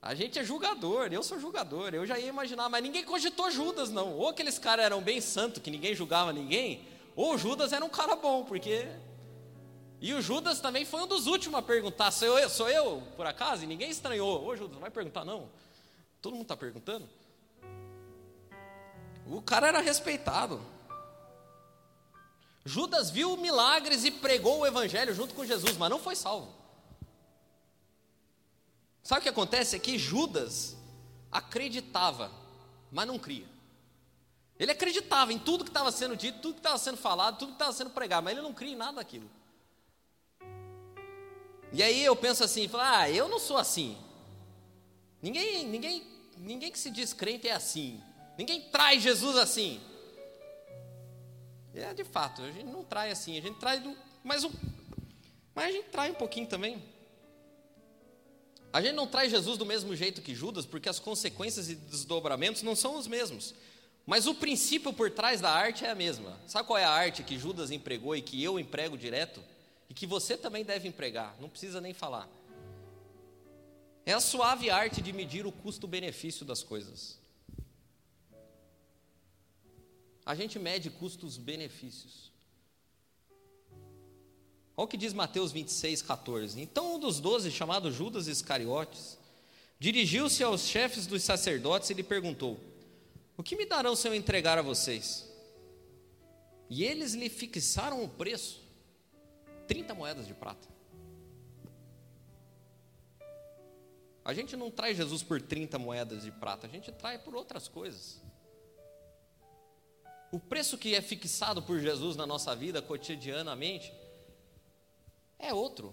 a 0.02 0.16
gente 0.16 0.36
é 0.36 0.42
julgador, 0.42 1.12
eu 1.12 1.22
sou 1.22 1.38
julgador, 1.38 1.94
eu 1.94 2.04
já 2.04 2.18
ia 2.18 2.26
imaginar, 2.26 2.68
mas 2.68 2.82
ninguém 2.82 3.04
cogitou 3.04 3.48
Judas, 3.52 3.88
não. 3.88 4.14
Ou 4.14 4.30
aqueles 4.30 4.58
caras 4.58 4.84
eram 4.84 5.00
bem 5.00 5.20
santos, 5.20 5.62
que 5.62 5.70
ninguém 5.70 5.94
julgava 5.94 6.32
ninguém, 6.32 6.84
ou 7.14 7.38
Judas 7.38 7.72
era 7.72 7.84
um 7.84 7.88
cara 7.88 8.16
bom, 8.16 8.44
porque 8.44 8.88
E 10.00 10.12
o 10.12 10.20
Judas 10.20 10.58
também 10.58 10.84
foi 10.84 11.02
um 11.02 11.06
dos 11.06 11.28
últimos 11.28 11.56
a 11.60 11.62
perguntar: 11.62 12.10
sou 12.10 12.36
eu, 12.36 12.50
sou 12.50 12.68
eu 12.68 13.00
por 13.16 13.24
acaso? 13.24 13.62
E 13.62 13.66
ninguém 13.68 13.90
estranhou. 13.90 14.44
Ô 14.44 14.56
Judas, 14.56 14.72
não 14.72 14.80
vai 14.80 14.90
perguntar 14.90 15.24
não? 15.24 15.48
Todo 16.20 16.32
mundo 16.32 16.42
está 16.42 16.56
perguntando. 16.56 17.08
O 19.28 19.40
cara 19.40 19.68
era 19.68 19.80
respeitado. 19.80 20.60
Judas 22.64 23.08
viu 23.08 23.36
milagres 23.36 24.04
e 24.04 24.10
pregou 24.10 24.58
o 24.58 24.66
evangelho 24.66 25.14
junto 25.14 25.32
com 25.32 25.44
Jesus, 25.44 25.76
mas 25.76 25.90
não 25.90 26.00
foi 26.00 26.16
salvo. 26.16 26.61
Sabe 29.02 29.20
o 29.20 29.22
que 29.22 29.28
acontece? 29.28 29.76
É 29.76 29.78
que 29.78 29.98
Judas 29.98 30.76
acreditava, 31.30 32.30
mas 32.90 33.06
não 33.06 33.18
cria. 33.18 33.46
Ele 34.58 34.70
acreditava 34.70 35.32
em 35.32 35.38
tudo 35.38 35.64
que 35.64 35.70
estava 35.70 35.90
sendo 35.90 36.16
dito, 36.16 36.40
tudo 36.40 36.54
que 36.54 36.60
estava 36.60 36.78
sendo 36.78 36.96
falado, 36.96 37.38
tudo 37.38 37.48
que 37.48 37.54
estava 37.54 37.72
sendo 37.72 37.90
pregado, 37.90 38.24
mas 38.24 38.32
ele 38.32 38.42
não 38.42 38.54
cria 38.54 38.72
em 38.72 38.76
nada 38.76 38.92
daquilo. 38.92 39.28
E 41.72 41.82
aí 41.82 42.04
eu 42.04 42.14
penso 42.14 42.44
assim, 42.44 42.70
ah, 42.74 43.10
eu 43.10 43.28
não 43.28 43.38
sou 43.38 43.56
assim. 43.56 43.96
Ninguém, 45.22 45.66
ninguém, 45.66 46.06
ninguém 46.36 46.70
que 46.70 46.78
se 46.78 46.90
diz 46.90 47.12
crente 47.12 47.48
é 47.48 47.52
assim. 47.52 48.00
Ninguém 48.36 48.60
traz 48.70 49.02
Jesus 49.02 49.36
assim. 49.36 49.80
É 51.74 51.94
de 51.94 52.04
fato, 52.04 52.42
a 52.42 52.50
gente 52.50 52.66
não 52.66 52.84
trai 52.84 53.10
assim, 53.10 53.38
a 53.38 53.40
gente 53.40 53.58
trai 53.58 53.80
do, 53.80 53.96
mas, 54.22 54.44
o, 54.44 54.52
mas 55.54 55.66
a 55.66 55.72
gente 55.72 55.88
trai 55.88 56.10
um 56.10 56.14
pouquinho 56.14 56.46
também. 56.46 56.91
A 58.72 58.80
gente 58.80 58.94
não 58.94 59.06
traz 59.06 59.30
Jesus 59.30 59.58
do 59.58 59.66
mesmo 59.66 59.94
jeito 59.94 60.22
que 60.22 60.34
Judas, 60.34 60.64
porque 60.64 60.88
as 60.88 60.98
consequências 60.98 61.68
e 61.68 61.74
desdobramentos 61.74 62.62
não 62.62 62.74
são 62.74 62.96
os 62.96 63.06
mesmos. 63.06 63.54
Mas 64.06 64.26
o 64.26 64.34
princípio 64.34 64.92
por 64.92 65.10
trás 65.10 65.40
da 65.40 65.50
arte 65.50 65.84
é 65.84 65.90
a 65.90 65.94
mesma. 65.94 66.40
Sabe 66.46 66.66
qual 66.66 66.78
é 66.78 66.84
a 66.84 66.90
arte 66.90 67.22
que 67.22 67.38
Judas 67.38 67.70
empregou 67.70 68.16
e 68.16 68.22
que 68.22 68.42
eu 68.42 68.58
emprego 68.58 68.96
direto? 68.96 69.42
E 69.90 69.94
que 69.94 70.06
você 70.06 70.38
também 70.38 70.64
deve 70.64 70.88
empregar, 70.88 71.36
não 71.38 71.50
precisa 71.50 71.80
nem 71.80 71.92
falar. 71.92 72.28
É 74.06 74.12
a 74.14 74.20
suave 74.20 74.70
arte 74.70 75.02
de 75.02 75.12
medir 75.12 75.46
o 75.46 75.52
custo-benefício 75.52 76.44
das 76.44 76.62
coisas. 76.62 77.20
A 80.24 80.34
gente 80.34 80.58
mede 80.58 80.88
custos-benefícios. 80.88 82.31
Olha 84.76 84.84
o 84.84 84.88
que 84.88 84.96
diz 84.96 85.12
Mateus 85.12 85.52
26, 85.52 86.02
14. 86.02 86.60
Então 86.60 86.96
um 86.96 86.98
dos 86.98 87.20
doze, 87.20 87.50
chamado 87.50 87.92
Judas 87.92 88.26
Iscariotes, 88.26 89.18
dirigiu-se 89.78 90.42
aos 90.42 90.66
chefes 90.66 91.06
dos 91.06 91.22
sacerdotes 91.22 91.90
e 91.90 91.94
lhe 91.94 92.02
perguntou: 92.02 92.58
O 93.36 93.42
que 93.42 93.56
me 93.56 93.66
darão 93.66 93.94
se 93.94 94.08
eu 94.08 94.14
entregar 94.14 94.58
a 94.58 94.62
vocês? 94.62 95.30
E 96.70 96.84
eles 96.84 97.12
lhe 97.12 97.28
fixaram 97.28 98.02
o 98.02 98.08
preço: 98.08 98.62
30 99.68 99.94
moedas 99.94 100.26
de 100.26 100.32
prata. 100.32 100.68
A 104.24 104.32
gente 104.32 104.56
não 104.56 104.70
traz 104.70 104.96
Jesus 104.96 105.22
por 105.22 105.42
30 105.42 105.78
moedas 105.78 106.22
de 106.22 106.30
prata, 106.30 106.66
a 106.66 106.70
gente 106.70 106.90
traz 106.92 107.20
por 107.20 107.34
outras 107.34 107.68
coisas. 107.68 108.22
O 110.30 110.38
preço 110.38 110.78
que 110.78 110.94
é 110.94 111.02
fixado 111.02 111.60
por 111.60 111.78
Jesus 111.78 112.16
na 112.16 112.26
nossa 112.26 112.56
vida 112.56 112.80
cotidianamente 112.80 113.92
é 115.42 115.52
outro. 115.52 115.92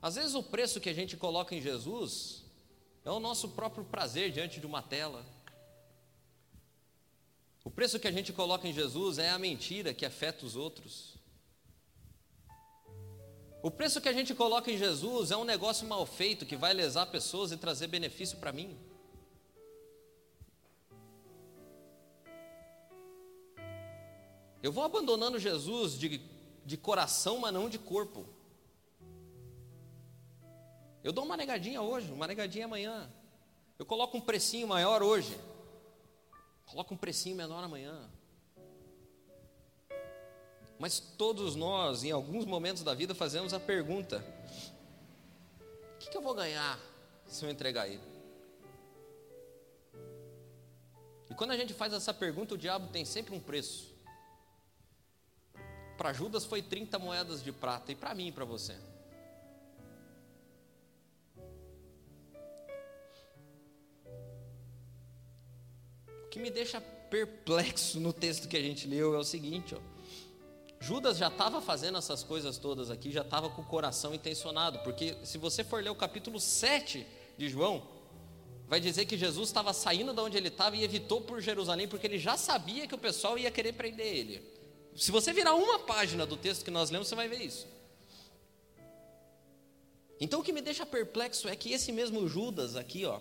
Às 0.00 0.14
vezes 0.14 0.34
o 0.34 0.42
preço 0.42 0.80
que 0.80 0.88
a 0.88 0.92
gente 0.92 1.16
coloca 1.16 1.54
em 1.54 1.60
Jesus 1.60 2.44
é 3.04 3.10
o 3.10 3.18
nosso 3.18 3.48
próprio 3.48 3.84
prazer 3.84 4.30
diante 4.30 4.60
de 4.60 4.66
uma 4.66 4.82
tela. 4.82 5.24
O 7.64 7.70
preço 7.70 7.98
que 7.98 8.06
a 8.06 8.12
gente 8.12 8.32
coloca 8.32 8.68
em 8.68 8.72
Jesus 8.72 9.18
é 9.18 9.30
a 9.30 9.38
mentira 9.38 9.92
que 9.92 10.06
afeta 10.06 10.46
os 10.46 10.54
outros. 10.54 11.16
O 13.60 13.70
preço 13.70 14.00
que 14.00 14.08
a 14.08 14.12
gente 14.12 14.34
coloca 14.34 14.70
em 14.70 14.78
Jesus 14.78 15.30
é 15.30 15.36
um 15.36 15.44
negócio 15.44 15.86
mal 15.86 16.06
feito 16.06 16.46
que 16.46 16.54
vai 16.54 16.72
lesar 16.72 17.06
pessoas 17.06 17.50
e 17.50 17.56
trazer 17.56 17.88
benefício 17.88 18.38
para 18.38 18.52
mim. 18.52 18.78
Eu 24.62 24.72
vou 24.72 24.84
abandonando 24.84 25.38
Jesus 25.38 25.98
de, 25.98 26.20
de 26.68 26.76
coração, 26.76 27.38
mas 27.38 27.50
não 27.50 27.66
de 27.66 27.78
corpo. 27.78 28.26
Eu 31.02 31.12
dou 31.12 31.24
uma 31.24 31.34
negadinha 31.34 31.80
hoje, 31.80 32.12
uma 32.12 32.26
negadinha 32.26 32.66
amanhã. 32.66 33.10
Eu 33.78 33.86
coloco 33.86 34.18
um 34.18 34.20
precinho 34.20 34.68
maior 34.68 35.02
hoje. 35.02 35.40
Coloco 36.66 36.92
um 36.92 36.96
precinho 36.96 37.34
menor 37.34 37.64
amanhã. 37.64 38.10
Mas 40.78 41.00
todos 41.00 41.56
nós, 41.56 42.04
em 42.04 42.10
alguns 42.10 42.44
momentos 42.44 42.82
da 42.82 42.92
vida, 42.92 43.14
fazemos 43.14 43.54
a 43.54 43.58
pergunta: 43.58 44.22
o 45.94 45.98
que, 45.98 46.10
que 46.10 46.16
eu 46.18 46.22
vou 46.22 46.34
ganhar 46.34 46.78
se 47.26 47.46
eu 47.46 47.50
entregar 47.50 47.88
ele? 47.88 48.02
E 51.30 51.34
quando 51.34 51.52
a 51.52 51.56
gente 51.56 51.72
faz 51.72 51.94
essa 51.94 52.12
pergunta, 52.12 52.54
o 52.54 52.58
diabo 52.58 52.88
tem 52.88 53.06
sempre 53.06 53.34
um 53.34 53.40
preço. 53.40 53.97
Para 55.98 56.12
Judas 56.12 56.44
foi 56.44 56.62
30 56.62 56.96
moedas 57.00 57.42
de 57.42 57.50
prata, 57.50 57.90
e 57.90 57.96
para 57.96 58.14
mim 58.14 58.28
e 58.28 58.32
para 58.32 58.44
você? 58.44 58.76
O 66.24 66.28
que 66.30 66.38
me 66.38 66.50
deixa 66.50 66.80
perplexo 66.80 67.98
no 67.98 68.12
texto 68.12 68.46
que 68.46 68.56
a 68.56 68.62
gente 68.62 68.86
leu 68.86 69.16
é 69.16 69.18
o 69.18 69.24
seguinte, 69.24 69.74
ó. 69.74 69.80
Judas 70.80 71.18
já 71.18 71.26
estava 71.26 71.60
fazendo 71.60 71.98
essas 71.98 72.22
coisas 72.22 72.58
todas 72.58 72.92
aqui, 72.92 73.10
já 73.10 73.22
estava 73.22 73.50
com 73.50 73.62
o 73.62 73.64
coração 73.64 74.14
intencionado, 74.14 74.78
porque 74.84 75.16
se 75.24 75.36
você 75.36 75.64
for 75.64 75.82
ler 75.82 75.90
o 75.90 75.96
capítulo 75.96 76.38
7 76.38 77.04
de 77.36 77.48
João, 77.48 77.82
vai 78.68 78.78
dizer 78.78 79.04
que 79.04 79.18
Jesus 79.18 79.48
estava 79.48 79.72
saindo 79.72 80.14
de 80.14 80.20
onde 80.20 80.36
ele 80.36 80.46
estava 80.46 80.76
e 80.76 80.84
evitou 80.84 81.20
por 81.20 81.40
Jerusalém, 81.40 81.88
porque 81.88 82.06
ele 82.06 82.20
já 82.20 82.36
sabia 82.36 82.86
que 82.86 82.94
o 82.94 82.98
pessoal 82.98 83.36
ia 83.36 83.50
querer 83.50 83.72
prender 83.72 84.06
ele. 84.06 84.57
Se 84.98 85.12
você 85.12 85.32
virar 85.32 85.54
uma 85.54 85.78
página 85.78 86.26
do 86.26 86.36
texto 86.36 86.64
que 86.64 86.72
nós 86.72 86.90
lemos, 86.90 87.06
você 87.06 87.14
vai 87.14 87.28
ver 87.28 87.40
isso. 87.40 87.68
Então 90.20 90.40
o 90.40 90.42
que 90.42 90.52
me 90.52 90.60
deixa 90.60 90.84
perplexo 90.84 91.48
é 91.48 91.54
que 91.54 91.72
esse 91.72 91.92
mesmo 91.92 92.26
Judas 92.26 92.74
aqui, 92.74 93.04
ó, 93.04 93.20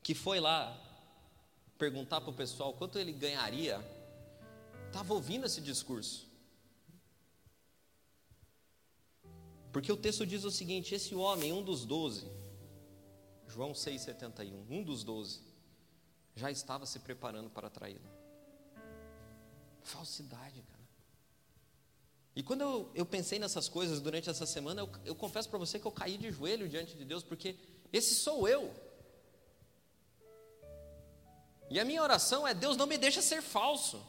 que 0.00 0.14
foi 0.14 0.38
lá 0.38 0.78
perguntar 1.76 2.20
para 2.20 2.30
o 2.30 2.34
pessoal 2.34 2.72
quanto 2.72 2.98
ele 3.00 3.12
ganharia 3.12 3.84
estava 4.86 5.12
ouvindo 5.12 5.46
esse 5.46 5.60
discurso. 5.60 6.28
Porque 9.72 9.90
o 9.90 9.96
texto 9.96 10.24
diz 10.24 10.44
o 10.44 10.52
seguinte: 10.52 10.94
esse 10.94 11.16
homem, 11.16 11.52
um 11.52 11.64
dos 11.64 11.84
doze, 11.84 12.30
João 13.48 13.72
6,71, 13.72 14.52
um 14.70 14.84
dos 14.84 15.02
doze, 15.02 15.40
já 16.36 16.48
estava 16.48 16.86
se 16.86 17.00
preparando 17.00 17.50
para 17.50 17.68
traí-lo. 17.68 18.19
Falsidade, 19.82 20.62
cara. 20.62 20.80
E 22.34 22.42
quando 22.42 22.60
eu, 22.62 22.90
eu 22.94 23.04
pensei 23.04 23.38
nessas 23.38 23.68
coisas 23.68 24.00
durante 24.00 24.30
essa 24.30 24.46
semana, 24.46 24.82
eu, 24.82 24.90
eu 25.04 25.14
confesso 25.14 25.48
para 25.48 25.58
você 25.58 25.78
que 25.78 25.86
eu 25.86 25.92
caí 25.92 26.16
de 26.16 26.30
joelho 26.30 26.68
diante 26.68 26.96
de 26.96 27.04
Deus, 27.04 27.22
porque 27.22 27.56
esse 27.92 28.14
sou 28.14 28.48
eu. 28.48 28.72
E 31.68 31.78
a 31.78 31.84
minha 31.84 32.02
oração 32.02 32.46
é: 32.46 32.54
Deus 32.54 32.76
não 32.76 32.86
me 32.86 32.96
deixa 32.96 33.20
ser 33.20 33.42
falso 33.42 34.04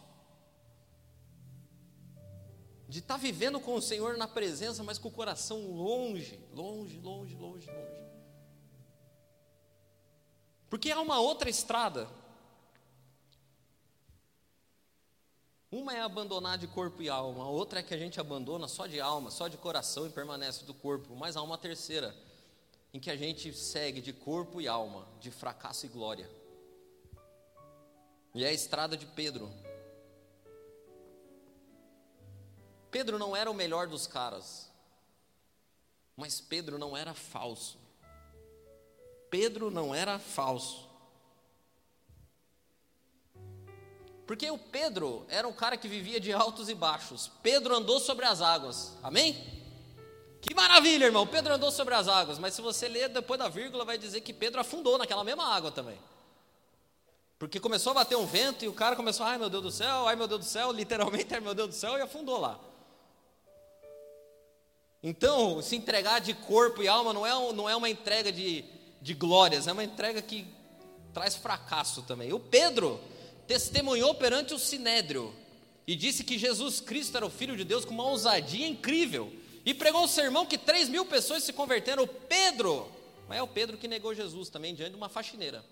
de 2.91 2.99
estar 2.99 3.13
tá 3.13 3.19
vivendo 3.19 3.59
com 3.59 3.73
o 3.75 3.81
Senhor 3.81 4.17
na 4.17 4.27
presença, 4.27 4.83
mas 4.83 4.97
com 4.97 5.07
o 5.07 5.11
coração 5.11 5.71
longe, 5.71 6.37
longe, 6.53 6.99
longe, 6.99 7.35
longe, 7.35 7.65
longe. 7.67 8.01
Porque 10.69 10.91
há 10.91 10.99
uma 10.99 11.19
outra 11.19 11.49
estrada. 11.49 12.09
Uma 15.71 15.95
é 15.95 16.01
abandonar 16.01 16.57
de 16.57 16.67
corpo 16.67 17.01
e 17.01 17.07
alma, 17.07 17.45
a 17.45 17.47
outra 17.47 17.79
é 17.79 17.83
que 17.83 17.93
a 17.93 17.97
gente 17.97 18.19
abandona 18.19 18.67
só 18.67 18.87
de 18.87 18.99
alma, 18.99 19.31
só 19.31 19.47
de 19.47 19.55
coração 19.55 20.05
e 20.05 20.09
permanece 20.09 20.65
do 20.65 20.73
corpo. 20.73 21.15
Mas 21.15 21.37
há 21.37 21.41
uma 21.41 21.57
terceira, 21.57 22.13
em 22.93 22.99
que 22.99 23.09
a 23.09 23.15
gente 23.15 23.53
segue 23.53 24.01
de 24.01 24.11
corpo 24.11 24.59
e 24.59 24.67
alma, 24.67 25.07
de 25.21 25.31
fracasso 25.31 25.85
e 25.85 25.89
glória. 25.89 26.29
E 28.35 28.43
é 28.43 28.49
a 28.49 28.53
estrada 28.53 28.97
de 28.97 29.05
Pedro. 29.05 29.49
Pedro 32.91 33.17
não 33.17 33.33
era 33.33 33.49
o 33.49 33.53
melhor 33.53 33.87
dos 33.87 34.05
caras, 34.05 34.69
mas 36.17 36.41
Pedro 36.41 36.77
não 36.77 36.97
era 36.97 37.13
falso. 37.13 37.79
Pedro 39.29 39.71
não 39.71 39.95
era 39.95 40.19
falso. 40.19 40.90
Porque 44.31 44.49
o 44.49 44.57
Pedro 44.57 45.25
era 45.27 45.45
um 45.45 45.51
cara 45.51 45.75
que 45.75 45.89
vivia 45.89 46.17
de 46.17 46.31
altos 46.31 46.69
e 46.69 46.73
baixos. 46.73 47.29
Pedro 47.43 47.75
andou 47.75 47.99
sobre 47.99 48.23
as 48.25 48.41
águas. 48.41 48.93
Amém? 49.03 49.35
Que 50.39 50.55
maravilha, 50.55 51.03
irmão. 51.03 51.27
Pedro 51.27 51.53
andou 51.53 51.69
sobre 51.69 51.93
as 51.95 52.07
águas. 52.07 52.39
Mas 52.39 52.53
se 52.53 52.61
você 52.61 52.87
ler 52.87 53.09
depois 53.09 53.37
da 53.37 53.49
vírgula, 53.49 53.83
vai 53.83 53.97
dizer 53.97 54.21
que 54.21 54.31
Pedro 54.31 54.61
afundou 54.61 54.97
naquela 54.97 55.25
mesma 55.25 55.53
água 55.53 55.69
também. 55.69 55.99
Porque 57.37 57.59
começou 57.59 57.91
a 57.91 57.95
bater 57.95 58.15
um 58.15 58.25
vento 58.25 58.63
e 58.63 58.69
o 58.69 58.73
cara 58.73 58.95
começou, 58.95 59.25
ai 59.25 59.37
meu 59.37 59.49
Deus 59.49 59.63
do 59.63 59.69
céu, 59.69 60.07
ai 60.07 60.15
meu 60.15 60.29
Deus 60.29 60.39
do 60.39 60.47
céu, 60.47 60.71
literalmente, 60.71 61.33
ai 61.33 61.41
meu 61.41 61.53
Deus 61.53 61.67
do 61.67 61.75
céu, 61.75 61.97
e 61.97 62.01
afundou 62.01 62.39
lá. 62.39 62.57
Então, 65.03 65.61
se 65.61 65.75
entregar 65.75 66.21
de 66.21 66.33
corpo 66.33 66.81
e 66.81 66.87
alma 66.87 67.11
não 67.11 67.27
é, 67.27 67.51
não 67.51 67.69
é 67.69 67.75
uma 67.75 67.89
entrega 67.89 68.31
de, 68.31 68.63
de 69.01 69.13
glórias, 69.13 69.67
é 69.67 69.73
uma 69.73 69.83
entrega 69.83 70.21
que 70.21 70.47
traz 71.13 71.35
fracasso 71.35 72.03
também. 72.03 72.31
O 72.31 72.39
Pedro 72.39 72.97
testemunhou 73.51 74.15
perante 74.15 74.53
o 74.53 74.59
Sinédrio 74.59 75.35
e 75.85 75.93
disse 75.93 76.23
que 76.23 76.37
Jesus 76.37 76.79
Cristo 76.79 77.17
era 77.17 77.25
o 77.25 77.29
Filho 77.29 77.57
de 77.57 77.65
Deus 77.65 77.83
com 77.83 77.93
uma 77.93 78.07
ousadia 78.07 78.65
incrível. 78.65 79.29
E 79.65 79.73
pregou 79.73 80.05
um 80.05 80.07
sermão 80.07 80.45
que 80.45 80.57
3 80.57 80.87
mil 80.87 81.05
pessoas 81.05 81.43
se 81.43 81.51
converteram. 81.51 82.07
Pedro, 82.07 82.89
mas 83.27 83.39
é 83.39 83.41
o 83.41 83.47
Pedro 83.47 83.77
que 83.77 83.89
negou 83.89 84.15
Jesus 84.15 84.47
também 84.47 84.73
diante 84.73 84.91
de 84.91 84.95
uma 84.95 85.09
faxineira. 85.09 85.65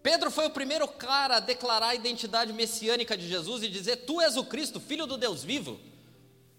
Pedro 0.00 0.30
foi 0.30 0.46
o 0.46 0.50
primeiro 0.50 0.86
cara 0.86 1.38
a 1.38 1.40
declarar 1.40 1.88
a 1.88 1.94
identidade 1.96 2.52
messiânica 2.52 3.16
de 3.16 3.26
Jesus 3.26 3.64
e 3.64 3.68
dizer: 3.68 4.04
Tu 4.06 4.20
és 4.20 4.36
o 4.36 4.44
Cristo, 4.44 4.78
filho 4.78 5.06
do 5.06 5.16
Deus 5.16 5.42
vivo. 5.42 5.80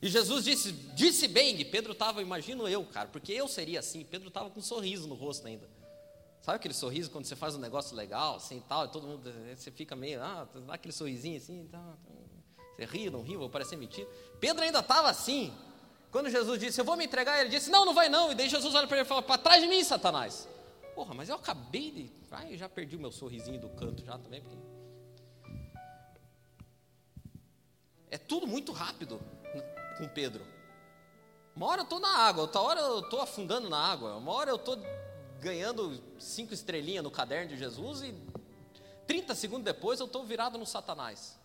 E 0.01 0.09
Jesus 0.09 0.43
disse, 0.43 0.73
disse 0.93 1.27
bem, 1.27 1.59
e 1.59 1.63
Pedro 1.63 1.93
estava, 1.93 2.21
imagino 2.21 2.67
eu, 2.67 2.83
cara, 2.83 3.07
porque 3.07 3.31
eu 3.31 3.47
seria 3.47 3.79
assim. 3.79 4.03
Pedro 4.03 4.27
estava 4.27 4.49
com 4.49 4.59
um 4.59 4.63
sorriso 4.63 5.07
no 5.07 5.15
rosto 5.15 5.47
ainda. 5.47 5.67
Sabe 6.45 6.57
aquele 6.57 6.75
sorriso 6.75 7.09
quando 7.09 7.25
você 7.25 7.35
faz 7.35 7.55
um 7.55 7.57
negócio 7.57 7.95
legal, 7.95 8.35
assim 8.35 8.61
tal, 8.69 8.85
e 8.85 8.89
todo 8.89 9.07
mundo, 9.07 9.33
você 9.55 9.71
fica 9.71 9.95
meio, 9.95 10.21
ah, 10.21 10.47
dá 10.67 10.75
aquele 10.75 10.91
sorrisinho 10.91 11.37
assim, 11.37 11.67
tá, 11.71 11.81
você 12.75 12.85
ri, 12.85 13.09
não 13.09 13.23
ri, 13.23 13.35
vou 13.35 13.49
parecer 13.49 13.75
mentira. 13.75 14.07
Pedro 14.39 14.63
ainda 14.63 14.77
estava 14.77 15.09
assim. 15.09 15.51
Quando 16.11 16.29
Jesus 16.29 16.59
disse, 16.59 16.79
eu 16.79 16.85
vou 16.85 16.95
me 16.95 17.03
entregar, 17.03 17.41
ele 17.41 17.49
disse, 17.49 17.71
não, 17.71 17.83
não 17.83 17.95
vai 17.95 18.09
não. 18.09 18.31
E 18.31 18.35
daí 18.35 18.47
Jesus 18.47 18.75
olha 18.75 18.85
para 18.85 18.97
ele 18.97 19.07
e 19.07 19.09
fala, 19.09 19.23
para 19.23 19.41
trás 19.41 19.59
de 19.59 19.67
mim, 19.67 19.83
Satanás. 19.83 20.47
Porra, 20.93 21.15
mas 21.15 21.29
eu 21.29 21.35
acabei 21.35 21.89
de. 21.89 22.11
Ai, 22.29 22.53
eu 22.53 22.57
já 22.59 22.69
perdi 22.69 22.95
o 22.95 22.99
meu 22.99 23.11
sorrisinho 23.11 23.59
do 23.59 23.69
canto 23.69 24.05
já 24.05 24.15
também. 24.19 24.43
Porque... 24.43 24.55
É 28.11 28.19
tudo 28.19 28.45
muito 28.45 28.71
rápido 28.71 29.19
com 29.97 30.07
Pedro. 30.09 30.45
Uma 31.55 31.65
hora 31.65 31.81
eu 31.81 31.85
estou 31.85 31.99
na 31.99 32.19
água, 32.19 32.43
outra 32.43 32.61
hora 32.61 32.79
eu 32.81 32.99
estou 32.99 33.19
afundando 33.19 33.67
na 33.67 33.79
água, 33.79 34.15
uma 34.17 34.31
hora 34.31 34.51
eu 34.51 34.57
estou 34.57 34.77
ganhando 35.45 36.01
cinco 36.19 36.55
estrelinhas 36.55 37.03
no 37.03 37.11
caderno 37.11 37.49
de 37.49 37.55
Jesus 37.55 38.01
e 38.01 38.15
30 39.05 39.35
segundos 39.35 39.63
depois 39.63 39.99
eu 39.99 40.07
estou 40.07 40.25
virado 40.25 40.57
no 40.57 40.65
Satanás. 40.65 41.37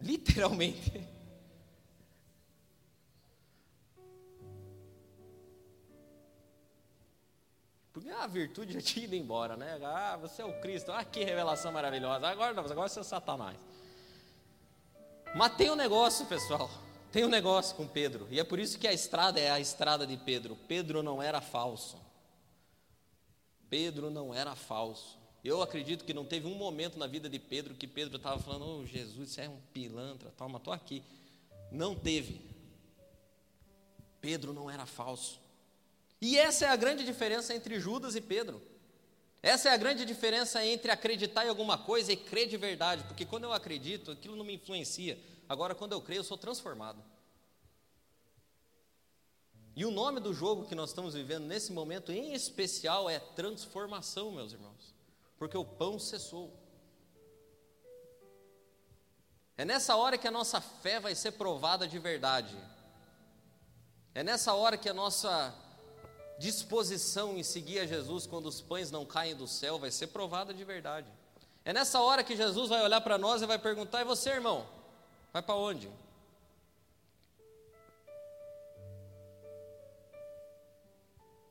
Literalmente. 0.00 1.06
Porque 7.92 8.08
a 8.08 8.26
virtude 8.26 8.72
já 8.72 8.80
tinha 8.80 9.04
ido 9.04 9.14
embora, 9.14 9.58
né? 9.58 9.78
Ah, 9.84 10.16
você 10.16 10.40
é 10.40 10.44
o 10.44 10.58
Cristo, 10.62 10.90
ah, 10.90 11.04
que 11.04 11.22
revelação 11.22 11.70
maravilhosa. 11.70 12.28
Agora 12.28 12.58
agora 12.58 12.88
você 12.88 13.00
é 13.00 13.02
Satanás. 13.02 13.58
Mas 15.34 15.54
tem 15.56 15.70
um 15.70 15.76
negócio, 15.76 16.24
pessoal. 16.24 16.70
Tem 17.12 17.24
um 17.24 17.28
negócio 17.28 17.76
com 17.76 17.86
Pedro. 17.86 18.26
E 18.30 18.38
é 18.38 18.44
por 18.44 18.58
isso 18.58 18.78
que 18.78 18.86
a 18.86 18.92
estrada 18.92 19.40
é 19.40 19.50
a 19.50 19.60
estrada 19.60 20.06
de 20.06 20.16
Pedro. 20.16 20.56
Pedro 20.68 21.02
não 21.02 21.22
era 21.22 21.40
falso. 21.40 21.96
Pedro 23.68 24.10
não 24.10 24.34
era 24.34 24.54
falso. 24.54 25.16
Eu 25.44 25.62
acredito 25.62 26.04
que 26.04 26.12
não 26.12 26.24
teve 26.24 26.46
um 26.46 26.54
momento 26.54 26.98
na 26.98 27.06
vida 27.06 27.28
de 27.28 27.38
Pedro 27.38 27.74
que 27.74 27.86
Pedro 27.86 28.16
estava 28.16 28.40
falando, 28.40 28.80
oh, 28.80 28.86
Jesus, 28.86 29.30
você 29.30 29.42
é 29.42 29.48
um 29.48 29.58
pilantra, 29.72 30.32
toma, 30.36 30.58
estou 30.58 30.72
aqui. 30.72 31.02
Não 31.70 31.94
teve. 31.94 32.40
Pedro 34.20 34.52
não 34.52 34.68
era 34.68 34.86
falso. 34.86 35.38
E 36.20 36.36
essa 36.36 36.64
é 36.64 36.68
a 36.68 36.76
grande 36.76 37.04
diferença 37.04 37.54
entre 37.54 37.78
Judas 37.78 38.16
e 38.16 38.20
Pedro. 38.20 38.60
Essa 39.42 39.68
é 39.68 39.72
a 39.72 39.76
grande 39.76 40.04
diferença 40.04 40.64
entre 40.66 40.90
acreditar 40.90 41.46
em 41.46 41.48
alguma 41.48 41.78
coisa 41.78 42.12
e 42.12 42.16
crer 42.16 42.48
de 42.48 42.56
verdade, 42.56 43.04
porque 43.04 43.24
quando 43.24 43.44
eu 43.44 43.52
acredito, 43.52 44.10
aquilo 44.10 44.34
não 44.34 44.44
me 44.44 44.54
influencia. 44.54 45.16
Agora, 45.48 45.74
quando 45.74 45.92
eu 45.92 46.00
creio, 46.00 46.20
eu 46.20 46.24
sou 46.24 46.36
transformado. 46.36 47.02
E 49.76 49.84
o 49.84 49.90
nome 49.90 50.20
do 50.20 50.32
jogo 50.32 50.64
que 50.64 50.74
nós 50.74 50.88
estamos 50.88 51.12
vivendo 51.14 51.44
nesse 51.44 51.70
momento, 51.70 52.10
em 52.10 52.32
especial, 52.32 53.10
é 53.10 53.18
transformação, 53.18 54.32
meus 54.32 54.52
irmãos, 54.52 54.94
porque 55.38 55.56
o 55.56 55.64
pão 55.64 55.98
cessou. 55.98 56.50
É 59.58 59.64
nessa 59.64 59.94
hora 59.94 60.16
que 60.16 60.26
a 60.26 60.30
nossa 60.30 60.60
fé 60.60 60.98
vai 60.98 61.14
ser 61.14 61.32
provada 61.32 61.86
de 61.86 61.98
verdade. 61.98 62.56
É 64.14 64.24
nessa 64.24 64.54
hora 64.54 64.78
que 64.78 64.88
a 64.88 64.94
nossa 64.94 65.54
disposição 66.38 67.36
em 67.36 67.42
seguir 67.42 67.78
a 67.78 67.86
Jesus 67.86 68.26
quando 68.26 68.46
os 68.46 68.62
pães 68.62 68.90
não 68.90 69.04
caem 69.04 69.34
do 69.34 69.46
céu 69.46 69.78
vai 69.78 69.90
ser 69.90 70.08
provada 70.08 70.54
de 70.54 70.64
verdade. 70.64 71.06
É 71.66 71.72
nessa 71.72 72.00
hora 72.00 72.24
que 72.24 72.36
Jesus 72.36 72.70
vai 72.70 72.82
olhar 72.82 73.00
para 73.02 73.18
nós 73.18 73.42
e 73.42 73.46
vai 73.46 73.58
perguntar: 73.58 74.00
e 74.00 74.04
você, 74.04 74.30
irmão? 74.30 74.66
Vai 75.36 75.42
para 75.42 75.54
onde? 75.54 75.90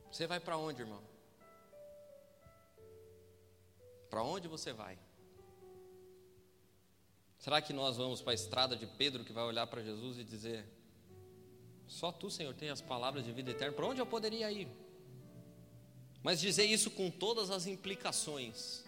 Você 0.10 0.26
vai 0.26 0.40
para 0.40 0.58
onde, 0.58 0.82
irmão? 0.82 1.04
Para 4.10 4.24
onde 4.24 4.48
você 4.48 4.74
vai? 4.74 4.98
Será 7.38 7.62
que 7.62 7.74
nós 7.74 7.98
vamos 7.98 8.24
para 8.24 8.32
a 8.32 8.34
estrada 8.34 8.76
de 8.76 8.88
Pedro 8.88 9.24
que 9.24 9.32
vai 9.32 9.44
olhar 9.44 9.68
para 9.68 9.84
Jesus 9.84 10.18
e 10.18 10.24
dizer: 10.24 10.68
só 11.86 12.12
tu, 12.12 12.32
Senhor, 12.32 12.56
tem 12.56 12.72
as 12.72 12.82
palavras 12.82 13.24
de 13.24 13.32
vida 13.32 13.52
eterna. 13.52 13.76
Para 13.76 13.86
onde 13.86 14.02
eu 14.02 14.08
poderia 14.08 14.52
ir? 14.52 14.68
Mas 16.24 16.42
dizer 16.42 16.66
isso 16.66 16.90
com 16.90 17.12
todas 17.12 17.52
as 17.52 17.68
implicações. 17.68 18.84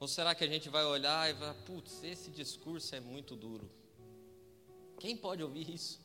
Ou 0.00 0.06
será 0.06 0.34
que 0.34 0.44
a 0.44 0.46
gente 0.46 0.68
vai 0.68 0.84
olhar 0.84 1.28
e 1.28 1.32
vai, 1.32 1.54
putz, 1.64 2.02
esse 2.04 2.30
discurso 2.30 2.94
é 2.94 3.00
muito 3.00 3.34
duro? 3.34 3.70
Quem 4.98 5.16
pode 5.16 5.42
ouvir 5.42 5.68
isso? 5.68 6.00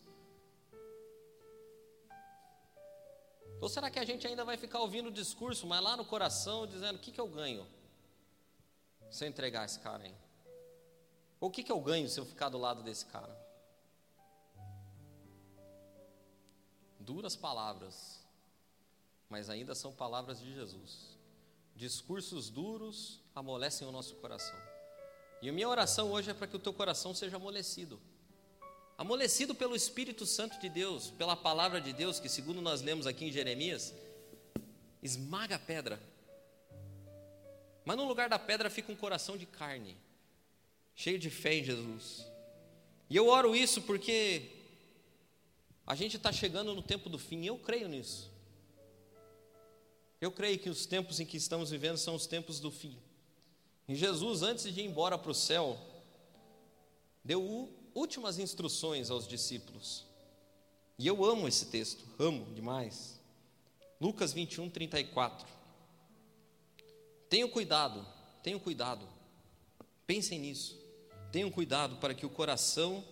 Ou 3.62 3.70
será 3.70 3.90
que 3.90 4.00
a 4.00 4.06
gente 4.06 4.26
ainda 4.28 4.44
vai 4.44 4.58
ficar 4.58 4.80
ouvindo 4.80 5.08
o 5.08 5.12
discurso, 5.12 5.66
mas 5.68 5.82
lá 5.82 5.96
no 5.96 6.06
coração 6.06 6.68
dizendo: 6.68 6.98
o 6.98 7.00
que, 7.00 7.12
que 7.12 7.22
eu 7.22 7.28
ganho 7.28 7.66
se 9.10 9.24
eu 9.24 9.30
entregar 9.30 9.66
esse 9.66 9.80
cara 9.80 10.04
aí? 10.04 10.16
Ou 11.40 11.50
o 11.50 11.52
que, 11.52 11.64
que 11.64 11.72
eu 11.72 11.80
ganho 11.80 12.10
se 12.10 12.20
eu 12.20 12.26
ficar 12.26 12.50
do 12.50 12.58
lado 12.58 12.84
desse 12.84 13.06
cara? 13.06 13.44
duras 17.04 17.36
palavras, 17.36 18.24
mas 19.30 19.50
ainda 19.50 19.76
são 19.76 19.94
palavras 19.94 20.40
de 20.40 20.54
Jesus. 20.54 21.18
Discursos 21.76 22.50
duros 22.50 23.20
amolecem 23.36 23.88
o 23.88 23.92
nosso 23.92 24.16
coração. 24.16 24.58
E 25.42 25.50
a 25.50 25.54
minha 25.54 25.68
oração 25.68 26.12
hoje 26.12 26.32
é 26.32 26.34
para 26.34 26.48
que 26.48 26.56
o 26.56 26.60
teu 26.60 26.74
coração 26.74 27.14
seja 27.14 27.36
amolecido. 27.36 28.00
Amolecido 28.98 29.54
pelo 29.54 29.76
Espírito 29.76 30.26
Santo 30.26 30.60
de 30.60 30.70
Deus, 30.70 31.12
pela 31.12 31.36
palavra 31.36 31.82
de 31.82 31.92
Deus, 31.92 32.20
que 32.20 32.30
segundo 32.30 32.62
nós 32.62 32.82
lemos 32.82 33.08
aqui 33.08 33.26
em 33.26 33.32
Jeremias, 33.32 33.94
esmaga 35.02 35.56
a 35.56 35.60
pedra. 35.60 36.00
Mas 37.84 37.98
no 37.98 38.08
lugar 38.08 38.30
da 38.30 38.40
pedra 38.40 38.70
fica 38.70 38.92
um 38.92 38.96
coração 38.96 39.36
de 39.36 39.46
carne, 39.46 39.98
cheio 40.96 41.20
de 41.20 41.30
fé 41.30 41.56
em 41.56 41.64
Jesus. 41.64 42.26
E 43.10 43.16
eu 43.16 43.28
oro 43.28 43.56
isso 43.56 43.82
porque 43.82 44.50
a 45.86 45.96
gente 45.96 46.16
está 46.16 46.32
chegando 46.32 46.74
no 46.74 46.82
tempo 46.82 47.10
do 47.10 47.20
fim, 47.20 47.46
eu 47.46 47.58
creio 47.58 47.90
nisso. 47.90 48.32
Eu 50.22 50.32
creio 50.32 50.58
que 50.58 50.70
os 50.70 50.86
tempos 50.86 51.20
em 51.20 51.26
que 51.26 51.36
estamos 51.36 51.70
vivendo 51.72 51.98
são 51.98 52.16
os 52.16 52.26
tempos 52.26 52.62
do 52.62 52.72
fim. 52.72 52.98
E 53.88 53.96
Jesus, 53.96 54.42
antes 54.42 54.74
de 54.74 54.82
ir 54.82 54.86
embora 54.86 55.18
para 55.18 55.32
o 55.32 55.36
céu, 55.36 55.80
deu 57.24 57.70
últimas 57.94 58.40
instruções 58.40 59.10
aos 59.10 59.28
discípulos. 59.28 60.06
E 60.98 61.08
eu 61.08 61.24
amo 61.26 61.48
esse 61.48 61.66
texto, 61.68 62.06
amo 62.18 62.46
demais. 62.54 63.20
Lucas 64.00 64.32
21, 64.34 64.70
34. 64.70 65.48
Tenham 67.30 67.50
cuidado, 67.50 68.06
tenham 68.42 68.60
cuidado. 68.60 69.08
Pensem 70.06 70.40
nisso. 70.40 70.80
Tenham 71.32 71.50
cuidado 71.50 71.98
para 71.98 72.14
que 72.14 72.26
o 72.26 72.30
coração 72.30 73.04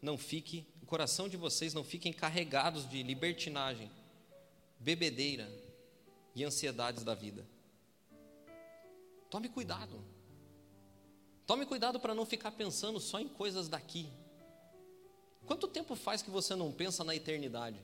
não 0.00 0.18
fique 0.18 0.66
coração 0.92 1.26
de 1.26 1.38
vocês 1.38 1.72
não 1.72 1.82
fiquem 1.82 2.12
carregados 2.12 2.86
de 2.86 3.02
libertinagem, 3.02 3.90
bebedeira 4.78 5.50
e 6.34 6.44
ansiedades 6.44 7.02
da 7.02 7.14
vida. 7.14 7.46
Tome 9.30 9.48
cuidado. 9.48 10.04
Tome 11.46 11.66
cuidado 11.66 11.98
para 11.98 12.14
não 12.14 12.24
ficar 12.24 12.52
pensando 12.52 13.00
só 13.00 13.18
em 13.20 13.28
coisas 13.28 13.68
daqui. 13.68 14.08
Quanto 15.46 15.66
tempo 15.66 15.94
faz 15.96 16.22
que 16.22 16.30
você 16.30 16.54
não 16.54 16.70
pensa 16.70 17.02
na 17.02 17.14
eternidade? 17.14 17.80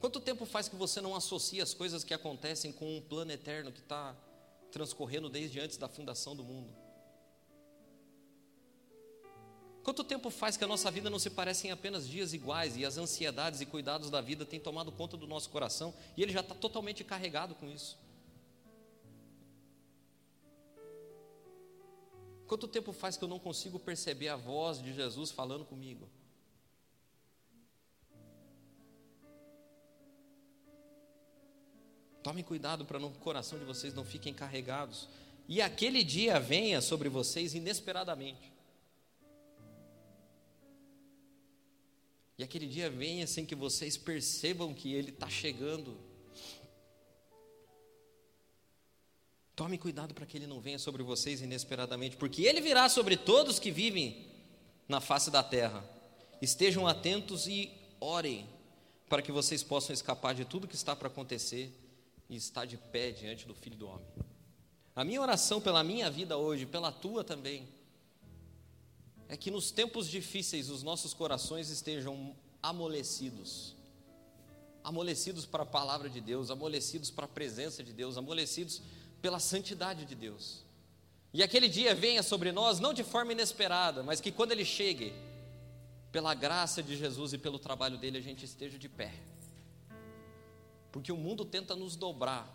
Quanto 0.00 0.20
tempo 0.20 0.46
faz 0.46 0.68
que 0.68 0.76
você 0.76 1.00
não 1.00 1.14
associa 1.14 1.62
as 1.62 1.74
coisas 1.74 2.04
que 2.04 2.14
acontecem 2.14 2.72
com 2.72 2.96
um 2.96 3.00
plano 3.00 3.32
eterno 3.32 3.72
que 3.72 3.80
está 3.80 4.14
transcorrendo 4.70 5.28
desde 5.28 5.60
antes 5.60 5.76
da 5.76 5.88
fundação 5.88 6.34
do 6.34 6.44
mundo? 6.44 6.70
Quanto 9.82 10.02
tempo 10.02 10.30
faz 10.30 10.56
que 10.56 10.64
a 10.64 10.66
nossa 10.66 10.90
vida 10.90 11.08
não 11.08 11.18
se 11.18 11.30
parece 11.30 11.68
em 11.68 11.70
apenas 11.70 12.08
dias 12.08 12.32
iguais 12.32 12.76
e 12.76 12.84
as 12.84 12.98
ansiedades 12.98 13.60
e 13.60 13.66
cuidados 13.66 14.10
da 14.10 14.20
vida 14.20 14.44
têm 14.44 14.58
tomado 14.58 14.90
conta 14.90 15.16
do 15.16 15.26
nosso 15.26 15.48
coração 15.48 15.94
e 16.16 16.22
ele 16.22 16.32
já 16.32 16.40
está 16.40 16.54
totalmente 16.54 17.04
carregado 17.04 17.54
com 17.54 17.70
isso? 17.70 17.96
Quanto 22.46 22.68
tempo 22.68 22.92
faz 22.92 23.16
que 23.16 23.24
eu 23.24 23.28
não 23.28 23.38
consigo 23.38 23.78
perceber 23.78 24.28
a 24.28 24.36
voz 24.36 24.80
de 24.80 24.94
Jesus 24.94 25.30
falando 25.30 25.64
comigo? 25.64 26.08
Tomem 32.22 32.42
cuidado 32.42 32.84
para 32.84 32.98
o 32.98 33.10
coração 33.18 33.58
de 33.58 33.64
vocês 33.64 33.94
não 33.94 34.04
fiquem 34.04 34.34
carregados. 34.34 35.08
E 35.48 35.62
aquele 35.62 36.02
dia 36.02 36.40
venha 36.40 36.80
sobre 36.80 37.08
vocês 37.08 37.54
inesperadamente. 37.54 38.52
E 42.38 42.42
aquele 42.42 42.66
dia 42.66 42.90
venha 42.90 43.26
sem 43.26 43.46
que 43.46 43.54
vocês 43.54 43.96
percebam 43.96 44.74
que 44.74 44.92
ele 44.92 45.10
está 45.10 45.28
chegando. 45.28 45.96
Tome 49.56 49.78
cuidado 49.78 50.12
para 50.12 50.26
que 50.26 50.36
ele 50.36 50.46
não 50.46 50.60
venha 50.60 50.78
sobre 50.78 51.02
vocês 51.02 51.40
inesperadamente, 51.40 52.14
porque 52.14 52.42
ele 52.42 52.60
virá 52.60 52.90
sobre 52.90 53.16
todos 53.16 53.58
que 53.58 53.70
vivem 53.70 54.26
na 54.86 55.00
face 55.00 55.30
da 55.30 55.42
terra. 55.42 55.82
Estejam 56.42 56.86
atentos 56.86 57.46
e 57.46 57.72
orem 57.98 58.46
para 59.08 59.22
que 59.22 59.32
vocês 59.32 59.62
possam 59.62 59.94
escapar 59.94 60.34
de 60.34 60.44
tudo 60.44 60.68
que 60.68 60.74
está 60.74 60.94
para 60.94 61.08
acontecer 61.08 61.72
e 62.28 62.36
estar 62.36 62.66
de 62.66 62.76
pé 62.76 63.12
diante 63.12 63.46
do 63.46 63.54
Filho 63.54 63.78
do 63.78 63.88
Homem. 63.88 64.06
A 64.94 65.02
minha 65.02 65.22
oração 65.22 65.58
pela 65.58 65.82
minha 65.82 66.10
vida 66.10 66.36
hoje, 66.36 66.66
pela 66.66 66.92
tua 66.92 67.24
também, 67.24 67.66
é 69.26 69.38
que 69.38 69.50
nos 69.50 69.70
tempos 69.70 70.06
difíceis 70.06 70.68
os 70.68 70.82
nossos 70.82 71.14
corações 71.14 71.70
estejam 71.70 72.36
amolecidos. 72.62 73.74
Amolecidos 74.84 75.46
para 75.46 75.62
a 75.62 75.66
palavra 75.66 76.10
de 76.10 76.20
Deus, 76.20 76.50
amolecidos 76.50 77.10
para 77.10 77.24
a 77.24 77.28
presença 77.28 77.82
de 77.82 77.94
Deus, 77.94 78.18
amolecidos 78.18 78.82
pela 79.20 79.38
santidade 79.38 80.04
de 80.04 80.14
Deus. 80.14 80.64
E 81.32 81.42
aquele 81.42 81.68
dia 81.68 81.94
venha 81.94 82.22
sobre 82.22 82.52
nós, 82.52 82.80
não 82.80 82.94
de 82.94 83.04
forma 83.04 83.32
inesperada, 83.32 84.02
mas 84.02 84.20
que 84.20 84.32
quando 84.32 84.52
ele 84.52 84.64
chegue, 84.64 85.12
pela 86.16 86.32
graça 86.32 86.82
de 86.82 86.96
Jesus 86.96 87.34
e 87.34 87.38
pelo 87.38 87.58
trabalho 87.58 87.98
dele, 87.98 88.16
a 88.16 88.22
gente 88.22 88.42
esteja 88.42 88.78
de 88.78 88.88
pé. 88.88 89.12
Porque 90.90 91.12
o 91.12 91.16
mundo 91.16 91.44
tenta 91.44 91.76
nos 91.76 91.94
dobrar, 91.94 92.48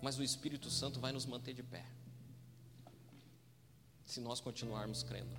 mas 0.00 0.16
o 0.16 0.22
Espírito 0.22 0.70
Santo 0.70 1.00
vai 1.00 1.10
nos 1.10 1.26
manter 1.26 1.54
de 1.54 1.62
pé. 1.64 1.84
Se 4.06 4.20
nós 4.20 4.38
continuarmos 4.38 5.02
crendo. 5.02 5.36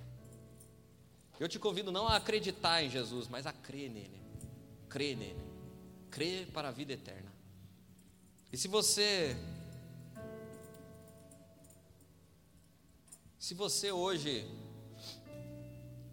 Eu 1.40 1.48
te 1.48 1.58
convido 1.58 1.90
não 1.90 2.06
a 2.06 2.16
acreditar 2.16 2.82
em 2.82 2.90
Jesus, 2.90 3.26
mas 3.26 3.46
a 3.46 3.52
crer 3.52 3.90
nele. 3.90 4.20
Crer 4.90 5.16
nele. 5.16 5.42
Crer 6.10 6.48
para 6.48 6.68
a 6.68 6.72
vida 6.72 6.92
eterna. 6.92 7.23
E 8.54 8.56
se 8.56 8.68
você 8.68 9.36
se 13.36 13.52
você 13.52 13.90
hoje 13.90 14.48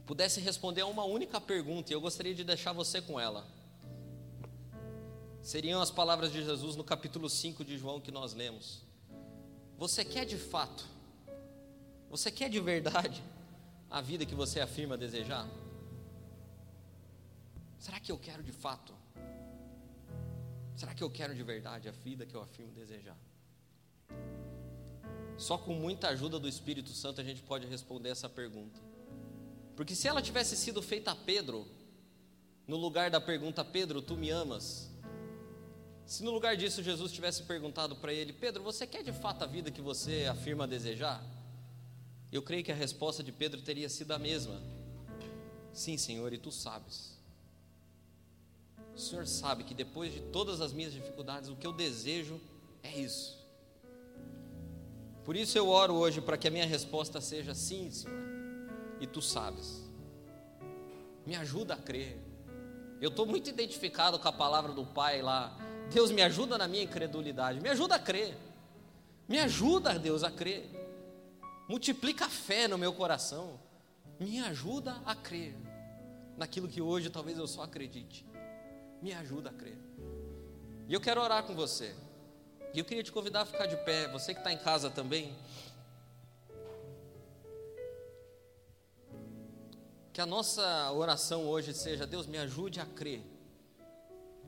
pudesse 0.07 0.41
responder 0.41 0.81
a 0.81 0.87
uma 0.87 1.03
única 1.03 1.39
pergunta, 1.39 1.91
e 1.91 1.95
eu 1.95 2.01
gostaria 2.01 2.33
de 2.33 2.43
deixar 2.43 2.73
você 2.73 2.99
com 2.99 3.19
ela. 3.19 3.47
Seriam 5.43 5.83
as 5.83 5.91
palavras 5.91 6.31
de 6.31 6.43
Jesus 6.43 6.75
no 6.75 6.83
capítulo 6.83 7.29
5 7.29 7.63
de 7.63 7.77
João 7.77 8.01
que 8.01 8.09
nós 8.09 8.33
lemos. 8.33 8.81
Você 9.77 10.03
quer 10.03 10.25
de 10.25 10.39
fato? 10.39 10.83
Você 12.09 12.31
quer 12.31 12.49
de 12.49 12.59
verdade 12.59 13.23
a 13.87 14.01
vida 14.01 14.25
que 14.25 14.33
você 14.33 14.59
afirma 14.59 14.97
desejar? 14.97 15.47
Será 17.77 17.99
que 17.99 18.11
eu 18.11 18.17
quero 18.17 18.41
de 18.41 18.51
fato? 18.51 19.00
Será 20.81 20.95
que 20.95 21.03
eu 21.03 21.11
quero 21.11 21.35
de 21.35 21.43
verdade 21.43 21.87
a 21.87 21.91
vida 21.91 22.25
que 22.25 22.33
eu 22.33 22.41
afirmo 22.41 22.71
desejar? 22.71 23.15
Só 25.37 25.55
com 25.55 25.75
muita 25.75 26.07
ajuda 26.07 26.39
do 26.39 26.47
Espírito 26.47 26.89
Santo 26.89 27.21
a 27.21 27.23
gente 27.23 27.43
pode 27.43 27.67
responder 27.67 28.09
essa 28.09 28.27
pergunta. 28.27 28.81
Porque 29.75 29.93
se 29.93 30.07
ela 30.07 30.23
tivesse 30.23 30.57
sido 30.57 30.81
feita 30.81 31.11
a 31.11 31.15
Pedro, 31.15 31.67
no 32.67 32.77
lugar 32.77 33.11
da 33.11 33.21
pergunta 33.21 33.63
Pedro, 33.63 34.01
tu 34.01 34.17
me 34.17 34.31
amas? 34.31 34.89
Se 36.03 36.23
no 36.23 36.31
lugar 36.31 36.57
disso 36.57 36.81
Jesus 36.81 37.11
tivesse 37.11 37.43
perguntado 37.43 37.95
para 37.97 38.11
ele, 38.11 38.33
Pedro, 38.33 38.63
você 38.63 38.87
quer 38.87 39.03
de 39.03 39.13
fato 39.13 39.43
a 39.43 39.45
vida 39.45 39.69
que 39.69 39.81
você 39.81 40.25
afirma 40.31 40.67
desejar? 40.67 41.23
Eu 42.31 42.41
creio 42.41 42.63
que 42.63 42.71
a 42.71 42.75
resposta 42.75 43.21
de 43.21 43.31
Pedro 43.31 43.61
teria 43.61 43.87
sido 43.87 44.13
a 44.13 44.17
mesma. 44.17 44.59
Sim, 45.71 45.95
Senhor, 45.95 46.33
e 46.33 46.39
tu 46.39 46.51
sabes. 46.51 47.10
O 48.95 48.99
Senhor 48.99 49.25
sabe 49.25 49.63
que 49.63 49.73
depois 49.73 50.13
de 50.13 50.19
todas 50.19 50.61
as 50.61 50.73
minhas 50.73 50.93
dificuldades, 50.93 51.49
o 51.49 51.55
que 51.55 51.65
eu 51.65 51.71
desejo 51.71 52.39
é 52.83 52.97
isso. 52.97 53.39
Por 55.23 55.35
isso 55.35 55.57
eu 55.57 55.69
oro 55.69 55.93
hoje 55.93 56.19
para 56.19 56.37
que 56.37 56.47
a 56.47 56.51
minha 56.51 56.65
resposta 56.65 57.21
seja 57.21 57.53
sim, 57.53 57.89
Senhor. 57.91 58.17
E 58.99 59.07
tu 59.07 59.21
sabes. 59.21 59.81
Me 61.25 61.35
ajuda 61.35 61.75
a 61.75 61.77
crer. 61.77 62.19
Eu 62.99 63.09
estou 63.09 63.25
muito 63.25 63.49
identificado 63.49 64.19
com 64.19 64.27
a 64.27 64.33
palavra 64.33 64.73
do 64.73 64.85
Pai 64.85 65.21
lá. 65.21 65.57
Deus 65.91 66.11
me 66.11 66.21
ajuda 66.21 66.57
na 66.57 66.67
minha 66.67 66.83
incredulidade. 66.83 67.59
Me 67.59 67.69
ajuda 67.69 67.95
a 67.95 67.99
crer. 67.99 68.35
Me 69.27 69.39
ajuda, 69.39 69.97
Deus, 69.97 70.23
a 70.23 70.31
crer. 70.31 70.69
Multiplica 71.67 72.25
a 72.25 72.29
fé 72.29 72.67
no 72.67 72.77
meu 72.77 72.93
coração. 72.93 73.59
Me 74.19 74.39
ajuda 74.39 75.01
a 75.05 75.15
crer 75.15 75.55
naquilo 76.37 76.67
que 76.67 76.81
hoje 76.81 77.09
talvez 77.09 77.37
eu 77.37 77.47
só 77.47 77.63
acredite 77.63 78.30
me 79.01 79.13
ajuda 79.13 79.49
a 79.49 79.53
crer. 79.53 79.77
E 80.87 80.93
eu 80.93 81.01
quero 81.01 81.21
orar 81.21 81.43
com 81.43 81.55
você. 81.55 81.95
E 82.73 82.79
eu 82.79 82.85
queria 82.85 83.03
te 83.03 83.11
convidar 83.11 83.41
a 83.41 83.45
ficar 83.45 83.65
de 83.65 83.75
pé, 83.77 84.07
você 84.07 84.33
que 84.33 84.39
está 84.39 84.51
em 84.53 84.57
casa 84.57 84.89
também. 84.89 85.35
Que 90.13 90.21
a 90.21 90.25
nossa 90.25 90.91
oração 90.91 91.45
hoje 91.47 91.73
seja: 91.73 92.05
Deus, 92.05 92.27
me 92.27 92.37
ajude 92.37 92.79
a 92.79 92.85
crer. 92.85 93.23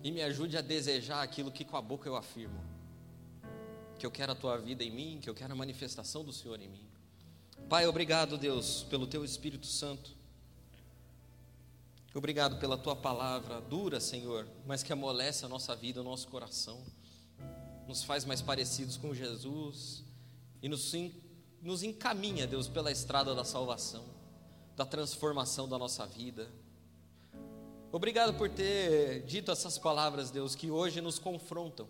E 0.04 0.12
me 0.12 0.22
ajude 0.22 0.58
a 0.58 0.62
desejar 0.62 1.22
aquilo 1.22 1.52
que 1.52 1.64
com 1.64 1.78
a 1.78 1.82
boca 1.82 2.08
eu 2.08 2.16
afirmo. 2.16 2.62
Que 3.98 4.06
eu 4.06 4.12
quero 4.12 4.34
a 4.34 4.36
tua 4.36 4.58
vida 4.58 4.84
em 4.84 4.92
mim, 4.92 5.20
que 5.22 5.30
eu 5.30 5.34
quero 5.34 5.54
a 5.54 5.56
manifestação 5.56 6.24
do 6.24 6.34
Senhor 6.34 6.60
em 6.62 6.68
mim. 6.68 6.86
Pai, 7.70 7.88
obrigado, 7.88 8.38
Deus, 8.38 8.84
pelo 8.90 9.08
teu 9.08 9.24
Espírito 9.24 9.66
Santo. 9.66 10.12
Obrigado 12.16 12.60
pela 12.60 12.78
tua 12.78 12.96
palavra 12.96 13.60
dura, 13.60 14.00
Senhor, 14.00 14.48
mas 14.68 14.84
que 14.84 14.94
amolece 14.94 15.46
a 15.46 15.50
nossa 15.50 15.76
vida, 15.76 16.00
o 16.00 16.04
nosso 16.04 16.28
coração, 16.28 16.80
nos 17.88 18.04
faz 18.04 18.24
mais 18.24 18.40
parecidos 18.40 18.98
com 18.98 19.16
Jesus 19.16 20.04
e 20.62 20.70
nos, 20.70 20.94
nos 21.60 21.82
encaminha, 21.82 22.46
Deus, 22.46 22.68
pela 22.68 22.92
estrada 22.92 23.34
da 23.34 23.44
salvação, 23.44 24.06
da 24.76 24.86
transformação 24.86 25.68
da 25.68 25.80
nossa 25.80 26.06
vida. 26.06 26.52
Obrigado 27.92 28.36
por 28.36 28.48
ter 28.48 29.24
dito 29.26 29.52
essas 29.52 29.80
palavras, 29.80 30.30
Deus, 30.30 30.54
que 30.54 30.70
hoje 30.70 31.02
nos 31.02 31.18
confrontam, 31.18 31.90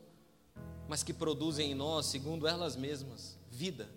mas 0.87 1.03
que 1.03 1.13
produzem 1.13 1.71
em 1.71 1.75
nós, 1.75 2.05
segundo 2.05 2.47
elas 2.47 2.77
mesmas, 2.77 3.37
vida, 3.51 3.89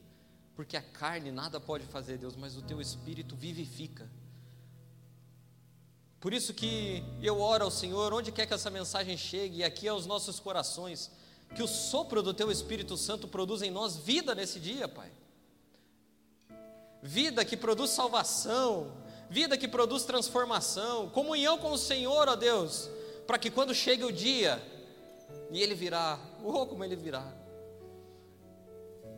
porque 0.57 0.77
a 0.77 0.83
carne 0.83 1.31
nada 1.31 1.61
pode 1.61 1.87
fazer, 1.87 2.19
Deus, 2.19 2.35
mas 2.35 2.57
o 2.57 2.63
teu 2.63 2.81
espírito 2.81 3.37
vivifica 3.37 4.11
por 6.27 6.35
isso 6.35 6.53
que 6.53 7.05
eu 7.23 7.41
oro 7.41 7.63
ao 7.63 7.71
Senhor, 7.71 8.13
onde 8.13 8.33
quer 8.33 8.47
que 8.49 8.53
essa 8.53 8.69
mensagem 8.69 9.17
chegue, 9.17 9.59
e 9.59 9.65
aqui 9.65 9.87
aos 9.87 10.07
nossos 10.07 10.41
corações, 10.41 11.09
que 11.55 11.63
o 11.63 11.69
sopro 11.69 12.21
do 12.21 12.35
Teu 12.35 12.51
Espírito 12.51 12.97
Santo 12.97 13.29
produza 13.29 13.65
em 13.65 13.71
nós 13.71 13.97
vida 13.97 14.35
nesse 14.35 14.59
dia, 14.59 14.89
Pai. 14.89 15.09
Vida 17.01 17.45
que 17.45 17.57
produz 17.57 17.91
salvação, 17.91 18.91
vida 19.31 19.57
que 19.57 19.69
produz 19.69 20.03
transformação, 20.03 21.09
comunhão 21.11 21.59
com 21.59 21.71
o 21.71 21.79
Senhor, 21.79 22.29
ó 22.29 22.35
Deus, 22.35 22.91
para 23.25 23.39
que 23.39 23.49
quando 23.49 23.73
chegue 23.73 24.03
o 24.03 24.11
dia, 24.11 24.61
e 25.53 25.63
Ele 25.63 25.77
virá, 25.77 26.19
oh, 26.43 26.67
como 26.67 26.83
Ele 26.83 26.97
virá. 26.97 27.25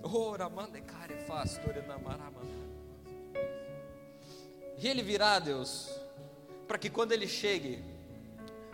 Oh, 0.03 0.37
e 4.77 4.87
Ele 4.87 5.03
virá, 5.03 5.39
Deus, 5.39 5.89
para 6.69 6.79
que 6.79 6.91
quando 6.91 7.13
ele 7.13 7.27
chegue, 7.27 7.83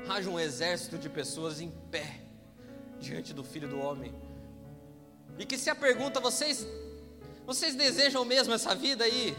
haja 0.09 0.29
um 0.29 0.39
exército 0.39 0.99
de 0.99 1.09
pessoas 1.09 1.61
em 1.61 1.71
pé 1.71 2.21
diante 2.99 3.33
do 3.33 3.45
Filho 3.45 3.69
do 3.69 3.79
Homem. 3.79 4.13
E 5.39 5.47
que 5.47 5.57
se 5.57 5.71
a 5.71 5.75
pergunta, 5.75 6.19
vocês, 6.19 6.67
vocês 7.47 7.77
desejam 7.77 8.25
mesmo 8.25 8.53
essa 8.53 8.75
vida 8.75 9.05
aí? 9.05 9.35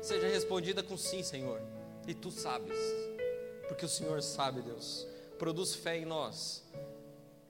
Seja 0.00 0.28
respondida 0.28 0.82
com 0.82 0.96
sim, 0.96 1.22
Senhor. 1.22 1.60
E 2.06 2.14
tu 2.14 2.30
sabes, 2.30 2.78
porque 3.66 3.84
o 3.84 3.88
Senhor 3.88 4.22
sabe, 4.22 4.62
Deus. 4.62 5.06
Produz 5.36 5.74
fé 5.74 5.98
em 5.98 6.04
nós. 6.04 6.64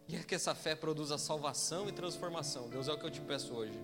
E 0.09 0.17
é 0.17 0.23
que 0.23 0.35
essa 0.35 0.55
fé 0.55 0.75
produza 0.75 1.19
salvação 1.19 1.89
e 1.89 1.93
transformação. 1.93 2.69
Deus 2.69 2.89
é 2.89 2.93
o 2.93 2.99
que 2.99 3.05
eu 3.05 3.11
te 3.11 3.21
peço 3.21 3.53
hoje. 3.55 3.79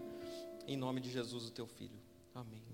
Em 0.67 0.77
nome 0.77 1.01
de 1.01 1.11
Jesus, 1.11 1.47
o 1.47 1.51
teu 1.51 1.67
Filho. 1.67 2.01
Amém. 2.35 2.72